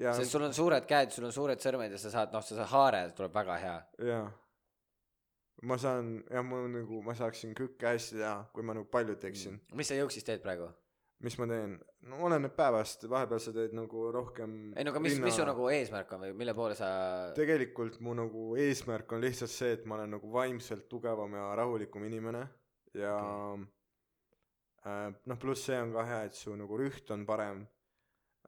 ja 0.00 0.14
sest 0.16 0.32
sul 0.32 0.46
on 0.46 0.54
suured 0.56 0.86
käed, 0.88 1.12
sul 1.14 1.28
on 1.28 1.34
suured 1.34 1.60
sõrmed 1.60 1.92
ja 1.92 2.00
sa 2.00 2.12
saad, 2.12 2.32
noh, 2.32 2.44
sa 2.44 2.56
saad 2.60 2.70
haare 2.72 3.02
tuleb 3.16 3.34
väga 3.34 3.58
hea. 3.64 3.76
ja 4.08 4.20
ma 5.62 5.78
saan 5.78 6.14
jah 6.30 6.44
mul 6.46 6.68
nagu 6.72 7.02
ma 7.06 7.14
saaksin 7.14 7.54
kükke 7.58 7.92
hästi 7.94 8.18
teha 8.18 8.36
kui 8.54 8.64
ma 8.66 8.74
nagu 8.74 8.88
palju 8.90 9.16
teeksin 9.20 9.54
mm. 9.58 9.76
mis 9.78 9.92
sa 9.92 9.98
jõuksis 9.98 10.26
teed 10.26 10.42
praegu? 10.44 10.70
Mis 11.22 11.36
ma 11.38 11.46
teen 11.50 11.76
no 12.10 12.18
oleneb 12.26 12.54
päevast 12.56 13.06
vahepeal 13.10 13.40
sa 13.42 13.52
teed 13.54 13.74
nagu 13.78 14.06
rohkem 14.14 14.56
ei 14.76 14.86
no 14.86 14.92
aga 14.94 15.02
mis, 15.04 15.18
mis 15.22 15.36
su 15.38 15.46
nagu 15.46 15.68
eesmärk 15.70 16.16
on 16.16 16.24
või 16.26 16.32
mille 16.40 16.54
poole 16.58 16.74
sa 16.78 16.88
tegelikult 17.36 18.00
mu 18.02 18.14
nagu 18.18 18.48
eesmärk 18.60 19.14
on 19.14 19.22
lihtsalt 19.22 19.52
see, 19.54 19.76
et 19.78 19.86
ma 19.86 20.00
olen 20.00 20.16
nagu 20.16 20.32
vaimselt 20.34 20.88
tugevam 20.90 21.38
ja 21.38 21.46
rahulikum 21.62 22.04
inimene 22.08 22.42
ja 22.98 23.14
okay. 23.14 23.68
äh, 24.90 25.06
noh, 25.30 25.38
pluss 25.40 25.68
see 25.68 25.78
on 25.80 25.94
ka 25.94 26.06
hea, 26.08 26.26
et 26.28 26.38
su 26.38 26.56
nagu 26.58 26.78
rüht 26.80 27.14
on 27.14 27.26
parem 27.28 27.62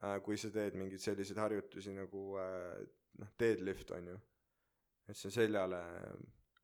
äh,, 0.03 0.19
kui 0.25 0.37
sa 0.41 0.51
teed 0.53 0.77
mingeid 0.79 1.03
selliseid 1.03 1.39
harjutusi 1.41 1.95
nagu 1.95 2.27
äh, 2.41 2.83
noh, 3.21 3.31
deadlift 3.39 3.95
on 3.95 4.11
ju. 4.13 4.21
et 5.07 5.17
see 5.17 5.31
seljale, 5.31 5.79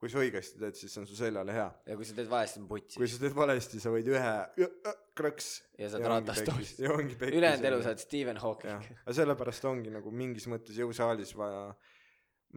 kui 0.01 0.09
sa 0.09 0.21
õigesti 0.23 0.57
teed, 0.57 0.77
siis 0.79 0.97
on 0.97 1.05
su 1.05 1.15
seljale 1.17 1.53
hea. 1.53 1.67
ja 1.91 1.95
kui 1.97 2.07
sa 2.09 2.15
teed 2.17 2.29
valesti, 2.29 2.61
on 2.63 2.69
putsi 2.69 2.97
kui. 2.97 3.09
sa 3.11 3.21
teed 3.21 3.35
valesti, 3.37 3.81
sa 3.83 3.91
võid 3.93 4.07
ühe 4.09 4.31
krõks 5.17 5.51
ja 5.77 5.91
saad 5.93 6.07
ratast 6.09 6.47
toolist. 6.47 6.81
ja 6.81 6.93
ongi 6.95 7.17
pekkis 7.19 7.37
ülejäänud 7.37 7.67
elu 7.69 7.83
sa 7.83 7.93
oled 7.93 8.01
Stephen 8.01 8.41
Hawking., 8.41 8.87
aga 9.03 9.15
sellepärast 9.19 9.67
ongi 9.69 9.93
nagu 9.93 10.13
mingis 10.23 10.49
mõttes 10.49 10.79
jõusaalis 10.81 11.35
vaja 11.37 11.67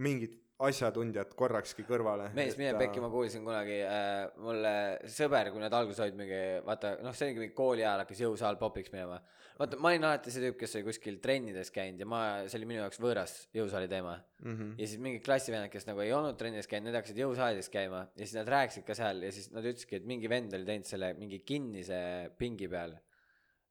mingit 0.00 0.40
asjatundjat 0.68 1.34
korrakski 1.38 1.84
kõrvale. 1.86 2.30
mees, 2.36 2.56
mine 2.60 2.74
pekki, 2.78 3.00
ma 3.02 3.10
kuulsin 3.12 3.44
kunagi 3.46 3.78
äh,, 3.84 4.26
mulle 4.42 4.74
sõber, 5.10 5.50
kui 5.54 5.62
nad 5.62 5.74
alguses 5.76 6.02
olid 6.04 6.18
mingi, 6.18 6.40
vaata, 6.66 6.96
noh, 7.04 7.14
see 7.16 7.28
oligi 7.28 7.42
mingi 7.42 7.56
kooli 7.56 7.84
ajal 7.84 8.04
hakkas 8.04 8.22
jõusaal 8.24 8.58
popiks 8.60 8.92
minema. 8.94 9.20
vaata, 9.58 9.78
ma 9.80 9.92
olin 9.92 10.06
alati 10.08 10.34
see 10.34 10.44
tüüp, 10.44 10.58
kes 10.60 10.76
oli 10.78 10.86
kuskil 10.88 11.18
trennides 11.24 11.72
käinud 11.74 12.04
ja 12.04 12.08
ma, 12.10 12.20
see 12.48 12.60
oli 12.60 12.70
minu 12.72 12.82
jaoks 12.82 13.00
võõras 13.02 13.34
jõusaali 13.56 13.90
teema. 13.90 14.18
mm. 14.44 14.76
ja 14.80 14.90
siis 14.90 15.02
mingid 15.06 15.24
klassivennad, 15.26 15.72
kes 15.72 15.88
nagu 15.90 16.04
ei 16.04 16.14
olnud 16.16 16.38
trennides 16.40 16.70
käinud, 16.70 16.90
need 16.90 17.00
hakkasid 17.00 17.24
jõusaalides 17.24 17.72
käima 17.72 18.06
ja 18.12 18.22
siis 18.22 18.36
nad 18.38 18.54
rääkisid 18.56 18.86
ka 18.88 18.98
seal 18.98 19.26
ja 19.26 19.32
siis 19.34 19.50
nad 19.54 19.66
ütlesidki, 19.66 20.00
et 20.00 20.08
mingi 20.08 20.30
vend 20.32 20.56
oli 20.56 20.68
teinud 20.70 20.88
selle 20.88 21.12
mingi 21.18 21.42
kinnise 21.46 22.00
pingi 22.38 22.70
peal 22.70 22.96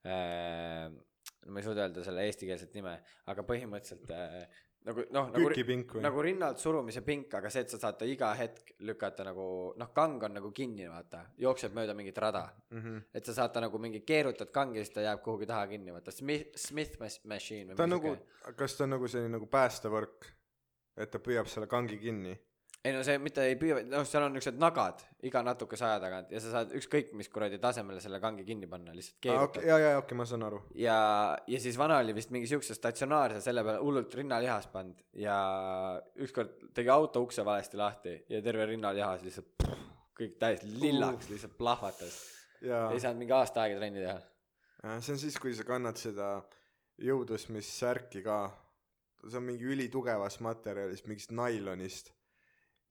äh,. 0.06 0.92
ma 1.48 1.60
ei 1.60 1.66
suuda 1.66 1.88
öelda 1.88 2.04
selle 2.04 2.24
eestikeelset 2.28 2.76
nime, 2.76 2.98
aga 3.32 3.44
põhimõtteliselt 3.48 4.12
äh, 4.16 4.62
nagu 4.84 5.04
noh, 5.16 5.30
nagu 5.32 6.00
nagu 6.04 6.24
rinnalt 6.26 6.60
surumise 6.60 7.02
pink, 7.06 7.34
aga 7.40 7.50
see, 7.54 7.64
et 7.64 7.74
sa 7.74 7.80
saad 7.80 7.98
ta 8.02 8.08
iga 8.10 8.34
hetk 8.36 8.74
lükata 8.88 9.26
nagu 9.28 9.46
noh, 9.80 9.92
kang 9.96 10.24
on 10.28 10.36
nagu 10.40 10.52
kinni, 10.56 10.88
vaata, 10.92 11.24
jookseb 11.40 11.76
mööda 11.78 11.96
mingit 11.98 12.18
rada. 12.18 12.44
mm. 12.70 12.80
-hmm. 12.80 13.02
et 13.14 13.26
sa 13.26 13.34
saad 13.34 13.54
ta 13.54 13.62
nagu 13.64 13.80
mingi 13.80 14.02
keerutad 14.02 14.52
kangi 14.52 14.80
ja 14.80 14.86
siis 14.86 14.94
ta 14.94 15.02
jääb 15.02 15.22
kuhugi 15.24 15.46
taha 15.46 15.68
kinni, 15.68 15.92
vaata 15.92 16.12
Smith, 16.12 16.56
Smith 16.56 17.00
Machine 17.24 17.74
või 17.74 17.78
ta 17.78 17.84
on 17.84 17.90
mingi 17.90 18.10
nagu, 18.10 18.56
kas 18.56 18.78
ta 18.78 18.84
on 18.84 18.90
nagu 18.90 19.08
selline 19.08 19.38
nagu 19.38 19.48
päästevõrk, 19.48 20.28
et 20.98 21.12
ta 21.12 21.20
püüab 21.20 21.48
selle 21.48 21.68
kangi 21.68 21.98
kinni? 21.98 22.40
Ei 22.84 22.92
no 22.92 23.02
see 23.08 23.16
mitte 23.24 23.46
ei 23.48 23.56
püüa, 23.60 23.78
noh, 23.88 24.04
seal 24.08 24.26
on 24.26 24.34
niisugused 24.36 24.60
nagad 24.60 25.04
iga 25.24 25.40
natukese 25.46 25.86
aja 25.88 26.02
tagant 26.04 26.34
ja 26.36 26.42
sa 26.44 26.52
saad 26.52 26.74
ükskõik 26.76 27.14
mis 27.16 27.30
kuradi 27.32 27.60
tasemele 27.64 28.02
selle 28.04 28.20
kangi 28.24 28.44
kinni 28.48 28.68
panna, 28.68 28.96
lihtsalt 28.96 29.22
keerutad 29.24 29.62
okei, 29.62 29.70
jaa, 29.70 29.78
jaa, 29.80 30.02
okei, 30.02 30.18
ma 30.20 30.26
saan 30.28 30.44
aru. 30.50 30.60
ja, 30.76 30.98
ja 31.48 31.62
siis 31.64 31.78
vana 31.80 32.02
oli 32.04 32.16
vist 32.18 32.34
mingi 32.36 32.50
siukse 32.52 32.76
statsionaarse 32.76 33.40
selle 33.46 33.64
peale 33.64 33.80
hullult 33.84 34.18
rinnalihas 34.20 34.68
pannud 34.74 35.00
ja 35.16 35.38
ükskord 36.26 36.58
tegi 36.76 36.92
auto 36.92 37.24
ukse 37.24 37.46
valesti 37.48 37.80
lahti 37.80 38.18
ja 38.34 38.42
terve 38.44 38.68
rinnalihas 38.74 39.24
lihtsalt 39.24 39.54
pff, 39.64 39.86
kõik 40.20 40.36
täiesti 40.42 40.72
lillaks 40.82 41.30
lihtsalt 41.32 41.56
plahvatas. 41.58 42.18
jaa 42.62 42.90
ei, 42.92 43.00
saanud 43.00 43.24
mingi 43.24 43.36
aasta 43.38 43.64
aega 43.64 43.80
trenni 43.80 44.04
teha. 44.04 44.20
see 45.00 45.16
on 45.16 45.22
siis, 45.24 45.40
kui 45.40 45.56
sa 45.56 45.64
kannad 45.68 46.02
seda 46.02 46.34
jõudlusmissärki 47.02 48.26
ka. 48.28 48.42
see 49.24 49.40
on 49.40 49.48
mingi 49.48 49.72
ülitugevast 49.72 50.44
materjalist, 50.44 51.08
mingist 51.08 51.32
nailonist. 51.32 52.12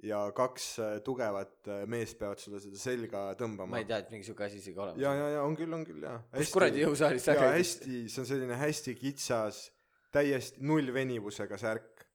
Ja 0.03 0.19
kaks 0.35 0.67
äh, 0.83 0.93
tugevat 1.07 1.71
äh, 1.71 1.85
meest 1.91 2.19
peavad 2.19 2.41
sulle 2.43 2.61
seda 2.63 2.81
selga 2.81 3.23
tõmbama 3.39 3.77
ma 3.77 3.83
ei. 3.83 3.89
tea, 3.89 4.01
et 4.03 4.11
mingi 4.11 4.27
siuke 4.27 4.47
asi 4.49 4.59
isegi 4.59 4.79
olemas 4.79 5.03
ja, 5.03 5.15
ja, 5.19 5.29
ja 5.37 5.47
on 5.47 5.57
küll, 5.59 5.73
on 5.77 5.87
küll 5.87 6.03
jaa. 6.03 6.19
kus 6.35 6.53
kuradi 6.55 6.83
jõusaalis 6.83 7.27
sa 7.29 7.37
käid? 7.39 7.57
hästi, 7.61 8.03
see 8.11 8.23
on 8.25 8.29
selline 8.29 8.59
hästi 8.59 8.97
kitsas, 8.99 9.65
täiesti 10.13 10.65
nullvenivusega 10.67 11.59
särk, 11.61 12.07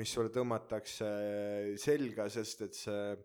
mis 0.00 0.12
sulle 0.12 0.32
tõmmatakse 0.32 1.08
selga, 1.80 2.30
sest 2.32 2.66
et 2.66 2.78
see 2.78 3.16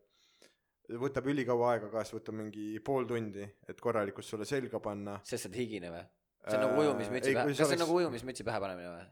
võtab 1.00 1.28
ülikaua 1.32 1.76
aega 1.76 1.92
ka, 1.92 2.04
see 2.08 2.18
võtab 2.18 2.38
mingi 2.42 2.66
pool 2.84 3.08
tundi, 3.08 3.46
et 3.70 3.80
korralikult 3.80 4.28
sulle 4.28 4.48
selga 4.50 4.82
panna. 4.84 5.20
sest 5.24 5.46
sa 5.46 5.52
oled 5.52 5.60
higine 5.62 5.92
või? 5.94 6.04
see 6.48 6.58
on 6.58 6.64
nagu 6.66 6.76
Äh, 6.76 6.88
ujumismütsi 6.88 7.34
pähe, 7.36 7.48
kas 7.48 7.60
see 7.62 7.76
on 7.78 7.84
nagu 7.84 7.98
ujumismütsi 8.00 8.46
pähe 8.48 8.62
panemine 8.64 8.92
või? 8.92 9.06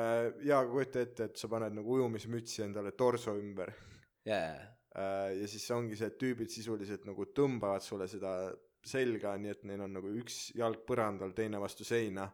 Äh, 0.00 0.26
jaa, 0.46 0.64
kujuta 0.66 1.04
ette, 1.06 1.30
et 1.30 1.40
sa 1.40 1.50
paned 1.50 1.76
nagu 1.76 1.94
ujumismütsi 1.96 2.64
endale 2.66 2.92
torso 2.98 3.36
ümber 3.38 3.72
jaa, 4.28 4.58
Äh, 4.98 5.36
ja 5.38 5.46
siis 5.48 5.68
ongi 5.70 5.94
see, 5.98 6.08
et 6.10 6.18
tüübid 6.18 6.50
sisuliselt 6.50 7.04
nagu 7.06 7.28
tõmbavad 7.36 7.84
sulle 7.84 8.08
seda 8.10 8.50
selga, 8.86 9.36
nii 9.38 9.52
et 9.52 9.60
neil 9.68 9.84
on 9.84 9.92
nagu 9.94 10.10
üks 10.18 10.48
jalg 10.58 10.82
põrandal, 10.88 11.34
teine 11.36 11.60
vastu 11.62 11.86
seina. 11.86 12.26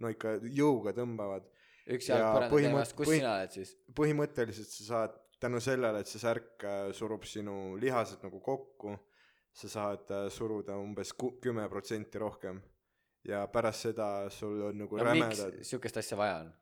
no 0.00 0.08
ikka 0.08 0.38
jõuga 0.56 0.94
tõmbavad. 0.96 1.46
üks 1.86 2.08
jalg 2.10 2.24
Ja 2.24 2.32
põrandal, 2.34 2.56
teine 2.56 2.74
vastu, 2.74 2.96
kus 2.98 3.12
sina 3.14 3.34
oled 3.36 3.54
siis? 3.54 3.76
põhimõtteliselt 3.94 4.72
sa 4.72 4.88
saad 4.88 5.20
tänu 5.40 5.60
sellele, 5.62 6.02
et 6.02 6.10
see 6.10 6.22
särk 6.22 6.66
äh, 6.66 6.80
surub 6.96 7.22
sinu 7.24 7.76
lihased 7.78 8.26
nagu 8.26 8.42
kokku, 8.42 8.96
sa 9.54 9.70
saad 9.70 10.10
äh, 10.10 10.26
suruda 10.34 10.80
umbes 10.82 11.14
kümme 11.14 11.68
protsenti 11.70 12.18
rohkem. 12.18 12.58
ja 13.22 13.46
pärast 13.52 13.86
seda 13.86 14.30
sul 14.34 14.64
on 14.72 14.82
nagu 14.82 14.98
no 14.98 15.06
rämedad, 15.06 15.62
siukest 15.62 16.02
asja 16.02 16.18
vaja 16.18 16.42
on? 16.42 16.52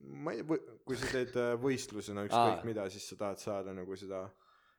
Ma 0.00 0.34
ei, 0.36 0.42
kui 0.44 0.98
sa 1.00 1.08
teed 1.12 1.36
äh, 1.40 1.54
võistlusena 1.60 2.26
ükskõik 2.28 2.66
mida, 2.68 2.88
siis 2.92 3.06
sa 3.10 3.18
tahad 3.22 3.40
saada 3.42 3.74
nagu 3.76 3.96
seda 3.98 4.26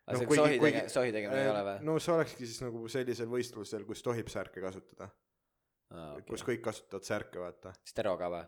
aga 0.07 0.15
No 0.15 0.19
see 0.21 0.39
sohi 0.39 0.59
tege-, 0.61 0.83
sohi 0.91 1.13
tegemine 1.15 1.41
ei 1.41 1.47
Äh, 1.47 1.53
ole 1.53 1.63
või? 1.67 1.87
no 1.89 1.97
see 2.03 2.13
olekski 2.13 2.47
siis 2.47 2.61
nagu 2.63 2.83
sellisel 2.91 3.29
võistlusel, 3.31 3.83
kus 3.87 4.03
tohib 4.05 4.29
särke 4.31 4.63
kasutada 4.63 5.09
okay., 5.91 6.23
kus 6.29 6.45
kõik 6.47 6.63
kasutavad 6.63 7.07
särke, 7.07 7.41
vaata. 7.43 7.73
stero 7.87 8.15
ka 8.19 8.31
või? 8.31 8.43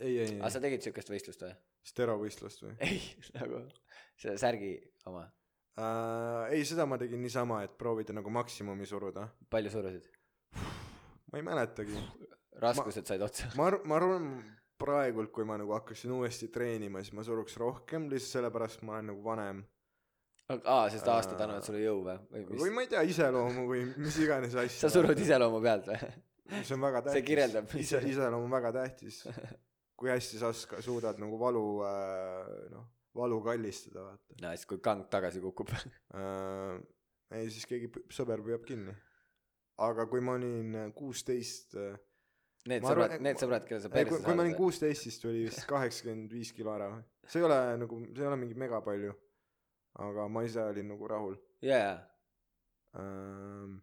ei, 0.00 0.18
ei, 0.24 0.36
aga 0.40 0.50
sa 0.50 0.60
ei, 0.60 0.66
tegid 0.68 0.88
siukest 0.88 1.12
võistlust 1.12 1.46
või? 1.46 1.54
sterovõistlust 1.86 2.64
või 2.66 2.74
ei, 2.82 3.00
nagu 3.38 3.62
selle 4.18 4.38
särgi 4.42 4.72
oma. 5.10 5.26
äh,? 5.78 6.56
ei, 6.56 6.66
seda 6.68 6.88
ma 6.90 6.98
tegin 6.98 7.22
niisama, 7.22 7.62
et 7.66 7.76
proovida 7.78 8.16
nagu 8.16 8.32
maksimumi 8.34 8.88
suruda. 8.88 9.28
palju 9.52 9.74
surusid? 9.76 10.10
ma 11.30 11.38
ei 11.38 11.46
mäletagi. 11.46 12.02
raskused 12.62 13.06
said 13.06 13.22
otsa? 13.22 13.52
ma 13.58 13.70
arv-, 13.70 13.86
ma 13.86 14.00
arvan 14.00 14.30
praegult, 14.80 15.32
kui 15.34 15.46
ma 15.48 15.56
nagu 15.60 15.74
hakkaksin 15.76 16.12
uuesti 16.16 16.48
treenima, 16.52 17.02
siis 17.04 17.16
ma 17.16 17.24
suruks 17.26 17.56
rohkem, 17.60 18.10
lihtsalt 18.12 18.38
sellepärast 18.40 18.84
ma 18.86 18.96
olen 18.96 19.10
nagu 19.12 19.24
vanem. 19.24 19.62
aa, 20.52 20.86
sest 20.92 21.08
aastad 21.10 21.40
Äh, 21.40 21.44
annavad 21.44 21.66
sulle 21.66 21.80
jõu 21.82 22.02
või? 22.06 22.16
või 22.30 22.42
või 22.46 22.58
mis? 22.58 22.74
ma 22.74 22.82
ei 22.84 22.90
tea, 22.92 23.02
iseloomu 23.12 23.64
või 23.66 23.80
mis 23.96 24.18
iganes 24.22 24.54
asja. 24.62 24.84
sa 24.84 24.90
surud. 24.94 25.18
iseloomu 25.18 25.62
pealt 25.64 25.88
või? 25.90 26.10
see 26.62 26.76
on 26.76 26.84
väga 26.86 27.02
tähtis. 27.02 27.16
see 27.18 27.26
kirjeldab 27.26 27.74
ise, 27.80 28.02
iseloom 28.12 28.46
on 28.46 28.52
väga 28.52 28.72
tähtis. 28.76 29.22
kui 29.96 30.12
hästi 30.12 30.38
sa 30.42 30.52
oska-, 30.52 30.82
suudad 30.84 31.18
nagu 31.18 31.38
valu 31.40 31.64
äh,, 31.88 32.52
noh, 32.70 32.86
valu 33.16 33.40
kallistada, 33.42 34.04
vaata 34.04 34.38
no 34.42 34.52
siis, 34.54 34.68
kui 34.70 34.78
kang 34.84 35.08
tagasi 35.10 35.42
kukub. 35.42 35.72
äh,. 35.72 36.76
ei, 37.34 37.50
siis 37.50 37.66
keegi 37.66 37.90
sõber 38.12 38.44
püüab 38.46 38.68
kinni. 38.68 38.94
aga 39.82 40.06
kui 40.06 40.22
ma 40.22 40.36
olin 40.38 40.92
kuusteist 40.94 41.74
äh, 41.80 41.96
Need 42.66 42.82
Ma 42.82 42.90
sõbrad, 42.90 43.20
need 43.22 43.38
sõbrad, 43.38 43.66
kelle 43.68 43.82
sa 43.84 43.90
perse 43.92 44.18
kui 44.24 44.34
ma 44.34 44.42
olin 44.42 44.56
kuusteist, 44.58 45.06
siis 45.06 45.20
tuli 45.22 45.44
vist 45.46 45.62
kaheksakümmend 45.70 46.32
viis 46.34 46.50
kilo 46.56 46.74
ära. 46.74 46.90
see 47.26 47.40
ei 47.42 47.46
ole 47.46 47.58
nagu, 47.78 48.00
see 48.10 48.24
ei 48.24 48.30
ole 48.30 48.38
mingi 48.40 48.58
mega 48.58 48.80
palju. 48.82 49.14
aga 50.02 50.28
ma 50.28 50.42
ise 50.44 50.60
olin 50.60 50.90
nagu 50.92 51.08
rahul 51.08 51.36
jaa, 51.64 51.92
ähm,. 53.00 53.78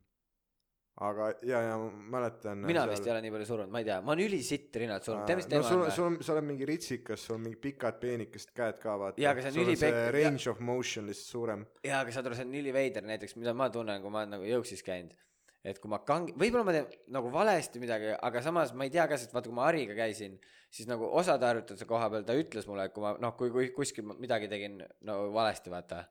aga 1.02 1.30
ja, 1.42 1.62
ja 1.70 1.78
ma 1.82 1.90
mäletan. 2.18 2.62
mina 2.68 2.84
vist 2.90 3.08
ei 3.08 3.14
ole 3.16 3.24
nii 3.26 3.34
palju 3.34 3.48
surunud, 3.50 3.72
ma 3.74 3.82
ei 3.82 3.88
tea, 3.88 3.98
ma 4.02 4.14
olen 4.14 4.28
ülisitt 4.28 4.78
rinnalt 4.84 5.08
surunud, 5.08 5.26
tead 5.30 5.42
mis 5.42 5.48
no 5.48 5.56
teema 5.56 5.70
sul 5.70 5.82
on, 5.82 5.92
sul 5.96 6.10
on, 6.12 6.20
sa 6.22 6.36
oled 6.36 6.48
mingi 6.52 6.68
ritsikas, 6.70 7.26
sul 7.26 7.40
on 7.40 7.48
mingi 7.48 7.60
pikad 7.64 7.98
peenikesed 8.04 8.54
käed 8.54 8.80
ka 8.84 8.98
vaata. 9.02 9.22
Jaa, 9.24 9.34
aga 9.34 9.46
see 9.46 9.54
on 9.54 9.58
sul 9.58 9.66
ülipek- 9.66 9.98
see 9.98 10.14
range 10.20 10.50
of 10.52 10.62
motion 10.62 11.10
lihtsalt 11.10 11.32
suurem. 11.34 11.66
jaa, 11.88 12.04
aga 12.04 12.16
saad 12.16 12.30
aru, 12.30 12.38
see 12.40 12.50
on 12.50 12.58
üliveider 12.62 13.08
näiteks, 13.10 13.38
mida 13.42 13.56
ma 13.58 13.72
tunnen, 13.74 14.04
kui 14.04 14.14
ma 14.14 14.22
olen 14.22 14.38
nagu 14.38 14.50
jõuksis 14.52 14.86
käinud. 14.86 15.18
Et 15.64 15.80
kui 15.80 15.92
ma 15.92 16.02
kangi, 16.04 16.36
võib-olla 16.36 16.68
ma 16.68 16.76
teen 16.76 16.90
nagu 17.16 17.32
valesti 17.32 17.80
midagi, 17.80 18.12
aga 18.18 18.44
samas 18.44 18.74
ma 18.76 18.88
ei 18.88 18.92
tea 18.92 19.08
ka, 19.08 19.18
sest 19.20 19.32
vaata, 19.36 19.48
kui 19.48 19.56
ma 19.56 19.70
Hariga 19.70 19.96
käisin, 19.96 20.36
siis 20.74 20.90
nagu 20.90 21.08
osade 21.16 21.48
harjutuse 21.48 21.88
koha 21.88 22.10
peal 22.12 22.28
ta 22.28 22.36
ütles 22.36 22.68
mulle, 22.68 22.90
et 22.90 22.96
kui 22.96 23.06
ma 23.06 23.16
noh, 23.24 23.36
kui, 23.40 23.52
kui 23.54 23.72
kuskil 23.76 24.12
midagi 24.12 24.52
tegin 24.52 24.82
nagu 25.08 25.32
valesti, 25.36 25.72
vaata. 25.72 26.04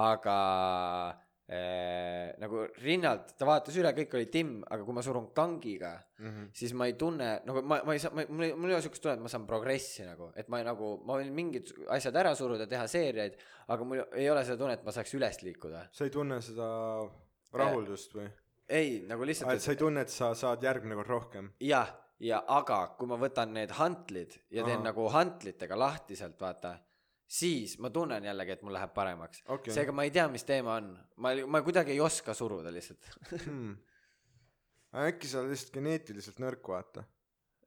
aga 0.00 0.34
äh, 1.50 2.34
nagu 2.42 2.64
rinnalt 2.82 3.36
ta 3.38 3.46
vaatas 3.46 3.78
üle, 3.78 3.94
kõik 3.94 4.18
oli 4.18 4.28
timm, 4.30 4.58
aga 4.66 4.82
kui 4.86 4.98
ma 4.98 5.06
surun 5.06 5.30
kangiga, 5.38 5.94
siis 6.56 6.74
ma 6.74 6.90
ei 6.90 6.98
tunne 6.98 7.30
nagu 7.46 7.62
ma, 7.62 7.80
ma 7.86 7.94
ei 7.94 8.02
saa, 8.02 8.10
mul 8.18 8.48
ei, 8.48 8.58
mul 8.58 8.74
ei 8.74 8.78
ole 8.80 8.82
siukest 8.82 9.06
tunnet, 9.06 9.22
et 9.22 9.26
ma 9.26 9.30
saan 9.30 9.46
progressi 9.46 10.02
nagu, 10.06 10.32
et 10.34 10.50
ma 10.50 10.64
ei, 10.64 10.66
nagu, 10.66 10.96
ma 11.06 11.22
võin 11.22 11.30
mingid 11.38 11.70
asjad 11.94 12.18
ära 12.18 12.34
suruda, 12.38 12.66
teha 12.70 12.90
seeriaid, 12.90 13.38
aga 13.70 13.86
mul 13.86 14.02
ei 14.18 14.30
ole 14.34 14.42
seda 14.46 14.58
tunnet, 14.64 14.82
et 14.82 14.86
ma 14.90 14.98
saaks 14.98 15.14
üles 15.18 15.42
liikuda. 15.46 15.86
sa 15.94 16.06
ei 16.06 16.14
tunne 16.14 16.42
seda 16.42 16.70
rahuldust 17.54 18.18
või? 18.18 18.30
ei, 18.70 19.00
nagu 19.08 19.26
lihtsalt, 19.26 19.52
et 19.56 19.64
sa 19.64 19.74
ei 19.74 19.80
tunne, 19.80 20.04
et 20.06 20.12
sa 20.12 20.30
saad 20.38 20.62
järgmine 20.64 20.96
kord 21.00 21.10
rohkem? 21.10 21.50
jah, 21.64 21.90
ja 22.22 22.42
aga 22.58 22.80
kui 22.98 23.10
ma 23.10 23.18
võtan 23.20 23.54
need 23.56 23.74
hantlid 23.78 24.36
ja 24.50 24.64
teen 24.64 24.78
Ahah. 24.78 24.86
nagu 24.90 25.08
hantlitega 25.12 25.78
lahti 25.78 26.18
sealt, 26.18 26.38
vaata, 26.40 26.74
siis 27.30 27.76
ma 27.82 27.90
tunnen 27.94 28.26
jällegi, 28.26 28.56
et 28.56 28.66
mul 28.66 28.76
läheb 28.76 28.92
paremaks 28.94 29.44
Okei. 29.48 29.74
seega 29.74 29.94
ma 29.94 30.06
ei 30.06 30.12
tea, 30.14 30.26
mis 30.32 30.44
teema 30.46 30.76
on, 30.80 30.92
ma, 31.22 31.34
ma 31.46 31.62
kuidagi 31.66 31.94
ei 31.96 32.02
oska 32.04 32.34
suruda 32.36 32.72
lihtsalt 32.74 33.10
hmm.. 33.32 33.72
äkki 35.06 35.30
sa 35.30 35.42
oled 35.42 35.54
lihtsalt 35.54 35.74
geneetiliselt 35.78 36.42
nõrk, 36.42 36.62
vaata. 36.74 37.06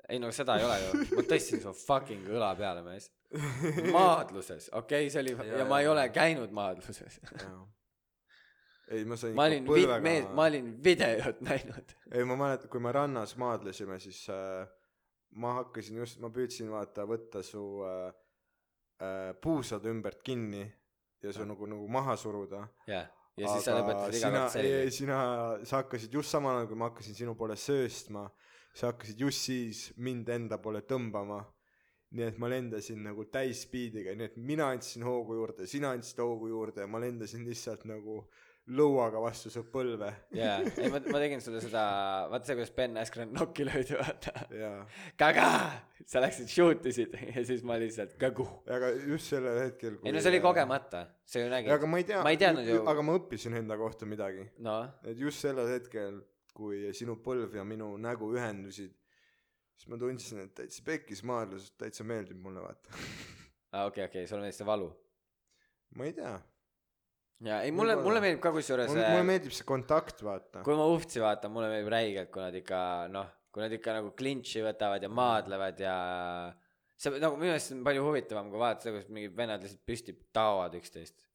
ei 0.07 0.21
no 0.23 0.31
seda 0.35 0.59
ei 0.59 0.67
ole 0.69 0.79
ju, 0.85 1.03
ma 1.17 1.27
tõstsin 1.33 1.63
su 1.65 1.75
fucking 1.83 2.31
õla 2.31 2.53
peale, 2.59 2.85
mees. 2.85 3.11
maadluses, 3.95 4.69
okei 4.71 5.07
okay,, 5.07 5.13
see 5.13 5.23
oli 5.23 5.37
Ja, 5.49 5.63
ja 5.63 5.69
ma 5.69 5.81
ei 5.81 5.87
ole 5.89 6.05
käinud 6.13 6.51
maadluses. 6.53 7.17
ei, 8.87 9.05
ma 9.05 9.15
sain 9.15 9.35
ma 9.35 9.47
olin, 9.47 9.67
mees, 10.03 10.27
ma 10.35 10.47
olin 10.49 10.73
videot 10.83 11.41
näinud. 11.45 11.95
ei, 12.11 12.23
ma 12.27 12.37
mäletan, 12.39 12.71
kui 12.71 12.83
me 12.83 12.91
rannas 12.95 13.35
maadlesime, 13.39 13.99
siis 14.03 14.25
äh, 14.33 14.63
ma 15.39 15.57
hakkasin 15.61 16.01
just, 16.03 16.19
ma 16.23 16.31
püüdsin 16.33 16.71
vaata 16.73 17.07
võtta 17.09 17.43
su 17.45 17.63
äh, 17.87 18.05
äh, 19.01 19.33
puusade 19.41 19.91
ümbert 19.91 20.23
kinni 20.25 20.63
ja 21.23 21.33
su 21.33 21.47
nagu, 21.47 21.67
nagu 21.69 21.87
maha 21.91 22.15
suruda. 22.19 22.65
jah, 22.89 23.09
ja 23.39 23.55
siis 23.55 23.67
sa 23.67 23.79
lõpetasid 23.79 24.19
iga 24.19 24.27
sina 24.27 24.43
kord, 24.43 24.55
selga. 24.57 24.95
sina, 24.99 25.17
sa 25.63 25.81
hakkasid 25.81 26.19
just 26.19 26.35
samal 26.35 26.59
ajal, 26.59 26.69
kui 26.71 26.79
ma 26.83 26.91
hakkasin 26.91 27.19
sinu 27.23 27.35
poole 27.39 27.57
sööstma, 27.59 28.27
sa 28.75 28.91
hakkasid 28.91 29.25
just 29.25 29.47
siis 29.47 29.83
mind 29.97 30.29
enda 30.29 30.59
poole 30.61 30.83
tõmbama. 30.87 31.43
nii 32.13 32.27
et 32.29 32.35
ma 32.37 32.45
lendasin 32.45 32.99
nagu 33.01 33.23
täisspiidiga, 33.33 34.11
nii 34.13 34.27
et 34.27 34.35
mina 34.37 34.67
andsin 34.69 35.01
hoogu 35.01 35.33
juurde, 35.33 35.65
sina 35.65 35.95
andsid 35.95 36.19
hoogu 36.21 36.51
juurde 36.51 36.83
ja 36.83 36.87
ma 36.87 36.99
lendasin 37.01 37.41
lihtsalt 37.47 37.87
nagu 37.89 38.19
lõuaga 38.71 39.19
vastu 39.19 39.49
su 39.51 39.65
põlve. 39.71 40.07
Jaa, 40.37 40.61
ei 40.81 40.91
ma, 40.91 41.01
ma 41.11 41.19
tegin 41.19 41.41
sulle 41.43 41.59
seda, 41.63 41.83
vaata 42.31 42.47
see, 42.47 42.55
kuidas 42.55 42.71
Ben 42.77 42.95
Askren 43.01 43.33
nokki 43.35 43.65
löödi, 43.67 43.97
vaata. 43.99 44.33
ja 44.55 44.69
kaga, 45.19 45.47
sa 46.07 46.21
läksid 46.23 46.51
shoot 46.51 46.87
isid 46.87 47.17
ja 47.19 47.43
siis 47.43 47.63
ma 47.67 47.75
lihtsalt 47.81 48.15
kagu. 48.21 48.45
aga 48.71 48.93
just 49.09 49.33
sellel 49.33 49.59
hetkel 49.65 49.97
ei 50.03 50.15
no 50.15 50.21
see 50.23 50.31
oli 50.31 50.41
kogemata, 50.43 51.03
sa 51.27 51.43
ju 51.43 51.51
nägid. 51.51 51.73
aga 51.75 51.89
ma 51.91 51.99
ei 51.99 52.07
tea 52.07 52.23
ma 52.23 52.31
ei 52.35 52.39
teadnud 52.39 52.69
ju- 52.71 52.85
aga 52.93 53.05
ma 53.05 53.17
õppisin 53.19 53.59
enda 53.59 53.77
kohta 53.79 54.07
midagi. 54.07 54.47
Noh, 54.63 54.87
et 55.03 55.19
just 55.19 55.43
sellel 55.43 55.67
hetkel 55.73 56.21
kui 56.55 56.85
sinu 56.95 57.17
põlv 57.25 57.59
ja 57.59 57.67
minu 57.67 57.91
nägu 57.99 58.31
ühendusid 58.37 58.93
siis 59.75 59.89
ma 59.91 59.97
tundsin 59.99 60.45
et 60.45 60.55
täitsa 60.55 60.83
pekkis 60.85 61.23
maadlus 61.27 61.71
täitsa 61.75 62.05
meeldib 62.07 62.39
mulle 62.39 62.63
vaata. 62.63 62.95
Okei, 63.83 64.05
okei, 64.05 64.27
sulle 64.29 64.45
meeldis 64.45 64.61
see 64.61 64.67
valu. 64.69 64.87
ma 65.97 66.07
ei 66.07 66.13
tea 66.15 66.37
ja 67.43 67.61
ei, 67.65 67.71
mulle, 67.75 67.95
mulle 67.99 68.21
meeldib 68.23 68.41
ka 68.43 68.51
kusjuures 68.55 68.89
mulle, 68.91 69.07
mulle 69.13 69.27
meeldib 69.27 69.51
see 69.55 69.65
kontakt 69.67 70.21
vaata 70.23 70.61
kui 70.65 70.75
ma 70.79 70.85
uhtsi 70.93 71.19
vaatan, 71.23 71.51
mulle 71.51 71.69
meeldib 71.73 71.91
räigelt, 71.93 72.31
kui 72.33 72.41
nad 72.45 72.55
ikka 72.59 72.79
noh, 73.11 73.27
kui 73.53 73.61
nad 73.65 73.73
ikka 73.75 73.97
nagu 73.99 74.11
klintši 74.17 74.63
võtavad 74.67 75.03
ja 75.03 75.09
maadlevad 75.11 75.79
ja 75.83 75.97
see 76.97 77.17
nagu 77.19 77.35
minu 77.35 77.49
meelest 77.51 77.73
on 77.75 77.83
palju 77.83 78.05
huvitavam, 78.05 78.49
kui 78.53 78.61
vaadata, 78.61 78.93
kuidas 78.95 79.09
mingid 79.11 79.35
vennad 79.37 79.61
lihtsalt 79.65 79.83
püsti 79.89 80.15
taovad 80.33 80.77
üksteist. 80.79 81.25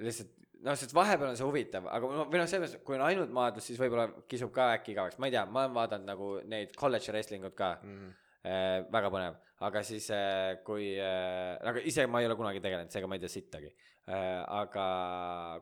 lihtsalt 0.00 0.32
noh, 0.64 0.76
sest 0.76 0.92
vahepeal 0.96 1.30
on 1.32 1.38
see 1.38 1.46
huvitav, 1.46 1.86
aga 1.88 2.08
no- 2.16 2.26
või 2.28 2.40
noh, 2.42 2.48
selles 2.50 2.66
mõttes, 2.74 2.82
kui 2.84 2.96
on 2.98 3.04
ainult 3.06 3.30
maadlus, 3.32 3.64
siis 3.70 3.78
võib-olla 3.80 4.08
kisub 4.28 4.50
ka 4.52 4.72
äkki 4.76 4.92
igaveks, 4.94 5.16
ma 5.22 5.28
ei 5.30 5.34
tea, 5.36 5.44
ma 5.48 5.62
olen 5.64 5.76
vaadanud 5.78 6.08
nagu 6.10 6.32
neid 6.50 6.74
kolledži 6.76 7.14
wrestling 7.14 7.46
ut 7.48 7.54
ka 7.56 7.70
Mhm. 7.82 8.10
äh,, 8.44 8.86
väga 8.92 9.10
põnev, 9.12 9.38
aga 9.66 9.82
siis 9.86 10.08
äh, 10.14 10.58
kui 10.64 10.94
äh,, 10.96 11.58
aga 11.60 11.82
ise 11.84 12.06
ma 12.06 12.22
ei 12.22 12.28
ole 12.28 12.36
kunagi 12.38 12.62
tegelenud, 12.64 12.92
seega 12.92 13.10
ma 13.10 13.18
ei 13.18 13.24
tea 13.24 13.32
sittagi 13.32 13.70
äh,. 13.70 14.40
aga 14.60 14.86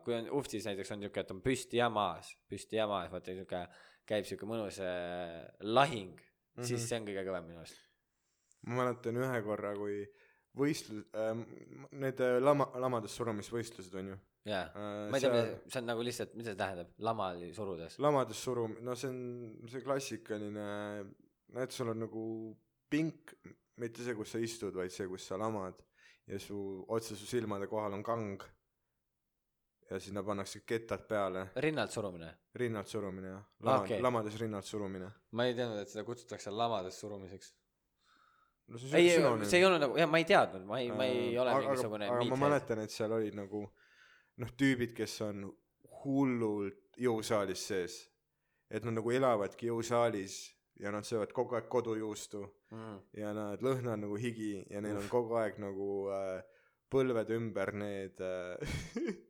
kui 0.05 0.15
on 0.15 0.31
Uftis 0.39 0.67
näiteks 0.69 0.95
on 0.95 1.03
niuke, 1.05 1.25
et 1.25 1.35
on 1.35 1.41
püsti 1.45 1.81
ja 1.81 1.89
maas, 1.93 2.31
püsti 2.49 2.79
ja 2.79 2.87
maas, 2.89 3.11
vaata 3.11 3.35
niuke 3.35 3.65
käib 4.09 4.25
siuke 4.29 4.47
mõnus 4.49 4.79
äh, 4.83 5.43
lahing 5.61 6.15
mm, 6.15 6.23
-hmm. 6.23 6.63
siis 6.63 6.81
Mhm. 6.81 6.87
see 6.87 6.99
on 6.99 7.11
kõige 7.11 7.27
kõvem 7.27 7.45
minu 7.51 7.59
arust. 7.59 7.85
ma 8.67 8.81
mäletan 8.81 9.17
ühe 9.17 9.43
korra, 9.43 9.75
kui 9.75 10.01
võistlus 10.57 11.05
äh,, 11.13 11.45
need 11.91 12.19
äh, 12.19 12.39
lama, 12.41 12.71
lamades 12.75 13.15
surumisvõistlused 13.15 13.95
on 14.01 14.13
ju 14.13 14.17
jaa, 14.49 14.65
äh,. 14.71 15.09
ma 15.11 15.17
ei 15.17 15.21
tea, 15.21 15.43
see 15.67 15.81
on 15.81 15.85
nagu 15.91 16.03
lihtsalt, 16.05 16.33
mida 16.39 16.53
see 16.53 16.59
tähendab, 16.63 16.95
lamali 16.97 17.53
surudes. 17.53 17.99
lamades 17.99 18.41
surum-, 18.47 18.79
no 18.81 18.95
see 18.95 19.11
on 19.11 19.67
see 19.69 19.83
klassikaline, 19.85 20.65
näed, 21.55 21.71
sul 21.75 21.93
on 21.93 21.99
nagu 22.05 22.23
pink, 22.89 23.33
mitte 23.77 24.03
see, 24.03 24.15
kus 24.15 24.31
sa 24.35 24.39
istud, 24.43 24.75
vaid 24.75 24.91
see, 24.91 25.07
kus 25.07 25.27
sa 25.29 25.37
lamad 25.37 25.77
ja 26.29 26.39
su 26.39 26.85
otse 26.87 27.15
su 27.15 27.25
silmade 27.25 27.67
kohal 27.67 27.93
on 27.93 28.03
kang. 28.03 28.41
ja 29.89 29.97
sinna 29.99 30.21
pannakse 30.23 30.59
kettad 30.69 31.07
peale, 31.09 31.47
rinnalt 31.55 31.91
surumine. 31.91 32.27
rinnalt 32.55 32.87
surumine 32.87 33.27
jah, 33.31 33.45
lama 33.59 33.83
okay., 33.83 34.01
lamades 34.01 34.35
rinnalt 34.41 34.65
surumine. 34.65 35.07
ma 35.31 35.45
ei 35.45 35.55
teadnud, 35.57 35.79
et 35.81 35.89
seda 35.89 36.03
kutsutakse 36.05 36.51
lamades 36.51 36.99
surumiseks. 37.01 37.53
no 38.67 38.77
ei, 38.93 39.09
see 39.49 39.57
ei 39.57 39.65
olnud 39.65 39.81
nagu, 39.81 39.97
jah, 39.97 40.09
ma 40.09 40.17
ei 40.21 40.27
teadnud, 40.29 40.67
ma 40.69 40.79
ei, 40.79 40.91
ma 40.91 41.05
ei 41.09 41.33
Äh, 41.33 41.41
ole 41.41 41.49
aga- 41.55 41.63
mingisugune 41.65 42.09
aga, 42.09 42.27
ma 42.29 42.37
mäletan, 42.43 42.83
et 42.85 42.93
seal 42.93 43.11
olid 43.17 43.33
nagu 43.33 43.63
noh, 44.37 44.51
tüübid, 44.61 44.93
kes 44.93 45.17
on 45.25 45.49
hullult 46.03 46.85
jõusaalis 47.01 47.65
sees. 47.71 47.97
et 48.69 48.83
nad 48.85 48.93
nagu 48.93 49.09
elavadki 49.11 49.71
jõusaalis 49.71 50.37
ja 50.79 50.91
nad 50.95 51.07
söövad 51.07 51.33
kogu 51.35 51.57
aeg 51.57 51.67
kodujuustu 51.71 52.43
mm.. 52.71 52.99
ja 53.19 53.33
nad 53.35 53.63
lõhnavad 53.65 54.05
nagu 54.05 54.19
higi 54.19 54.53
ja 54.69 54.81
neil 54.83 54.99
on 55.01 55.09
kogu 55.11 55.39
aeg 55.41 55.59
nagu 55.61 55.89
äh, 56.15 56.37
põlvede 56.89 57.35
ümber 57.37 57.73
need 57.77 58.21
äh, 58.23 58.77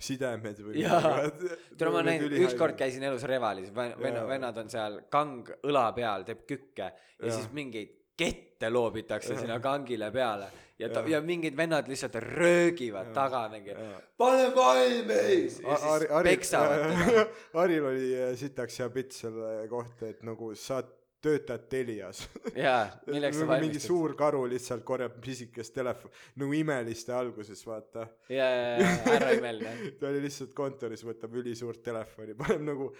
sidemed 0.00 0.62
või 0.64 0.80
midagi. 0.80 1.54
tule, 1.76 1.92
ma 1.92 2.02
näin, 2.06 2.24
ülihaiged. 2.24 2.48
ükskord 2.48 2.76
käisin 2.78 3.04
elus 3.04 3.26
Revalis, 3.28 3.68
vennad 3.74 4.56
on 4.62 4.72
seal 4.72 5.02
kang 5.12 5.50
õla 5.68 5.90
peal, 5.96 6.24
teeb 6.28 6.46
kükke 6.48 6.86
ja, 6.88 6.92
ja 7.20 7.34
siis 7.34 7.50
mingeid 7.56 7.99
kette 8.20 8.70
loobitakse 8.70 9.38
sinna 9.40 9.60
kangile 9.64 10.10
peale 10.14 10.50
ja 10.80 10.88
ta, 10.88 11.00
Jaa. 11.00 11.16
ja 11.16 11.20
mingid 11.24 11.56
vennad 11.56 11.88
lihtsalt 11.88 12.14
röögivad 12.24 13.10
Jaa. 13.10 13.14
taga 13.14 13.42
mingi 13.52 13.74
pane 14.20 14.46
valmis 14.56 15.60
ja 15.60 15.76
siis 15.76 15.90
Ari- 15.92 16.22
peksavad 16.24 16.86
teda. 17.04 17.26
Haril 17.58 17.90
oli 17.90 18.08
äh, 18.16 18.32
sitaks 18.38 18.80
hea 18.80 18.88
pits 18.94 19.20
selle 19.26 19.68
kohta, 19.68 20.08
et 20.08 20.24
nagu 20.26 20.54
sa 20.54 20.82
töötad 21.20 21.68
Telias. 21.68 22.22
jaa, 22.56 22.88
milleks 23.12 23.36
sa 23.36 23.44
nagu 23.46 23.60
mingi 23.66 23.80
suur 23.82 24.14
karu 24.16 24.46
lihtsalt 24.48 24.84
korjab 24.88 25.20
pisikest 25.20 25.74
telefoni, 25.76 26.14
nagu 26.40 26.56
imeliste 26.56 27.12
alguses 27.12 27.60
vaata. 27.66 28.06
jaa, 28.28 28.50
jaa, 28.50 28.74
jaa, 28.80 28.96
härra 29.04 29.30
imeline. 29.36 29.92
ta 30.00 30.08
oli 30.08 30.24
lihtsalt 30.24 30.54
kontoris, 30.56 31.04
võtab 31.04 31.36
ülisuurt 31.42 31.82
telefoni, 31.84 32.36
paneb 32.40 32.64
nagu 32.72 32.90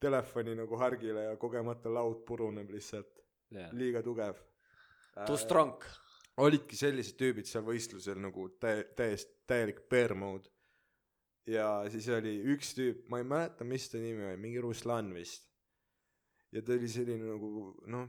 telefoni 0.00 0.54
nagu 0.58 0.78
hargile 0.78 1.30
ja 1.30 1.36
kogemata 1.40 1.90
laud 1.90 2.22
puruneb 2.28 2.70
lihtsalt, 2.70 3.10
liiga 3.72 4.02
tugev. 4.02 4.38
Too 5.14 5.38
strong. 5.38 5.84
olidki 6.42 6.74
sellised 6.74 7.14
tüübid 7.20 7.46
seal 7.46 7.62
võistlusel 7.62 8.18
nagu 8.18 8.48
tä-, 8.58 8.88
täiesti, 8.98 9.36
täielik 9.46 9.84
bear 9.90 10.16
mode. 10.18 10.50
ja 11.46 11.84
siis 11.92 12.08
oli 12.08 12.38
üks 12.54 12.72
tüüp, 12.74 13.04
ma 13.12 13.20
ei 13.20 13.26
mäleta, 13.28 13.66
mis 13.68 13.86
ta 13.92 14.00
nimi 14.00 14.24
oli, 14.24 14.40
mingi 14.40 14.62
Ruslan 14.64 15.12
vist. 15.14 15.46
ja 16.52 16.62
ta 16.62 16.74
oli 16.74 16.88
selline 16.90 17.28
nagu 17.28 17.50
noh, 17.94 18.08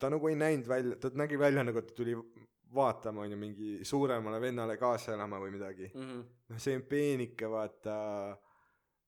ta 0.00 0.08
nagu 0.12 0.30
ei 0.30 0.38
näinud 0.40 0.68
välja, 0.70 0.96
ta 0.96 1.10
nägi 1.14 1.38
välja 1.38 1.64
nagu 1.66 1.82
ta 1.84 1.96
tuli 1.96 2.16
vaatama 2.74 3.26
onju 3.26 3.36
mingi 3.36 3.70
suuremale 3.84 4.40
vennale 4.40 4.76
kaasa 4.80 5.12
elama 5.16 5.40
või 5.42 5.52
midagi. 5.58 5.90
Mhm. 5.94 6.22
noh, 6.48 6.62
see 6.62 6.78
on 6.78 6.86
peenike, 6.88 7.50
vaata, 7.50 7.96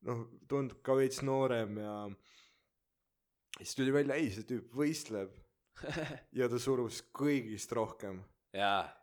noh, 0.08 0.26
tundub 0.48 0.82
ka 0.84 0.98
veits 0.98 1.22
noorem 1.24 1.78
ja 1.80 1.96
siis 3.56 3.78
tuli 3.78 3.94
välja, 3.94 4.18
ei, 4.20 4.28
see 4.34 4.44
tüüp 4.44 4.76
võistleb 4.76 5.41
ja 6.38 6.48
ta 6.48 6.60
surus 6.60 7.02
kõigist 7.14 7.72
rohkem. 7.76 8.22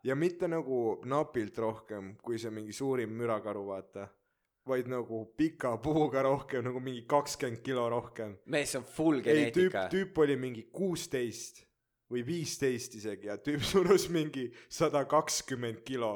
Ja 0.06 0.16
mitte 0.16 0.48
nagu 0.48 1.00
napilt 1.10 1.58
rohkem, 1.58 2.14
kui 2.22 2.38
see 2.38 2.52
mingi 2.54 2.76
suurim 2.76 3.16
mürakaru, 3.18 3.64
vaata, 3.72 4.06
vaid 4.70 4.90
nagu 4.92 5.24
pika 5.38 5.74
puuga 5.82 6.22
rohkem, 6.28 6.62
nagu 6.68 6.82
mingi 6.84 7.08
kakskümmend 7.10 7.64
kilo 7.66 7.88
rohkem. 7.90 8.38
mees, 8.46 8.76
on 8.78 8.86
full 8.86 9.24
ei, 9.24 9.24
tüüp 9.24 9.34
geneetika., 9.34 9.88
tüüp 9.90 10.22
oli 10.22 10.38
mingi 10.38 10.68
kuusteist 10.74 11.64
või 12.10 12.24
viisteist 12.26 12.96
isegi 12.98 13.30
ja 13.30 13.38
tüüp 13.42 13.64
surus 13.72 14.08
mingi 14.14 14.48
sada 14.70 15.06
kakskümmend 15.10 15.84
kilo 15.86 16.14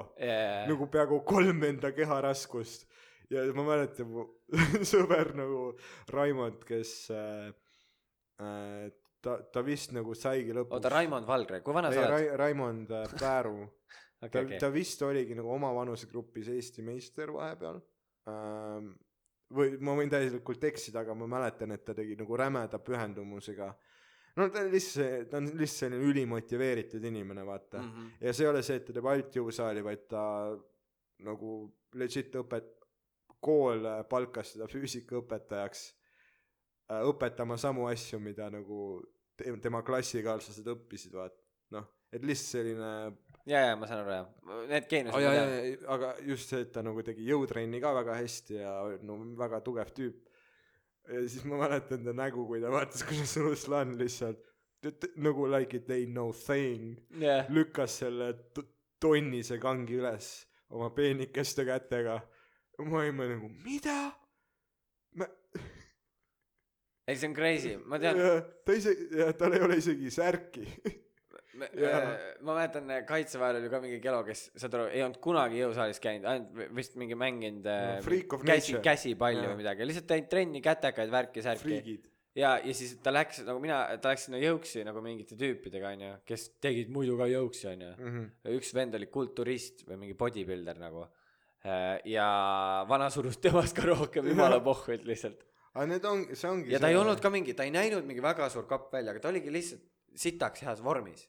nagu 0.70 0.90
peaaegu 0.92 1.22
kolm 1.28 1.64
enda 1.68 1.94
keharaskust 1.96 2.88
ja 3.34 3.46
ma 3.58 3.66
mäletan 3.68 4.10
mu 4.10 4.26
sõber 4.92 5.34
nagu 5.38 5.74
Raimond 6.14 6.66
kes 6.68 6.94
äh, 7.14 7.54
äh, 8.42 8.90
ta 9.24 9.38
ta 9.56 9.62
vist 9.64 9.94
nagu 9.96 10.14
saigi 10.18 10.52
lõpuks 10.56 10.76
oota, 10.80 10.90
Raimond 10.92 11.28
Valgre, 11.30 11.62
kui 11.64 11.74
vana 11.76 11.92
sa 11.94 12.02
oled? 12.04 12.12
Ra- 12.14 12.38
Raimond 12.44 12.92
äh, 12.92 13.08
Pääru 13.20 13.56
ta 14.20 14.28
okei, 14.28 14.46
okei. 14.50 14.60
ta 14.60 14.70
vist 14.74 15.02
oligi 15.08 15.36
nagu 15.40 15.50
oma 15.56 15.72
vanusegrupis 15.76 16.50
Eesti 16.54 16.84
meister 16.84 17.32
vahepeal 17.36 17.80
ähm, 18.32 18.92
või 19.54 19.78
ma 19.84 19.96
võin 20.00 20.10
täielikult 20.12 20.64
eksida 20.70 21.04
aga 21.04 21.16
ma 21.16 21.28
mäletan 21.38 21.72
et 21.76 21.84
ta 21.86 21.94
tegi 21.98 22.16
nagu 22.20 22.38
rämeda 22.40 22.80
pühendumusega 22.84 23.68
no 24.40 24.48
ta 24.50 24.64
on 24.64 24.72
lihtsalt 24.74 25.28
ta 25.30 25.38
on 25.42 25.50
lihtsalt 25.52 25.80
selline 25.86 26.12
ülimotiveeritud 26.12 27.04
inimene 27.12 27.44
vaata 27.46 27.82
mm 27.84 27.90
Mhm. 27.94 28.08
ja 28.28 28.34
see 28.34 28.46
ei 28.48 28.52
ole 28.52 28.64
see, 28.66 28.76
et 28.80 28.86
ta 28.88 28.94
teeb 28.96 29.06
ainult 29.12 29.36
jõusaali, 29.38 29.84
vaid 29.86 30.08
ta 30.10 30.24
nagu 31.24 31.52
legit 32.00 32.34
õpet-, 32.36 32.72
kool 33.44 33.84
palkas 34.10 34.54
teda 34.56 34.66
füüsikaõpetajaks 34.72 35.84
äh, 36.90 37.04
õpetama 37.12 37.58
samu 37.62 37.86
asju, 37.92 38.20
mida 38.20 38.50
nagu 38.50 38.80
tema 39.62 39.82
klassikaaslased 39.86 40.68
õppisid, 40.76 41.16
vaat 41.18 41.36
noh, 41.76 41.88
et 42.14 42.26
lihtsalt 42.26 42.60
selline 42.60 42.92
jaa, 43.50 43.64
jaa, 43.70 43.78
ma 43.80 43.90
saan 43.90 44.04
aru, 44.04 44.14
jah. 44.18 44.28
Need 44.70 44.86
oh, 44.86 44.90
geeniused 44.92 45.24
ja, 45.24 45.32
ma 45.32 45.36
ja, 45.36 45.48
ja, 45.50 45.80
aga 45.96 46.12
just 46.28 46.54
see, 46.54 46.62
et 46.66 46.72
ta 46.76 46.84
nagu 46.86 47.04
tegi 47.06 47.26
jõutrenni 47.28 47.82
ka 47.84 47.94
väga 47.98 48.20
hästi 48.22 48.60
ja 48.62 48.76
no 49.08 49.18
väga 49.40 49.64
tugev 49.66 49.92
tüüp 49.98 50.30
ja 51.10 51.24
siis 51.28 51.44
ma 51.50 51.60
mäletan 51.66 52.06
ta 52.06 52.14
nägu, 52.16 52.46
kui 52.48 52.62
ta 52.64 52.72
vaatas, 52.72 53.04
kuidas 53.08 53.36
Ruslan 53.42 53.98
lihtsalt 54.00 54.50
nagu 55.24 55.48
like 55.48 55.78
it 55.78 55.90
ain't 55.92 56.14
no 56.16 56.32
thing 56.36 56.98
jah, 57.20 57.48
lükkas 57.52 58.00
selle 58.04 58.34
tonnise 59.04 59.60
kangi 59.60 60.00
üles 60.00 60.34
oma 60.74 60.90
peenikeste 60.96 61.66
kätega. 61.68 62.22
ma 62.80 63.00
olin 63.00 63.16
nagu 63.36 63.50
mida? 63.64 64.14
ma, 67.04 67.12
ei 67.12 67.18
see 67.20 67.28
on 67.30 67.34
crazy, 67.36 67.76
ma 67.86 68.00
tean, 68.00 68.20
ta 68.66 68.76
isegi, 68.80 69.08
tal 69.40 69.54
ei 69.58 69.64
ole 69.66 69.76
isegi 69.82 70.12
särki. 70.14 70.68
Jaa. 71.78 72.00
ma 72.42 72.56
mäletan, 72.58 72.88
kaitseväel 73.06 73.60
oli 73.60 73.68
ka 73.70 73.78
mingi 73.84 74.00
kelo, 74.02 74.24
kes, 74.26 74.48
saad 74.58 74.74
aru, 74.74 74.88
ei 74.90 75.04
olnud 75.06 75.20
kunagi 75.22 75.60
jõusaalis 75.62 76.00
käinud, 76.02 76.26
ainult 76.32 76.56
vi- 76.58 76.66
vist 76.80 76.96
mingi 76.98 77.14
mänginud 77.20 77.68
äh, 77.70 78.00
No, 78.02 78.40
käsi, 78.50 78.74
käsipalli 78.84 79.44
või 79.52 79.60
midagi, 79.60 79.86
lihtsalt 79.86 80.08
teinud 80.10 80.32
trenni, 80.32 80.64
kätekaid, 80.66 81.12
värki, 81.14 81.44
särki. 81.46 81.78
ja, 82.42 82.56
ja 82.58 82.74
siis 82.74 82.96
ta 83.06 83.14
läks 83.14 83.44
nagu 83.46 83.62
mina, 83.62 83.84
ta 84.02 84.10
läks 84.16 84.26
sinna 84.26 84.42
jõuksi 84.42 84.82
nagu 84.88 85.04
mingite 85.06 85.38
tüüpidega 85.38 85.94
onju, 85.94 86.12
kes 86.26 86.48
tegid 86.66 86.90
muidu 86.90 87.20
ka 87.22 87.30
jõuksi 87.30 87.70
onju. 87.76 87.92
Mhm. 88.02 88.26
üks 88.58 88.74
vend 88.74 88.98
oli 88.98 89.12
kulturist 89.14 89.86
või 89.86 90.02
mingi 90.08 90.18
bodybuilder 90.18 90.82
nagu. 90.82 91.06
ja 92.10 92.28
vana 92.90 93.10
surus 93.14 93.38
temast 93.38 93.78
ka 93.78 93.86
rohkem, 93.94 94.26
jumala 94.28 94.58
pohhuid 94.60 95.06
lihtsalt. 95.06 95.46
Aga 95.74 95.86
need 95.90 96.06
on, 96.06 96.24
see 96.38 96.50
ongi 96.50 96.74
ja 96.74 96.80
ta 96.82 96.92
ei 96.94 96.98
olnud 97.00 97.22
ka 97.22 97.32
mingi, 97.34 97.56
ta 97.58 97.66
ei 97.68 97.74
näinud 97.74 98.06
mingi 98.08 98.24
väga 98.24 98.50
suur 98.54 98.68
kapp 98.70 98.94
välja, 98.94 99.14
aga 99.14 99.24
ta 99.24 99.32
oligi 99.34 99.54
lihtsalt 99.54 99.86
sitaks 100.24 100.66
heas 100.68 100.82
vormis. 100.86 101.28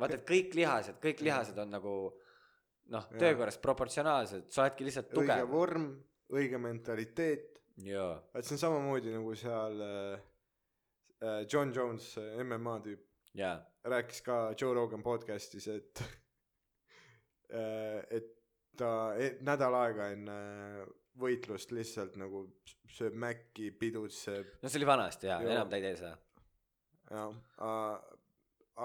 vaata, 0.00 0.18
et 0.18 0.26
kõik 0.26 0.54
lihased, 0.58 0.96
kõik 1.02 1.20
lihased 1.22 1.58
on 1.62 1.70
nagu 1.76 1.94
noh, 2.90 3.08
töökorras 3.20 3.58
proportsionaalsed, 3.62 4.48
sa 4.52 4.64
oledki 4.64 4.88
lihtsalt 4.88 5.12
õige 5.12 5.20
tugev. 5.20 5.50
vorm, 5.52 5.88
õige 6.34 6.58
mentaliteet, 6.60 7.60
et 8.34 8.46
see 8.48 8.56
on 8.56 8.62
samamoodi 8.64 9.12
nagu 9.14 9.36
seal 9.38 9.84
äh, 9.84 10.24
äh, 11.20 11.40
John 11.50 11.72
Jones, 11.76 12.14
MMA 12.42 12.78
tüüp, 12.88 13.04
rääkis 13.84 14.24
ka 14.26 14.38
Joe 14.58 14.74
Rogan 14.74 15.04
podcast'is, 15.04 15.68
et 15.76 16.02
äh, 17.60 18.00
et 18.10 18.30
ta 18.76 19.14
e- 19.20 19.36
nädal 19.46 19.76
aega 19.78 20.10
enne 20.16 20.36
võitlust 21.20 21.72
lihtsalt 21.74 22.18
nagu 22.20 22.46
sööb 22.94 23.16
mäkki, 23.18 23.70
pidutseb 23.78 24.58
no 24.62 24.70
see 24.70 24.80
oli 24.80 24.88
vanasti 24.88 25.30
jaa, 25.30 25.40
Joo. 25.42 25.54
enam 25.54 25.70
ta 25.70 25.78
ei 25.78 25.86
tee 25.86 25.96
seda. 26.00 26.16
jah, 27.10 27.32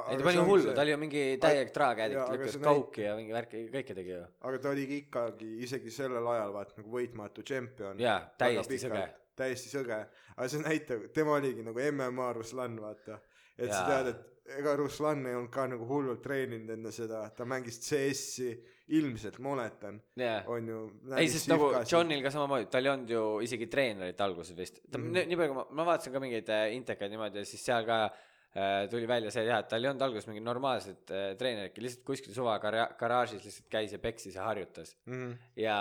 ei 0.10 0.18
ta 0.20 0.28
pani 0.28 0.44
hullu, 0.46 0.74
ta 0.78 0.84
oli 0.86 0.94
ju 0.94 1.00
mingi 1.02 1.24
täielik 1.42 1.78
aga 1.86 2.10
lükkas 2.14 2.58
kauki 2.62 3.06
ja 3.08 3.16
mingi 3.18 3.34
värki, 3.34 3.64
kõike 3.74 3.98
tegi 3.98 4.14
ju. 4.14 4.24
aga 4.50 4.62
ta 4.62 4.74
oligi 4.74 5.00
ikkagi 5.06 5.50
isegi 5.66 5.94
sellel 5.94 6.28
ajal 6.36 6.54
vaata 6.54 6.78
nagu 6.78 6.94
võitmatu 6.94 7.46
tšempion. 7.46 8.02
jaa, 8.02 8.20
täiesti 8.38 8.82
sõge. 8.86 9.06
täiesti 9.40 9.72
sõge, 9.74 10.02
aga 10.36 10.50
see 10.52 10.66
näitab, 10.66 11.08
tema 11.16 11.38
oligi 11.38 11.66
nagu 11.66 11.86
MMA 11.92 12.34
Ruslan 12.38 12.78
vaata. 12.82 13.22
et 13.58 13.72
sa 13.72 13.82
Jaa. 13.82 13.88
tead, 13.90 14.14
et 14.14 14.58
ega 14.60 14.76
Ruslan 14.78 15.26
ei 15.26 15.38
olnud 15.38 15.54
ka 15.54 15.66
nagu 15.70 15.88
hullult 15.90 16.22
treeninud 16.22 16.70
enne 16.78 16.92
seda, 16.94 17.24
ta 17.36 17.46
mängis 17.46 17.82
CS-i, 17.86 18.54
ilmselt 18.98 19.38
ma 19.44 19.54
oletan, 19.54 20.00
jaa. 20.20 20.40
on 20.50 20.72
ju. 20.72 20.80
ei, 21.18 21.30
sest 21.32 21.50
nagu 21.52 21.70
Johnil 21.84 22.24
ka 22.26 22.32
samamoodi, 22.34 22.70
tal 22.74 22.88
ei 22.88 22.94
olnud 22.94 23.14
ju 23.14 23.22
isegi 23.46 23.70
treenerit 23.72 24.22
alguses 24.26 24.58
vist. 24.58 24.82
ta 24.90 24.98
mm., 25.02 25.30
nii 25.30 25.38
palju 25.40 25.54
kui 25.54 25.60
ma, 25.60 25.68
ma 25.80 25.86
vaatasin 25.92 26.16
ka 26.16 26.24
mingeid 26.24 26.50
äh, 26.56 26.66
intekaid 26.78 27.14
niimoodi 27.14 27.44
ja 27.44 27.50
siis 27.50 27.64
seal 27.66 27.86
ka 27.88 28.00
äh, 28.08 28.88
tuli 28.92 29.08
välja 29.10 29.32
see 29.34 29.46
jah, 29.46 29.62
et 29.64 29.70
tal 29.72 29.86
ei 29.86 29.92
olnud 29.92 30.06
alguses 30.08 30.30
mingit 30.30 30.46
normaalset 30.48 31.14
äh, 31.14 31.30
treeneritki, 31.40 31.86
lihtsalt 31.86 32.06
kuskil 32.08 32.36
suva 32.36 32.58
gara- 32.64 32.90
garaažis 33.00 33.46
lihtsalt 33.46 33.70
käis 33.78 33.94
ja 33.94 34.02
peksis 34.04 34.40
ja 34.40 34.48
harjutas. 34.50 34.96
mm. 35.06 35.32
ja, 35.62 35.80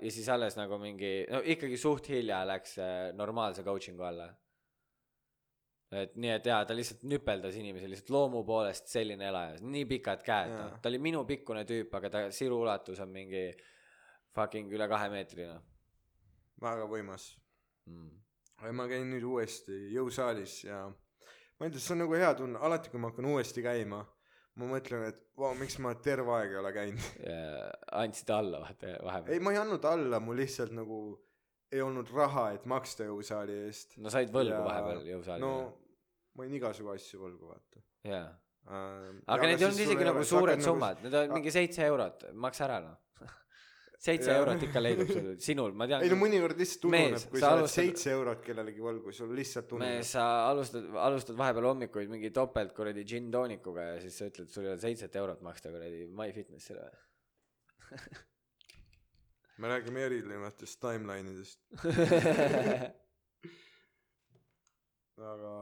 ja 0.00 0.14
siis 0.18 0.28
alles 0.32 0.58
nagu 0.58 0.80
mingi, 0.82 1.14
no 1.30 1.42
ikkagi 1.44 1.78
suht 1.80 2.10
hilja 2.10 2.42
läks 2.48 2.78
äh, 2.82 3.10
normaalse 3.18 3.66
coaching'u 3.66 4.06
alla. 4.10 4.32
Et 5.90 6.14
nii, 6.14 6.30
et 6.36 6.46
jaa, 6.46 6.60
ta 6.66 6.74
lihtsalt 6.76 7.02
nüpeldas 7.10 7.56
inimesi 7.58 7.88
lihtsalt 7.90 8.12
loomu 8.14 8.44
poolest 8.46 8.90
selline 8.92 9.26
elaja, 9.26 9.58
nii 9.64 9.86
pikad 9.90 10.22
käed, 10.26 10.52
noh 10.54 10.78
ta 10.82 10.90
oli 10.92 11.00
minupikkune 11.02 11.64
tüüp, 11.66 11.94
aga 11.98 12.12
ta 12.12 12.22
siru 12.34 12.60
ulatus 12.62 13.02
on 13.02 13.10
mingi 13.14 13.48
fucking 14.36 14.70
üle 14.70 14.86
kahe 14.90 15.10
meetri, 15.10 15.48
noh 15.50 15.66
väga 16.62 16.86
võimas. 16.90 17.26
mm.. 17.88 18.10
ma 18.76 18.86
käin 18.90 19.08
nüüd 19.10 19.24
uuesti 19.26 19.76
jõusaalis 19.94 20.56
ja 20.66 20.84
ma 20.86 21.66
ei 21.66 21.72
tea, 21.72 21.82
see 21.82 21.94
on 21.96 22.04
nagu 22.04 22.16
hea 22.16 22.30
tunne, 22.38 22.60
alati 22.60 22.92
kui 22.92 23.00
ma 23.02 23.10
hakkan 23.10 23.28
uuesti 23.32 23.64
käima, 23.64 24.04
ma 24.60 24.68
mõtlen, 24.68 25.08
et 25.10 25.24
vau, 25.40 25.54
miks 25.58 25.78
ma 25.82 25.94
terve 26.04 26.36
aeg 26.36 26.54
ei 26.54 26.60
ole 26.60 26.72
käinud. 26.76 27.08
andsid 28.02 28.30
alla 28.36 28.62
vaata 28.62 28.94
vahepeal 29.06 29.34
ei, 29.34 29.42
ma 29.42 29.54
ei 29.54 29.60
andnud 29.62 29.90
alla, 29.90 30.20
mul 30.22 30.38
lihtsalt 30.42 30.76
nagu 30.76 31.00
ei 31.70 31.82
olnud 31.84 32.10
raha, 32.14 32.50
et 32.56 32.64
maksta 32.70 33.06
jõusaali 33.06 33.60
eest. 33.66 33.96
no 34.02 34.10
said 34.12 34.32
võlgu 34.34 34.56
Ja- 34.56 34.64
vahepeal 34.66 35.04
jõusaalis 35.14 35.44
no 35.44 35.52
ma 36.34 36.46
olin 36.46 36.56
igasugu 36.60 36.94
asju 36.94 37.20
võlgu, 37.24 37.50
vaata. 37.50 37.84
Jaa. 38.06 38.30
Äh,. 38.70 39.20
aga 39.26 39.46
need 39.48 39.60
ei 39.60 39.68
olnud 39.68 39.84
isegi 39.86 40.08
nagu 40.08 40.24
suured 40.28 40.64
summad, 40.64 41.00
need 41.04 41.14
olid 41.20 41.36
mingi 41.38 41.52
seitse 41.54 41.86
eurot, 41.88 42.26
maksa 42.46 42.66
ära 42.68 42.80
noh. 42.84 42.98
Seitse 44.00 44.32
eurot 44.32 44.62
ikka 44.64 44.80
leidub 44.80 45.10
sul, 45.12 45.26
sinul, 45.44 45.74
ma 45.76 45.88
tean 45.90 46.04
ei 46.04 46.12
no 46.12 46.16
mõnikord 46.20 46.60
lihtsalt 46.60 46.86
ununeb, 46.88 47.26
kui 47.32 47.42
sa 47.42 47.50
sa 47.50 47.58
oled 47.58 47.72
seitse 47.72 48.14
eurot 48.14 48.40
kellelegi 48.46 48.84
võlgu, 48.84 49.12
sul 49.16 49.34
lihtsalt 49.36 49.74
ununeb 49.76 49.98
mees, 49.98 50.14
sa 50.16 50.24
alustad, 50.48 50.86
alustad 51.08 51.36
vahepeal 51.40 51.68
hommikuid 51.72 52.08
mingi 52.12 52.32
topelt 52.36 52.72
kuradi 52.76 53.04
džinn-toonikuga 53.04 53.90
ja 53.90 54.00
siis 54.04 54.16
sa 54.16 54.30
ütled, 54.32 54.48
sul 54.54 54.68
ei 54.68 54.72
ole 54.72 54.80
seitset 54.80 55.20
eurot 55.20 55.44
maksta 55.44 55.72
kuradi 55.74 56.06
MyFitnessile 56.16 56.88
me 59.60 59.68
räägime 59.68 60.00
erinevatest 60.08 60.80
timeline 60.80 61.30
idest, 61.34 61.58
aga 65.20 65.54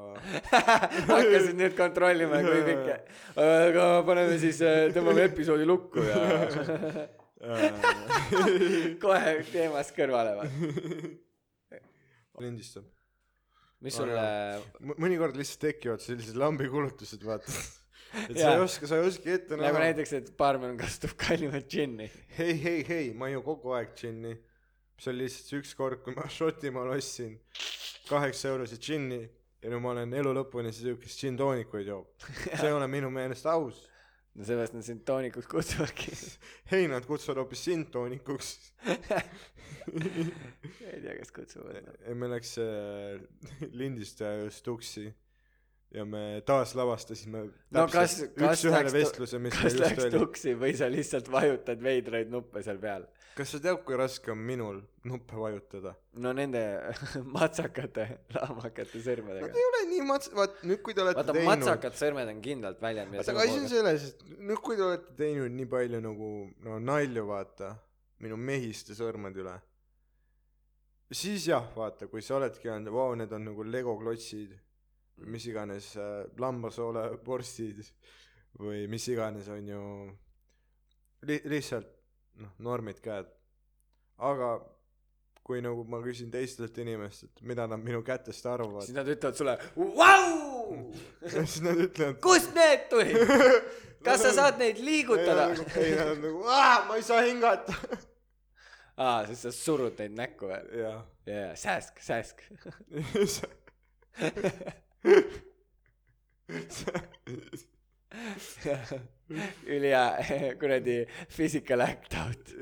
hakkasid 1.10 1.56
nüüd 1.58 1.74
kontrollima, 1.78 2.38
kui 2.46 2.60
pikk, 2.68 3.08
aga 3.42 3.86
paneme 4.06 4.36
siis, 4.38 4.60
tõmbame 4.94 5.24
episoodi 5.26 5.66
lukku 5.66 6.04
ja 6.06 6.20
äh, 7.42 7.80
kohe 9.02 9.32
teemast 9.50 9.96
kõrvale 9.98 10.36
või? 10.38 10.48
lindistab. 12.38 12.86
mis 13.82 13.94
sul 13.98 14.10
Aga- 14.14 14.60
äh, 14.60 14.62
M- 14.84 14.94
mõnikord 15.02 15.34
lihtsalt 15.38 15.64
tekivad 15.72 16.00
sellised 16.06 16.38
lambikulutused, 16.38 17.22
vaata. 17.26 17.50
Et 18.28 18.36
sa 18.36 18.44
Jaa. 18.44 18.54
ei 18.56 18.64
oska, 18.64 18.88
sa 18.90 18.98
ei 18.98 19.08
oska 19.08 19.32
ette 19.34 19.56
nagu 19.56 19.74
näha. 19.76 19.88
näiteks, 19.88 20.12
et 20.18 20.30
baarmen 20.40 20.76
kasutab 20.80 21.16
kallimat 21.20 21.66
džinni. 21.68 22.08
hei, 22.38 22.54
hei, 22.62 22.84
hei, 22.88 23.10
ma 23.14 23.28
ei 23.28 23.36
joo 23.36 23.44
kogu 23.46 23.74
aeg 23.76 23.94
džinni. 23.96 24.36
see 24.98 25.12
oli 25.12 25.26
lihtsalt 25.26 25.50
see 25.52 25.62
üks 25.62 25.74
kord, 25.78 26.02
kui 26.04 26.16
ma 26.16 26.28
Šotimaal 26.38 26.94
ostsin 26.96 27.36
kaheksa 28.08 28.52
eurose 28.54 28.78
džinni 28.80 29.20
ja 29.62 29.70
nüüd 29.72 29.82
ma 29.84 29.92
olen 29.94 30.16
elu 30.20 30.32
lõpuni 30.40 30.72
siukest 30.74 31.20
džinn-toonikuid 31.22 31.90
joob. 31.90 32.26
see 32.48 32.66
ei 32.68 32.74
ole 32.74 32.88
minu 32.96 33.10
meelest 33.12 33.46
aus. 33.50 33.84
no 34.38 34.46
seepärast 34.46 34.76
nad 34.76 34.86
sind 34.86 35.04
toonikuks 35.06 35.48
kutsuvadki. 35.50 36.16
hei, 36.72 36.88
nad 36.90 37.06
kutsuvad 37.06 37.42
hoopis 37.42 37.64
sind 37.68 37.92
toonikuks. 37.94 38.52
ei 39.92 41.00
tea, 41.02 41.14
kas 41.20 41.32
kutsuvad. 41.34 41.92
me 42.14 42.30
läks 42.34 42.56
äh, 42.62 43.68
lindistaja 43.72 44.44
just 44.44 44.68
uksi 44.72 45.10
ja 45.94 46.04
me 46.04 46.42
taaslavastasime 46.46 47.44
no 47.72 47.84
kas, 47.92 48.18
kas 48.36 48.64
läks, 48.68 48.92
vestluse, 48.92 49.38
mis 49.40 49.54
kas 49.56 49.76
läks 49.78 50.08
oli. 50.08 50.18
tuksi 50.18 50.52
või 50.60 50.74
sa 50.76 50.88
lihtsalt 50.92 51.30
vajutad 51.32 51.80
veidraid 51.82 52.28
nuppe 52.32 52.62
seal 52.64 52.80
peal? 52.82 53.06
kas 53.38 53.54
sa 53.54 53.60
tead, 53.62 53.80
kui 53.86 53.96
raske 53.96 54.32
on 54.34 54.40
minul 54.50 54.82
nuppe 55.08 55.38
vajutada? 55.40 55.94
no 56.20 56.34
nende 56.36 56.60
matsakate, 57.38 58.06
lahmakate 58.36 58.98
Nad 58.98 59.06
sõrmedega. 59.06 59.48
ei 59.48 59.66
ole 59.70 59.82
nii 59.94 60.04
mats-, 60.10 60.32
vaat 60.36 60.60
nüüd, 60.68 60.82
kui 60.84 60.96
te 60.96 61.04
olete 61.06 61.22
vaata, 61.22 61.36
teinud 61.38 61.52
matsakad 61.54 61.98
sõrmed 62.02 62.34
on 62.34 62.44
kindlalt 62.44 62.84
väljend, 62.84 63.14
vaata, 63.16 63.32
aga 63.32 63.48
asi 63.48 63.58
on 63.62 63.72
selles, 63.72 64.06
et 64.12 64.28
nüüd, 64.36 64.60
kui 64.64 64.76
te 64.76 64.86
olete 64.90 65.16
teinud 65.22 65.56
nii 65.56 65.72
palju 65.72 66.04
nagu 66.04 66.30
no 66.68 66.78
nalju, 66.84 67.24
vaata, 67.32 67.72
minu 68.24 68.36
mehiste 68.36 68.98
sõrmede 68.98 69.40
üle, 69.40 69.56
siis 71.14 71.48
jah, 71.48 71.64
vaata, 71.76 72.12
kui 72.12 72.20
sa 72.24 72.36
oledki 72.42 72.68
öelnud, 72.68 72.92
vau, 72.92 73.12
need 73.16 73.32
on 73.32 73.48
nagu 73.54 73.64
legoklotsid, 73.64 74.52
mis 75.26 75.46
iganes 75.50 75.96
äh, 75.98 76.24
lambasoole 76.38 77.18
borstid 77.24 77.82
või 78.58 78.86
mis 78.90 79.06
iganes, 79.10 79.48
on 79.52 79.68
ju 79.68 79.82
li-, 81.28 81.42
lihtsalt 81.50 81.88
noh, 82.42 82.52
normid 82.64 83.00
käed. 83.02 83.26
aga 84.18 84.48
kui 85.48 85.62
nagu 85.64 85.84
ma 85.88 85.98
küsin 86.04 86.30
teistelt 86.32 86.76
inimestelt, 86.78 87.40
mida 87.48 87.66
nad 87.70 87.80
minu 87.80 88.02
kätest 88.04 88.46
arvavad 88.50 88.84
siis, 88.84 88.96
nad 88.96 89.08
ütlevad 89.08 89.36
sulle, 89.38 89.54
vau, 89.76 90.92
siis 91.32 91.60
nad 91.64 91.78
ütlevad, 91.86 92.16
kust 92.24 92.52
need 92.56 92.80
tulid? 92.90 93.16
kas 94.04 94.18
sa 94.26 94.30
saad 94.36 94.56
neid 94.60 94.78
liigutada? 94.84 95.44
ei, 95.80 95.90
nad 95.96 96.08
on 96.12 96.18
nagu, 96.26 96.38
ma 96.90 96.94
ei 96.98 97.04
saa 97.06 97.20
hingata. 97.24 97.72
aa, 99.06 99.20
siis 99.30 99.40
sa 99.46 99.50
surud 99.54 99.94
neid 100.02 100.14
näkku 100.18 100.44
või? 100.50 100.60
jah. 100.82 101.00
jaa, 101.28 101.50
sääsk, 101.64 101.94
sääsk. 102.04 102.36
ülihea 109.66 110.18
kuradi 110.60 111.06
physical 111.28 111.80
act 111.84 112.14
out. 112.16 112.52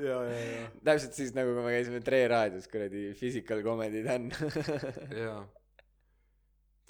täpselt 0.83 1.15
siis 1.15 1.33
nagu, 1.35 1.53
kui 1.55 1.65
me 1.65 1.75
käisime 1.75 2.01
Tre 2.03 2.23
raadios 2.31 2.67
kuradi 2.71 3.11
physical 3.17 3.63
comedy 3.65 4.03
Dan. 4.05 4.29
ja. 5.23 5.37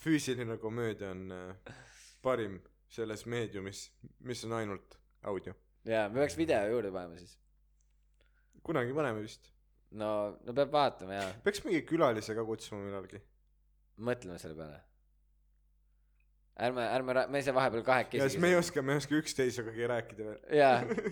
füüsiline 0.01 0.57
komöödia 0.61 1.11
on 1.11 1.31
äh, 1.31 1.75
parim 2.21 2.59
selles 2.89 3.25
meediumis, 3.25 3.91
mis 4.19 4.45
on 4.45 4.57
ainult 4.57 4.97
audio. 5.23 5.53
jaa, 5.85 6.09
me 6.09 6.23
peaks 6.23 6.37
video 6.37 6.65
juurde 6.71 6.91
panema 6.91 7.19
siis. 7.19 7.37
kunagi 8.63 8.93
paneme 8.93 9.23
vist. 9.25 9.53
no, 9.91 10.37
no 10.43 10.53
peab 10.53 10.73
vaatama 10.73 11.21
jaa, 11.21 11.31
peaks 11.43 11.63
mingi 11.65 11.83
külalise 11.87 12.35
ka 12.35 12.45
kutsuma 12.45 12.83
millalgi. 12.85 13.21
mõtleme 13.97 14.39
selle 14.41 14.57
peale. 14.57 14.86
ärme, 16.57 16.83
ärme, 16.89 17.15
me 17.29 17.41
saa 17.45 17.55
vahepeal 17.55 17.85
kahekesi. 17.85 18.23
ja 18.23 18.29
siis 18.29 18.41
me 18.41 18.51
ei 18.51 18.57
oska, 18.57 18.81
me 18.81 18.95
ei 18.95 19.01
oska 19.03 19.15
üksteisegagi 19.17 19.87
rääkida 19.91 20.25
veel. 20.25 20.43
ja, 20.57 20.71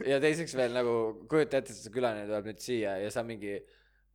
ja 0.09 0.19
teiseks 0.23 0.55
veel 0.57 0.73
nagu 0.73 0.95
kujuta 1.29 1.61
ette, 1.61 1.73
et 1.73 1.81
see 1.83 1.93
külaline 1.93 2.25
tuleb 2.29 2.49
nüüd 2.49 2.61
siia 2.63 2.97
ja 3.01 3.11
sa 3.13 3.23
mingi, 3.27 3.59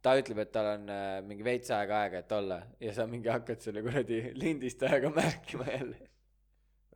ta 0.02 0.16
ütleb, 0.18 0.42
et 0.42 0.52
tal 0.54 0.72
on 0.74 0.86
äh, 0.90 1.18
mingi 1.26 1.46
veits 1.46 1.70
aega 1.76 2.04
aega, 2.04 2.22
et 2.24 2.32
olla 2.34 2.62
ja 2.82 2.94
sa 2.96 3.06
mingi 3.10 3.30
hakkad 3.30 3.62
selle 3.62 3.84
kuradi 3.86 4.22
lindistajaga 4.38 5.12
märkima 5.20 5.68
jälle. 5.70 6.00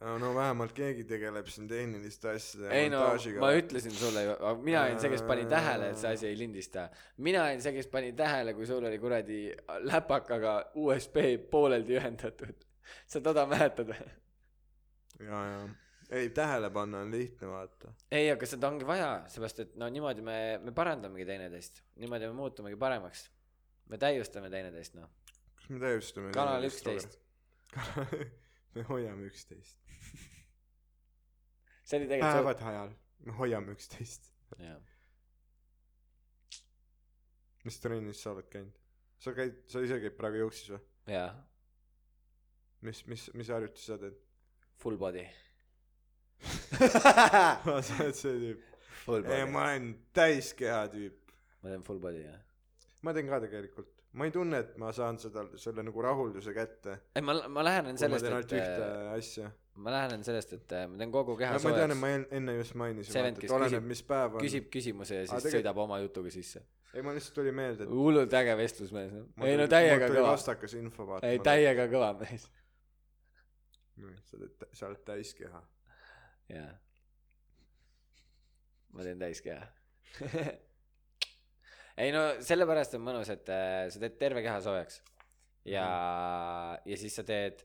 no 0.04 0.32
vähemalt 0.36 0.74
keegi 0.76 1.06
tegeleb 1.08 1.46
siin 1.48 1.70
tehniliste 1.70 2.34
asjade 2.34 2.74
ei 2.74 2.90
no 2.92 3.04
ma 3.40 3.52
ütlesin 3.54 3.94
sulle 3.94 4.26
ju, 4.26 4.34
mina 4.66 4.82
olin 4.88 4.98
see, 5.00 5.12
kes 5.14 5.22
pani 5.30 5.46
tähele, 5.48 5.92
et 5.94 6.02
see 6.02 6.10
asi 6.18 6.28
ei 6.32 6.40
lindista. 6.42 6.88
mina 7.22 7.46
olin 7.46 7.62
see, 7.62 7.76
kes 7.78 7.86
pani 7.94 8.10
tähele, 8.18 8.56
kui 8.58 8.66
sul 8.66 8.82
oli 8.82 8.98
kuradi 8.98 9.40
läpakaga 9.86 10.58
USB 10.74 11.22
pooleldi 11.54 12.02
ühendatud. 12.02 12.68
sa 13.06 13.22
toda 13.22 13.46
mäletad 13.46 13.94
või? 13.94 14.12
ja, 15.20 15.40
ja, 15.46 15.68
ei 16.10 16.30
tähele 16.30 16.70
panna 16.70 17.00
on 17.04 17.10
lihtne 17.10 17.48
vaata. 17.48 17.92
ei, 18.10 18.30
aga 18.30 18.46
seda 18.46 18.68
ongi 18.68 18.86
vaja, 18.86 19.10
seepärast 19.30 19.62
et 19.64 19.76
no 19.80 19.88
niimoodi 19.92 20.24
me, 20.26 20.38
me 20.62 20.72
parandamegi 20.72 21.26
teineteist, 21.28 21.82
niimoodi 22.02 22.30
me 22.30 22.38
muutumegi 22.40 22.76
paremaks. 22.80 23.28
me 23.88 23.98
täiustame 23.98 24.50
teineteist, 24.50 24.98
noh. 24.98 25.10
kas 25.54 25.70
me 25.70 25.80
täiustame? 25.82 26.32
kanal 26.36 26.68
üksteist.. 26.70 27.18
me 28.74 28.86
hoiame 28.90 29.30
üksteist. 29.30 29.80
see 31.84 31.98
oli 31.98 32.10
tegelikult 32.10 32.42
päevade 32.42 32.70
ajal 32.72 32.94
me 33.24 33.32
hoiame 33.38 33.72
üksteist. 33.72 34.30
mis 37.64 37.80
trennis 37.80 38.22
sa 38.22 38.34
oled 38.34 38.48
käinud? 38.52 38.80
sa 39.18 39.32
käid, 39.36 39.62
sa 39.72 39.80
ise 39.84 39.98
käid 40.02 40.16
praegu 40.18 40.42
juuksis 40.44 40.74
või? 40.74 40.82
jaa, 41.14 41.30
mis, 42.84 43.04
mis, 43.08 43.30
mis 43.34 43.52
harjutusi 43.54 43.92
sa 43.92 43.98
teed? 44.00 44.20
Full 44.82 44.96
body. 45.00 45.24
sa 46.74 47.58
oled 47.70 48.16
see 48.18 48.36
tüüp. 48.40 48.62
full 49.04 49.24
ei, 49.30 49.44
ma 49.50 49.66
olen 49.70 49.90
täiskeha 50.16 50.84
tüüp. 50.92 51.34
ma 51.62 51.72
teen 51.72 51.82
full 51.86 52.00
body 52.02 52.24
jah. 52.24 52.40
ma 53.02 53.14
teen 53.16 53.28
ka 53.30 53.40
tegelikult. 53.44 53.90
ma 54.14 54.28
ei 54.28 54.32
tunne, 54.34 54.60
et 54.62 54.76
ma 54.78 54.92
saan 54.94 55.18
seda, 55.22 55.46
selle 55.60 55.82
nagu 55.86 56.02
rahulduse 56.04 56.54
kätte. 56.56 56.98
ei, 57.16 57.22
ma, 57.24 57.36
ma 57.48 57.64
lähenen 57.66 57.96
kui 57.96 58.08
ma 58.08 58.18
sellest, 58.18 58.26
teen 58.26 58.36
ainult 58.38 58.52
et 58.52 58.60
ühte 58.60 58.88
äh, 58.90 59.12
asja. 59.18 59.50
ma 59.86 59.94
lähenen 59.96 60.24
sellest, 60.26 60.54
et 60.58 60.76
äh, 60.78 60.86
ma 60.90 61.00
teen 61.00 61.14
kogu 61.14 61.36
keha 61.40 61.56
ma 61.56 61.62
tean, 61.62 61.74
soojaks 61.74 62.00
ma. 62.02 62.12
en- 62.18 62.26
enne 62.40 62.56
just 62.60 62.76
mainisin, 62.78 63.12
See 63.12 63.22
vend, 63.24 63.36
vaata, 63.38 63.46
kes 63.46 63.50
et 63.50 63.56
oleneb 63.58 63.78
küsib-, 63.80 63.92
mis 63.94 64.02
päev 64.10 64.38
on. 64.38 64.44
küsib 64.46 64.68
küsimuse 64.76 65.20
ja 65.20 65.24
Aa, 65.24 65.30
siis 65.32 65.36
tegelikult- 65.48 65.60
sõidab 65.60 65.82
oma 65.86 66.00
jutuga 66.04 66.34
sisse. 66.34 66.62
ei, 66.94 67.02
ma 67.02 67.14
lihtsalt 67.16 67.34
tuli 67.40 67.54
meelde, 67.54 67.88
et 67.88 67.90
hullult 68.02 68.36
äge 68.42 68.54
vestlusmees. 68.60 69.16
mul 69.34 69.48
ei 69.50 69.56
no 69.58 69.66
täiega 69.70 70.04
mul 70.04 70.12
tuli 70.12 70.20
kõva. 70.22 70.34
vastakas 70.36 70.76
info 70.78 71.08
vaata. 71.08 71.26
ei, 71.30 71.40
täiega 71.42 71.88
kõva 71.90 72.12
mees. 72.20 72.46
Sa 74.24 74.36
oled, 74.38 74.66
sa 74.72 74.90
oled 74.90 75.02
täiskeha. 75.06 75.62
jaa. 76.52 76.70
ma 78.94 79.06
teen 79.06 79.18
täiskeha. 79.18 79.66
ei 82.02 82.12
no 82.14 82.26
sellepärast 82.44 82.98
on 82.98 83.06
mõnus, 83.06 83.30
et 83.34 83.48
äh, 83.50 83.86
sa 83.90 84.02
teed 84.02 84.18
terve 84.20 84.42
keha 84.44 84.60
soojaks 84.62 85.00
ja, 85.64 85.86
ja 86.84 86.96
siis 86.98 87.16
sa 87.16 87.24
teed 87.26 87.64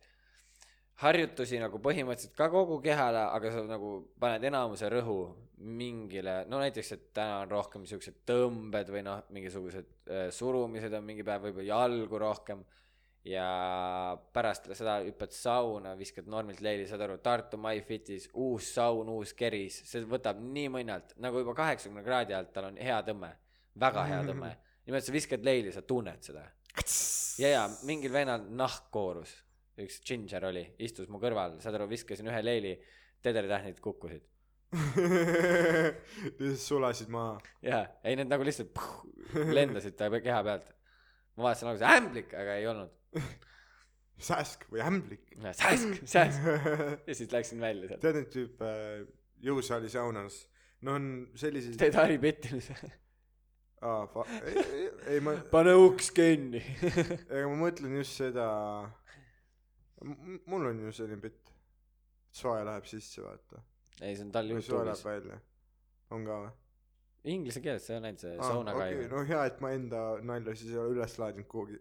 harjutusi 0.99 1.59
nagu 1.61 1.79
põhimõtteliselt 1.83 2.35
ka 2.35 2.49
kogu 2.51 2.79
kehale, 2.83 3.21
aga 3.31 3.51
sa 3.53 3.63
nagu 3.67 3.91
paned 4.19 4.43
enamuse 4.49 4.89
rõhu 4.91 5.19
mingile, 5.59 6.43
no 6.51 6.59
näiteks, 6.61 6.91
et 6.95 7.05
täna 7.15 7.41
on 7.43 7.51
rohkem 7.51 7.85
siuksed 7.87 8.21
tõmbed 8.27 8.91
või 8.91 9.03
noh, 9.07 9.23
mingisugused 9.35 9.87
äh, 10.07 10.27
surumised 10.35 10.93
on 10.95 11.07
mingi 11.07 11.25
päev, 11.27 11.47
võib-olla 11.47 11.67
jalgu 11.67 12.21
rohkem. 12.21 12.63
Ja 13.27 14.17
pärast 14.33 14.69
seda 14.77 14.99
hüppad 15.03 15.33
sauna, 15.35 15.93
viskad 15.99 16.29
normilt 16.31 16.61
leili, 16.63 16.85
saad 16.87 17.03
aru, 17.03 17.17
Tartu 17.23 17.59
MyFitis 17.59 18.29
uus 18.39 18.71
saun, 18.75 19.09
uus 19.11 19.33
keris, 19.37 19.81
see 19.89 20.05
võtab 20.07 20.39
nii 20.43 20.69
mõnalt, 20.73 21.13
nagu 21.23 21.41
juba 21.43 21.55
kaheksakümne 21.57 22.03
kraadi 22.05 22.37
alt, 22.37 22.53
tal 22.55 22.69
on 22.69 22.79
hea 22.79 22.99
tõmme, 23.07 23.33
väga 23.79 24.05
hea 24.13 24.23
tõmme. 24.29 24.55
nimelt 24.89 25.05
sa 25.05 25.13
viskad 25.13 25.43
leili, 25.45 25.73
sa 25.75 25.83
tunned 25.85 26.23
seda. 26.25 26.47
ja, 27.41 27.49
ja 27.49 27.67
mingil 27.83 28.13
vennal 28.13 28.47
nahk 28.49 28.89
koorus, 28.91 29.35
üks 29.79 29.99
ginger 30.05 30.47
oli, 30.49 30.65
istus 30.79 31.09
mu 31.11 31.19
kõrval, 31.19 31.59
saad 31.63 31.75
aru, 31.75 31.89
viskasin 31.91 32.27
ühe 32.31 32.41
leili, 32.43 32.75
tederitähnid 33.23 33.79
kukkusid. 33.83 34.23
sulasid 36.67 37.09
maha. 37.09 37.39
jaa, 37.65 37.87
ei 38.05 38.15
need 38.15 38.29
nagu 38.29 38.45
lihtsalt 38.45 38.69
puh, 38.73 39.01
lendasid 39.49 39.95
ta 39.97 40.11
keha 40.13 40.43
pealt. 40.45 40.67
ma 41.35 41.47
vaatasin 41.49 41.71
alguses 41.71 41.97
ämblik, 41.97 42.33
aga 42.37 42.57
ei 42.61 42.67
olnud. 42.69 42.98
sääsk 44.29 44.65
või 44.71 44.83
ämblik. 44.83 45.35
sääsk, 45.55 46.01
sääsk. 46.05 46.47
ja 47.07 47.15
siis 47.15 47.31
läksin 47.31 47.61
välja 47.63 47.91
sealt. 47.91 48.01
tead 48.03 48.19
neid 48.19 48.31
tüüpe 48.33 48.71
jõusaali 49.45 49.91
saunas? 49.91 50.43
no 50.85 50.95
on 50.95 51.09
selliseid, 51.39 51.77
teed 51.79 51.97
Harri 51.99 52.19
pettimise. 52.21 52.75
aa, 53.89 54.05
fa-, 54.11 54.27
ei, 54.43 54.63
ei, 54.63 54.87
ei 55.15 55.23
ma, 55.23 55.35
pane 55.55 55.75
uks 55.79 56.11
kinni. 56.15 56.61
ega 56.83 57.45
ma 57.47 57.59
mõtlen 57.65 57.99
just 57.99 58.19
seda, 58.19 58.47
mul 60.03 60.71
on 60.71 60.85
ju 60.85 60.95
selline 60.95 61.19
bitt, 61.23 61.53
soe 62.35 62.61
läheb 62.67 62.87
sisse, 62.89 63.23
vaata. 63.25 63.63
ei, 64.01 64.15
see 64.15 64.25
on 64.27 64.33
tal 64.35 64.51
või 64.51 64.63
soe 64.65 64.83
läheb 64.83 64.95
Youtube'is. 64.95 65.05
välja. 65.11 65.43
on 66.15 66.27
ka 66.27 66.41
või? 66.45 66.57
Inglise 67.29 67.59
keeles, 67.59 67.83
sa 67.83 67.91
ei 67.91 67.97
ole 67.97 68.05
näinud 68.07 68.21
see 68.23 68.35
sauna 68.39 68.73
okei, 68.73 68.93
kai. 69.01 69.07
no 69.11 69.23
hea, 69.27 69.41
et 69.51 69.57
ma 69.63 69.73
enda 69.75 70.03
nalja 70.23 70.53
siis 70.55 70.71
ei 70.71 70.79
ole 70.79 70.95
üles 70.95 71.17
laadinud 71.19 71.49
kuhugi. 71.51 71.79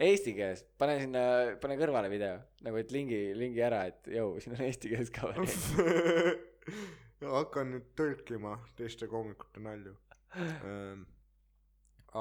Eesti 0.00 0.32
keeles, 0.32 0.62
pane 0.80 0.94
sinna, 1.02 1.22
pane 1.60 1.76
kõrvale 1.76 2.08
video, 2.08 2.38
nagu 2.64 2.78
et 2.80 2.92
lingi, 2.94 3.18
lingi 3.36 3.60
ära, 3.60 3.82
et 3.90 4.08
jõu, 4.08 4.38
siin 4.40 4.56
on 4.56 4.64
eesti 4.64 4.94
keeles 4.94 5.12
ka 5.12 5.28
variant. 5.28 6.46
hakkan 7.28 7.74
nüüd 7.74 7.90
tõlkima 7.98 8.54
teiste 8.78 9.08
koomikute 9.10 9.60
nalju 9.62 9.92
ähm,. 10.40 11.02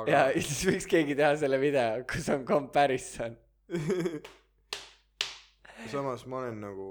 ja 0.09 0.25
aga 0.27 0.41
siis 0.43 0.65
võiks 0.67 0.89
keegi 0.91 1.15
teha 1.19 1.35
selle 1.39 1.59
video, 1.61 2.03
kus 2.09 2.27
on 2.33 2.43
comparison 2.47 3.37
samas 5.93 6.25
ma 6.27 6.41
olen 6.43 6.59
nagu, 6.65 6.89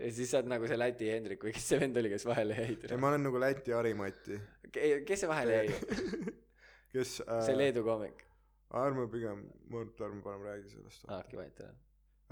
ja 0.00 0.10
siis 0.14 0.32
saad 0.32 0.48
nagu 0.50 0.68
see 0.68 0.78
Läti 0.80 1.10
Hendrik 1.12 1.44
või 1.44 1.52
kes 1.56 1.68
see 1.72 1.80
vend 1.82 1.98
oli, 2.00 2.12
kes 2.14 2.26
vahele 2.28 2.56
jäi 2.56 2.72
ei. 2.72 3.00
ma 3.00 3.12
olen 3.12 3.26
nagu 3.28 3.42
Läti 3.42 3.76
Harimati, 3.76 4.40
kes 4.72 5.24
see 5.24 5.30
vahele 5.30 5.60
jäi? 5.60 5.68
kes 6.94 7.18
äh, 7.26 7.42
see 7.44 7.58
Leedu 7.58 7.84
koomik. 7.84 8.25
Ärme 8.74 9.06
pigem, 9.10 9.42
ma 9.70 9.80
arvan, 9.80 9.92
et 9.94 10.00
ärme 10.08 10.22
parem 10.22 10.42
räägi 10.46 10.70
sellest 10.74 11.04
aa, 11.08 11.20
okei, 11.22 11.38
vahet 11.38 11.60
ei 11.60 11.66
ole. 11.66 11.76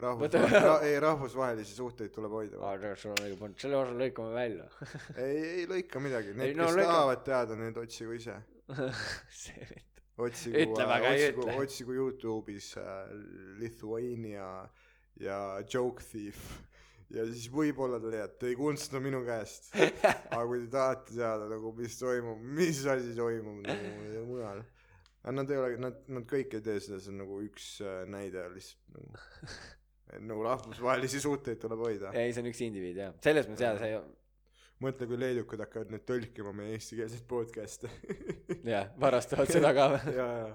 rahvus 0.02 0.34
ra, 0.66 0.74
ei 0.82 1.00
rahvusvahelisi 1.00 1.74
suhteid 1.78 2.10
tuleb 2.14 2.32
hoida. 2.34 2.58
Aa, 2.60 2.74
tegelikult 2.78 3.02
sul 3.04 3.12
on 3.14 3.22
õige 3.28 3.38
punkt, 3.38 3.60
selle 3.62 3.76
osa 3.78 3.94
lõikame 4.00 4.34
välja. 4.34 4.68
ei 5.28 5.38
ei 5.60 5.66
lõika 5.70 6.02
midagi. 6.02 6.34
Need 6.34 6.56
no 6.58 6.66
kes 6.66 6.78
lõika- 6.80 6.90
tahavad 6.92 7.24
teada 7.30 7.58
need 7.60 7.78
otsigu 7.84 8.16
ise. 8.18 8.36
See 9.44 9.66
vend. 9.70 9.90
otsigu 10.24 10.76
aga 10.80 11.10
otsigu 11.14 11.48
otsigu 11.62 11.96
Youtube'is 12.00 12.72
äh, 12.78 13.10
Lithuania 13.62 14.48
ja 15.20 15.38
Joke 15.70 16.02
Thief. 16.10 16.38
Ja 17.14 17.22
siis 17.28 17.46
võib-olla 17.52 17.98
te 18.02 18.10
leiate 18.10 18.48
ei 18.50 18.54
kunstna 18.58 18.98
minu 19.02 19.20
käest. 19.26 19.68
Aga 19.76 20.44
kui 20.48 20.64
te 20.64 20.70
tahate 20.72 21.14
teada 21.14 21.46
nagu 21.50 21.70
mis 21.76 21.98
toimub 22.00 22.40
mis 22.58 22.80
asi 22.90 23.12
toimub 23.14 23.60
nagu 23.66 24.24
mujal 24.26 24.64
aga 25.24 25.36
nad 25.38 25.50
ei 25.50 25.60
ole 25.60 25.78
nad 25.80 26.02
nad 26.12 26.26
kõik 26.28 26.58
ei 26.58 26.64
tee 26.64 26.80
seda 26.84 27.00
see 27.00 27.14
on 27.14 27.22
nagu 27.24 27.40
üks 27.46 27.70
äh, 27.84 28.02
näide 28.10 28.44
lihtsalt 28.52 28.98
nagu 28.98 29.08
nagu 30.30 30.44
rahvusvahelisi 30.44 31.20
suhteid 31.24 31.58
tuleb 31.62 31.80
hoida. 31.80 32.12
Ei, 32.14 32.32
see 32.34 32.44
on 32.44 32.50
üks 32.52 32.60
indiviid 32.62 33.00
jah, 33.00 33.16
selles 33.24 33.48
mõttes 33.50 33.66
jaa, 33.66 33.78
see 33.80 33.96
mõtle 34.84 35.08
kui 35.08 35.18
leedukad 35.18 35.62
hakkavad 35.64 35.92
nüüd 35.94 36.04
tõlkima 36.08 36.52
meie 36.56 36.74
eestikeelseid 36.76 37.24
podcast'e. 37.30 37.90
Jah, 38.74 38.90
varastavad 39.00 39.48
seda 39.52 39.70
ka. 39.76 39.86
Või? 39.94 40.14
ja 40.18 40.28
ja 40.34 40.48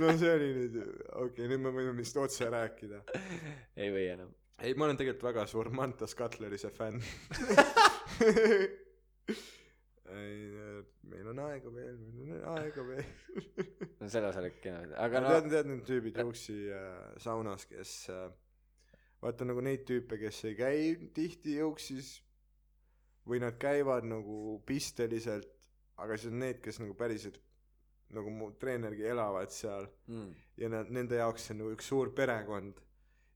no 0.00 0.12
see 0.18 0.30
oli 0.32 0.48
nüüd 0.56 0.76
okei 0.78 1.24
okay, 1.24 1.48
nüüd 1.50 1.62
me 1.62 1.70
võime 1.74 1.94
vist 1.98 2.16
otse 2.20 2.48
rääkida. 2.52 3.02
Ei 3.76 3.90
või 3.94 4.06
enam. 4.12 4.30
ei 4.62 4.74
ma 4.76 4.88
olen 4.88 4.98
tegelikult 5.00 5.28
väga 5.30 5.46
suur 5.50 5.70
Mantas 5.74 6.16
Cutlerise 6.18 6.70
fänn. 6.74 7.02
Ei 10.12 10.40
meil 11.12 11.28
on 11.32 11.42
aega 11.46 11.72
veel 11.74 11.96
meil 12.16 12.34
on 12.38 12.58
aega 12.58 12.84
veel 12.86 13.04
no 14.00 14.10
selles 14.12 14.38
oli 14.40 14.52
kena, 14.62 14.82
aga 15.04 15.22
no 15.22 15.32
tead 15.34 15.48
tead 15.54 15.70
need 15.70 15.86
tüübid 15.88 16.20
jooksi 16.22 16.58
äh, 16.72 16.98
saunas 17.22 17.66
kes 17.70 17.94
äh, 18.12 18.26
vaata 19.22 19.46
nagu 19.48 19.64
neid 19.64 19.86
tüüpe 19.88 20.18
kes 20.20 20.44
ei 20.50 20.58
käi 20.58 20.84
tihti 21.16 21.58
jõuksis 21.60 22.14
või 23.28 23.42
nad 23.42 23.58
käivad 23.62 24.06
nagu 24.08 24.60
pisteliselt 24.66 25.50
aga 26.02 26.18
siis 26.18 26.32
on 26.32 26.40
need 26.42 26.62
kes 26.64 26.80
nagu 26.82 26.96
päriselt 26.98 27.38
nagu 28.12 28.30
mu 28.30 28.50
treenergi 28.60 29.06
elavad 29.08 29.52
seal 29.54 29.86
mm. 30.06 30.32
ja 30.60 30.72
nad 30.72 30.90
nende 30.92 31.20
jaoks 31.20 31.46
see 31.46 31.56
on 31.56 31.62
nagu 31.62 31.76
üks 31.76 31.88
suur 31.92 32.12
perekond 32.16 32.80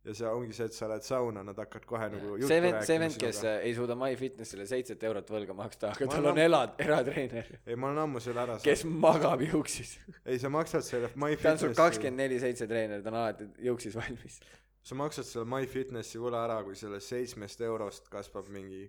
ja 0.07 0.15
see 0.15 0.29
ongi 0.31 0.55
see 0.57 0.69
et 0.71 0.77
sa 0.77 0.89
lähed 0.91 1.07
sauna 1.07 1.43
nad 1.47 1.59
hakkavad 1.59 1.87
kohe 1.91 2.09
nagu 2.13 2.37
see 2.47 2.59
vend, 2.63 2.79
see 2.87 2.99
vend, 3.03 3.17
kes 3.21 3.41
äh, 3.45 3.57
ei 3.67 3.73
suuda 3.77 3.97
MyFitnessile 3.99 4.67
seitset 4.71 5.03
eurot 5.09 5.33
võlga 5.35 5.57
maksta, 5.59 5.91
aga 5.95 6.09
tal 6.13 6.21
on 6.23 6.31
olen- 6.33 6.45
ela, 6.45 6.61
eratreener, 6.83 7.51
ei 7.67 7.79
ma 7.81 7.91
olen 7.91 8.05
ammu 8.05 8.23
selle 8.23 8.45
ära 8.45 8.59
kes 8.63 8.85
magab 8.87 9.43
juuksis. 9.47 9.97
ei 10.25 10.39
sa 10.43 10.53
maksad 10.53 10.87
selle 10.87 11.11
ta 11.13 11.17
on 11.17 11.19
sul 11.19 11.27
MyFitnessi 11.27 11.81
kakskümmend 11.81 12.23
neli 12.23 12.39
seitse 12.43 12.71
treener, 12.71 13.03
ta 13.03 13.13
on 13.13 13.21
alati 13.25 13.51
juuksis 13.67 13.99
valmis. 13.99 14.39
sa 14.87 14.99
maksad 15.03 15.27
selle 15.27 15.49
MyFitnessi 15.57 16.23
võla 16.23 16.47
ära 16.47 16.63
kui 16.67 16.79
sellest 16.79 17.15
seitsmest 17.15 17.67
eurost 17.67 18.11
kasvab 18.13 18.51
mingi 18.55 18.87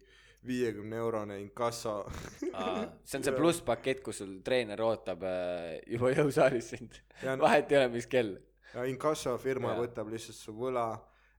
viiekümne 0.48 0.96
eurone 1.02 1.40
inkasso 1.42 2.04
see 2.40 3.18
on 3.18 3.24
see 3.26 3.34
plusspakett, 3.40 4.04
kus 4.06 4.22
sul 4.22 4.38
treener 4.46 4.82
ootab 4.86 5.26
äh, 5.28 5.80
juba 5.90 6.14
jõusaalis 6.14 6.74
sind. 6.76 7.02
vahet 7.42 7.72
ei 7.74 7.82
ole, 7.82 7.90
mis 7.98 8.08
kell. 8.12 8.36
Ja 8.74 8.86
inkassofirma 8.90 9.76
võtab 9.78 10.10
lihtsalt 10.12 10.38
su 10.38 10.56
võla. 10.58 10.90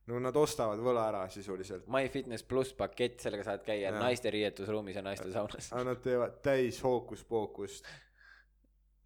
No 0.09 0.17
nad 0.17 0.33
ostavad 0.41 0.79
võla 0.81 1.03
ära 1.11 1.19
sisuliselt. 1.29 1.85
MyFitness 1.93 2.45
pluss 2.49 2.73
pakett, 2.73 3.19
sellega 3.21 3.43
saad 3.45 3.61
käia 3.61 3.91
Jaa. 3.91 3.99
naiste 4.01 4.31
riietusruumis 4.33 4.97
ja 4.97 5.03
naiste 5.05 5.27
saunas. 5.29 5.67
Aga 5.69 5.83
nad 5.91 5.99
teevad 6.01 6.39
täis 6.45 6.79
hookuspookust 6.81 7.91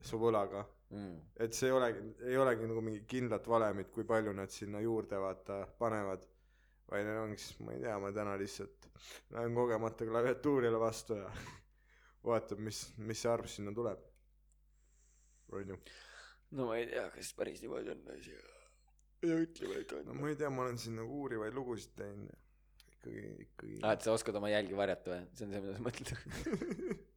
su 0.04 0.20
võlaga. 0.22 0.64
Mm.. 0.94 1.18
et 1.42 1.56
see 1.58 1.72
ei 1.72 1.74
olegi 1.74 2.02
ei 2.30 2.36
olegi 2.38 2.68
nagu 2.70 2.82
mingi 2.86 3.00
kindlat 3.10 3.48
valemit 3.50 3.88
kui 3.90 4.04
palju 4.06 4.30
nad 4.38 4.52
sinna 4.54 4.80
juurde 4.84 5.20
vaata 5.20 5.64
panevad. 5.80 6.24
Vaid 6.92 7.08
neil 7.08 7.20
ongi 7.24 7.42
siis 7.42 7.60
ma 7.66 7.74
ei 7.74 7.82
tea 7.82 7.96
ma 8.00 8.12
täna 8.14 8.36
lihtsalt 8.38 8.88
lähen 9.34 9.56
kogemata 9.58 10.06
klaviatuurile 10.06 10.80
vastu 10.80 11.18
ja 11.18 11.32
vaatab 12.30 12.62
mis 12.64 12.86
mis 12.98 13.26
see 13.26 13.32
arv 13.34 13.50
sinna 13.50 13.74
tuleb. 13.76 14.06
Onju 15.52 15.80
no 16.58 16.68
ma 16.70 16.78
ei 16.80 16.88
tea, 16.92 17.08
kas 17.16 17.34
päris 17.38 17.62
niimoodi 17.64 17.94
on 17.96 18.04
asi, 18.16 18.34
aga 18.38 18.52
ei 19.24 19.46
ütle 19.48 19.70
vaid 19.72 19.94
no 19.94 20.14
on. 20.16 20.22
ma 20.22 20.32
ei 20.32 20.40
tea 20.40 20.50
ma 20.54 20.66
olen 20.68 20.78
siin 20.82 20.98
nagu 21.00 21.22
uurivaid 21.24 21.56
lugusid 21.58 21.94
teinud 22.00 22.30
ikkagi 22.94 23.26
ikkagi 23.48 23.80
aa, 23.82 23.96
et 23.98 24.06
sa 24.06 24.14
oskad 24.16 24.38
oma 24.40 24.52
jälgi 24.52 24.78
varjata 24.78 25.16
või? 25.16 25.26
see 25.38 25.48
on 25.48 25.56
see, 25.56 25.64
mida 25.66 25.76
sa 25.78 25.86
mõtled? 25.88 27.02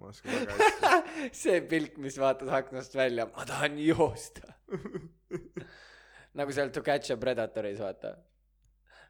ma 0.00 0.10
oskan 0.12 0.34
väga 0.36 0.56
hästi 0.60 1.30
see 1.42 1.60
pilk, 1.72 1.98
mis 2.04 2.18
vaatas 2.20 2.52
aknast 2.60 2.96
välja, 2.98 3.26
ma 3.32 3.46
tahan 3.48 3.78
joosta. 3.80 4.52
nagu 6.36 6.52
seal 6.52 6.72
To 6.74 6.82
Catch 6.84 7.14
a 7.14 7.16
Predatoris 7.20 7.80
vaata. 7.80 8.16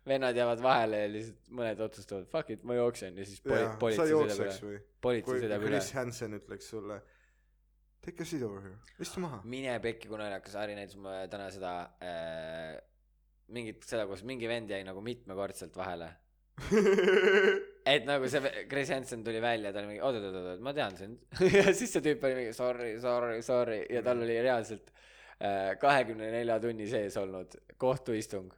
vennad 0.07 0.37
jäävad 0.39 0.61
vahele 0.63 1.01
ja 1.01 1.09
lihtsalt 1.11 1.49
mõned 1.59 1.81
otsustavad 1.83 2.29
fuck 2.31 2.51
it, 2.55 2.63
ma 2.63 2.77
jooksen 2.79 3.17
ja 3.19 3.25
siis 3.27 3.41
poli- 3.43 3.65
sa 3.65 3.73
politsei 3.81 4.13
sõidab 4.13 4.43
üle. 4.69 4.81
politsei 5.03 5.41
sõidab 5.43 5.65
üle 5.67 5.81
Chris. 5.81 5.93
Hansen 5.99 6.39
ütleks 6.39 6.69
sulle 6.71 7.01
take 8.05 8.23
a 8.23 8.27
seat 8.27 8.43
over 8.47 8.63
here, 8.63 8.79
istu 9.03 9.23
maha. 9.25 9.41
mine 9.45 9.79
pekki, 9.83 10.11
kui 10.11 10.21
naljakas, 10.21 10.59
Harri 10.61 10.77
näitas 10.79 10.99
mulle 11.01 11.27
täna 11.33 11.49
seda 11.55 11.73
äh, 12.03 12.77
mingit 13.55 13.85
seda, 13.87 14.07
kus 14.11 14.25
mingi 14.27 14.49
vend 14.51 14.71
jäi 14.71 14.83
nagu 14.87 15.03
mitmekordselt 15.05 15.77
vahele. 15.79 16.11
et 17.93 18.07
nagu 18.09 18.29
see 18.33 18.65
Chris 18.71 18.91
Hansen 18.95 19.23
tuli 19.25 19.43
välja, 19.45 19.73
ta 19.75 19.83
oli 19.83 19.93
mingi 19.93 20.05
oot-oot-oot, 20.05 20.63
ma 20.65 20.73
tean 20.77 20.97
sind. 20.97 21.27
ja 21.59 21.67
siis 21.73 21.93
see 21.93 22.05
tüüp 22.05 22.25
oli 22.25 22.39
mingi 22.41 22.55
sorry, 22.57 22.95
sorry, 23.03 23.43
sorry 23.45 23.83
ja 23.93 24.03
tal 24.07 24.25
oli 24.25 24.39
reaalselt 24.41 24.93
kahekümne 25.81 26.31
nelja 26.33 26.57
tunni 26.63 26.87
sees 26.89 27.17
olnud 27.21 27.59
kohtuistung, 27.77 28.49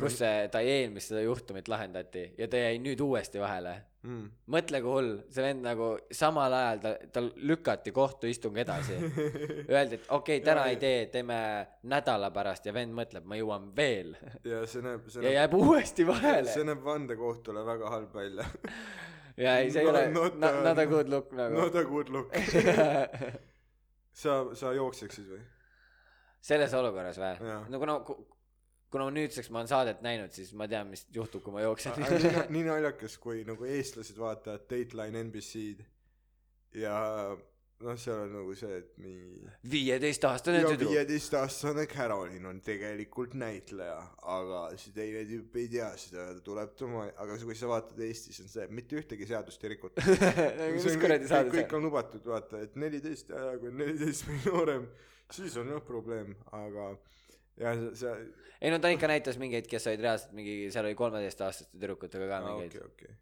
kus 0.00 0.16
see, 0.18 0.48
ta 0.52 0.60
eelmist 0.64 1.12
seda 1.12 1.20
juhtumit 1.24 1.68
lahendati 1.68 2.22
ja 2.38 2.48
ta 2.48 2.56
jäi 2.60 2.78
nüüd 2.82 3.00
uuesti 3.04 3.40
vahele. 3.40 3.74
mm. 4.06 4.26
mõtle, 4.54 4.80
kui 4.84 4.92
hull, 4.94 5.10
see 5.34 5.42
vend 5.44 5.64
nagu 5.66 5.88
samal 6.14 6.52
ajal 6.54 6.80
ta, 6.84 6.92
tal 7.12 7.30
lükati 7.50 7.92
kohtuistung 7.92 8.56
edasi. 8.62 8.96
Öeldi, 9.74 9.98
et 9.98 10.06
okei 10.08 10.38
okay,, 10.38 10.40
täna 10.46 10.66
Jaa, 10.66 10.74
ei 10.74 10.76
tee, 10.82 11.00
teeme 11.12 11.38
nädala 11.90 12.30
pärast 12.34 12.66
ja 12.68 12.74
vend 12.76 12.94
mõtleb, 12.96 13.26
ma 13.26 13.38
jõuan 13.40 13.68
veel 13.76 14.14
ja 14.46 14.62
see 14.66 14.84
näeb, 14.84 15.08
see 15.10 15.20
ja 15.20 15.28
näeb, 15.28 15.36
jääb 15.40 15.58
uuesti 15.58 16.06
vahele 16.08 16.52
see. 16.54 16.64
näeb 16.68 16.84
vandekohtule 16.86 17.64
väga 17.66 17.90
halb 17.96 18.14
välja. 18.14 18.46
ja 19.44 19.58
ei, 19.58 19.70
see 19.74 19.82
ei 19.82 19.90
No- 19.90 19.92
ole 19.96 20.06
not 20.14 20.38
not, 20.40 20.62
not 20.70 20.78
a 20.78 20.86
good 20.86 21.08
look 21.12 21.32
nagu 21.36 21.60
Not 21.60 21.74
a 21.76 21.84
good 21.84 22.08
look. 22.14 22.32
sa, 24.22 24.38
sa 24.54 24.72
jookseksid 24.76 25.28
või? 25.34 25.42
selles 26.46 26.72
olukorras 26.78 27.18
või 27.18 27.34
no 27.74 27.78
kuna, 27.82 27.98
kuna 28.92 29.08
nüüdseks 29.10 29.50
ma 29.50 29.62
olen 29.62 29.70
saadet 29.70 30.04
näinud, 30.04 30.32
siis 30.36 30.52
ma 30.56 30.68
tean, 30.70 30.88
mis 30.92 31.06
juhtub, 31.14 31.42
kui 31.44 31.56
ma 31.56 31.64
jooksen 31.64 31.98
nii, 32.00 32.46
nii 32.54 32.64
naljakas, 32.68 33.18
kui 33.22 33.42
nagu 33.48 33.66
eestlased 33.68 34.18
vaatavad 34.20 34.64
Dateline 34.70 35.26
NBC-d 35.26 35.84
ja 36.80 36.96
noh, 37.84 37.96
seal 38.00 38.22
on 38.24 38.30
nagu 38.32 38.54
see, 38.56 38.78
et 38.80 38.92
mingi 39.02 39.50
viieteistaastane 39.72 40.62
tüdruk. 40.64 40.92
viieteistaastane 40.94 41.86
Carolyn 41.90 42.46
on 42.48 42.60
tegelikult 42.64 43.34
näitleja, 43.38 43.98
aga 44.36 44.62
see 44.80 44.94
teine 44.96 45.24
tüüp 45.28 45.58
ei 45.60 45.66
tea 45.74 45.90
seda, 46.00 46.28
ta 46.36 46.44
tuleb 46.46 46.72
tema, 46.78 47.04
aga 47.24 47.36
kui 47.42 47.58
sa 47.58 47.70
vaatad 47.70 48.00
Eestis 48.06 48.40
on 48.44 48.52
see, 48.52 48.68
mitte 48.78 49.00
ühtegi 49.00 49.28
seadust 49.28 49.66
ei 49.66 49.74
rikuta. 49.74 50.04
mis 50.76 50.88
kuradi 51.02 51.28
saade 51.28 51.52
see 51.52 51.58
kõik 51.58 51.76
on 51.76 51.88
lubatud, 51.88 52.24
vaata, 52.30 52.62
et 52.64 52.78
neliteist 52.80 53.34
ja 53.34 53.58
kui 53.60 53.72
on 53.72 53.78
neliteist 53.82 54.28
või 54.30 54.40
noorem, 54.46 54.88
siis 55.36 55.58
on 55.60 55.74
jah 55.74 55.84
probleem, 55.84 56.32
aga 56.56 56.94
ja 57.60 57.74
see, 57.74 57.92
see, 58.02 58.16
ei 58.60 58.70
no 58.72 58.78
ta 58.82 58.88
ikka 58.92 59.08
näitas 59.10 59.38
mingeid, 59.40 59.66
kes 59.70 59.86
olid 59.90 60.00
reaalselt 60.04 60.32
mingi, 60.36 60.58
seal 60.72 60.84
oli 60.88 60.94
kolmeteistaastaste 60.98 61.72
tüdrukutega 61.76 62.28
ka 62.28 62.40
mingeid 62.46 62.76
okei, 62.80 62.90
okei. 62.92 63.16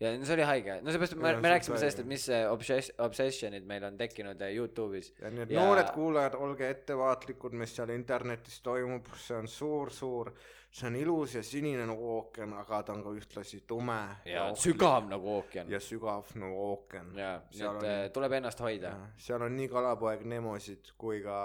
ja 0.00 0.10
no 0.18 0.26
see 0.26 0.34
oli 0.36 0.46
haige, 0.48 0.80
no 0.82 0.90
seepärast 0.94 1.14
me, 1.18 1.34
me 1.42 1.52
rääkisime 1.54 1.78
sellest, 1.78 2.02
et 2.02 2.10
mis 2.10 2.26
obsess-, 2.50 2.92
obsession'id 3.06 3.66
meil 3.66 3.84
on 3.90 3.96
tekkinud 4.00 4.42
äh, 4.42 4.50
Youtube'is. 4.56 5.12
ja 5.22 5.30
nii, 5.30 5.46
et 5.46 5.54
Ja- 5.54 5.62
noored 5.64 5.92
kuulajad, 5.94 6.34
olge 6.34 6.68
ettevaatlikud, 6.70 7.54
mis 7.62 7.74
seal 7.76 7.90
internetis 7.94 8.60
toimub, 8.66 9.06
see 9.22 9.36
on 9.38 9.48
suur-suur, 9.48 10.32
see 10.74 10.88
on 10.90 10.96
ilus 10.98 11.36
ja 11.38 11.42
sinine 11.46 11.86
nagu 11.86 12.08
ookean, 12.16 12.52
aga 12.58 12.82
ta 12.82 12.92
on 12.96 13.02
ka 13.06 13.12
ühtlasi 13.14 13.60
tume 13.70 14.00
ja 14.26 14.48
ohtlik 14.50 14.64
sügav 14.64 15.06
nagu 15.10 15.30
ookean. 15.36 15.70
ja 15.70 15.78
sügav 15.80 16.34
nagu 16.42 16.58
ookean. 16.72 17.12
jaa, 17.18 17.36
nii 17.54 17.62
et 17.62 17.68
on- 17.70 17.84
äh, 17.86 18.06
tuleb 18.12 18.32
ennast 18.40 18.60
hoida. 18.66 18.96
seal 19.16 19.42
on 19.46 19.54
nii 19.56 19.68
kalapoeg 19.70 20.26
Nemosid 20.26 20.90
kui 20.98 21.22
ka 21.22 21.36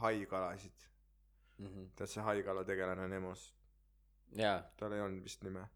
haikalasid. 0.00 0.72
Mhm. 1.60 1.90
tead 1.98 2.08
see 2.08 2.22
haikala 2.24 2.62
tegelane 2.64 3.04
Nemos, 3.12 3.42
jaa, 4.38 4.62
tal 4.80 4.94
ei 4.96 5.02
olnud 5.04 5.20
vist 5.26 5.42
nime. 5.44 5.66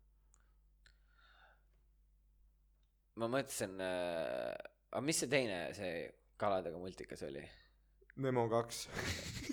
ma 3.21 3.29
mõtlesin 3.31 3.77
äh,, 3.85 4.55
aga 4.91 5.03
mis 5.05 5.21
see 5.23 5.29
teine, 5.31 5.59
see 5.77 6.09
kaladega 6.41 6.79
multikas 6.81 7.21
oli? 7.29 7.45
Nemo 8.25 8.47
kaks. 8.51 8.87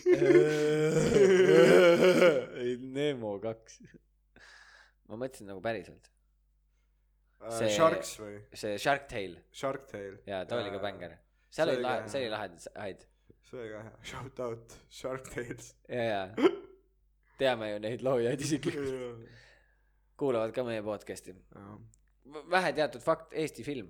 ei, 2.62 2.78
Nemo 2.82 3.36
kaks. 3.44 3.82
ma 5.10 5.18
mõtlesin 5.20 5.50
nagu 5.52 5.62
päriselt. 5.66 6.08
See- 7.42 7.58
See... 7.58 7.72
Sharks 7.74 8.12
või? 8.22 8.36
see 8.54 8.76
Shark 8.78 9.08
Tale, 9.10 9.40
Shark 9.52 9.88
Tale. 9.90 10.20
jaa, 10.30 10.44
ta 10.46 10.60
oli 10.62 10.70
ka. 10.70 10.78
bängar. 10.84 11.16
seal 11.52 11.72
oli 11.74 11.82
lahe 11.82 12.04
see 12.08 12.20
oli 12.22 12.30
lahe, 12.30 12.50
häid. 12.78 13.02
See 13.52 13.60
oli 13.60 13.72
ka 13.72 13.84
hea, 13.84 13.96
shout 14.04 14.40
out 14.40 14.76
Shark 14.90 15.30
Tales. 15.34 15.74
jaa, 15.90 16.04
jaa. 16.08 16.52
teame 17.40 17.72
ju 17.74 17.80
neid 17.84 18.04
loojaid 18.06 18.44
isiklikult, 18.46 19.26
kuulavad 20.20 20.54
ka 20.56 20.64
meie 20.64 20.84
podcast'i. 20.86 21.36
vähe 22.52 22.74
teatud 22.78 23.04
fakt, 23.04 23.34
Eesti 23.34 23.66
film, 23.68 23.90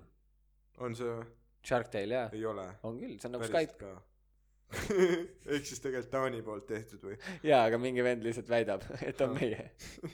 on 0.78 0.96
see 0.98 1.10
või? 1.10 1.28
Shark 1.62 1.92
Tale 1.92 2.18
jaa, 2.18 2.30
ei 2.34 2.46
ole. 2.48 2.64
on 2.82 2.98
küll, 2.98 3.20
see 3.20 3.30
on 3.30 3.38
nagu 3.38 3.46
Skype. 3.46 3.78
ka. 3.78 3.92
ehk 5.52 5.66
siis 5.68 5.82
tegelikult 5.84 6.10
Taani 6.10 6.40
poolt 6.42 6.64
tehtud 6.66 7.04
või? 7.04 7.14
jaa, 7.46 7.60
aga 7.68 7.78
mingi 7.78 8.02
vend 8.02 8.26
lihtsalt 8.26 8.50
väidab, 8.50 8.88
et 9.04 9.20
on 9.22 9.36
meie. 9.36 9.68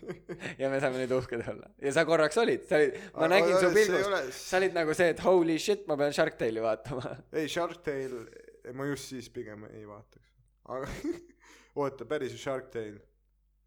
ja 0.61 0.69
me 0.69 0.83
saame 0.83 1.01
nüüd 1.01 1.15
uhked 1.15 1.47
olla. 1.55 1.71
ja 1.81 1.95
sa 1.97 2.05
korraks 2.09 2.37
olid, 2.43 2.69
sa 2.69 2.83
olid, 2.83 3.01
ma 3.17 3.31
nägin 3.33 3.57
su 3.57 3.73
pilgust, 3.73 4.43
sa 4.43 4.61
olid 4.61 4.77
nagu 4.77 4.99
see, 4.99 5.09
et 5.15 5.25
holy 5.25 5.57
shit, 5.63 5.89
ma 5.89 5.97
pean 5.97 6.13
Shark 6.13 6.37
Tale'i 6.43 6.67
vaatama. 6.67 7.15
ei, 7.33 7.49
Shark 7.49 7.81
Tale, 7.87 8.27
ma 8.75 8.87
just 8.87 9.13
siis 9.13 9.31
pigem 9.31 9.65
ei 9.71 9.87
vaataks. 9.89 10.35
aga 10.65 10.89
oota, 11.81 12.05
päris 12.05 12.35
Shark 12.43 12.73
Tale 12.75 13.09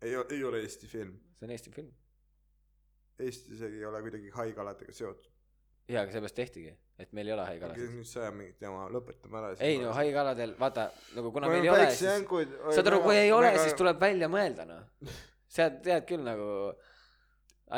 ei, 0.01 0.15
ei 0.29 0.43
ole 0.43 0.61
Eesti 0.61 0.87
film. 0.87 1.19
see 1.39 1.45
on 1.45 1.51
Eesti 1.51 1.71
film. 1.71 1.91
Eesti 3.19 3.53
isegi 3.53 3.77
ei 3.77 3.85
ole 3.85 4.01
kuidagi 4.01 4.29
haikaladega 4.33 4.93
seotud. 4.93 5.31
jaa, 5.87 6.03
aga 6.03 6.11
seepärast 6.13 6.35
tehtigi, 6.37 6.77
et 6.99 7.13
meil 7.13 7.27
ei 7.27 7.33
ole 7.33 7.41
aga 7.43 7.51
haigalasid. 7.51 7.89
nüüd 7.97 8.07
sa 8.09 8.19
ajad 8.23 8.35
mingit 8.37 8.61
jama, 8.63 8.81
lõpetame 8.93 9.35
ära. 9.41 9.49
ei 9.67 9.75
no 9.81 9.89
haigaaladel, 9.97 10.51
vaata 10.59 10.83
nagu 11.17 11.27
kuna 11.35 11.45
meil 11.51 11.63
ei 11.67 11.73
ole, 11.73 11.85
siis 11.95 12.11
saad 12.77 12.87
aru, 12.91 12.99
kui 13.05 13.17
ei 13.17 13.31
ole, 13.35 13.49
siis 13.59 13.75
tuleb 13.77 13.97
välja 14.01 14.27
mõelda 14.31 14.63
noh. 14.69 14.83
sa 15.55 15.61
tead 15.85 16.03
küll 16.09 16.23
nagu, 16.25 16.47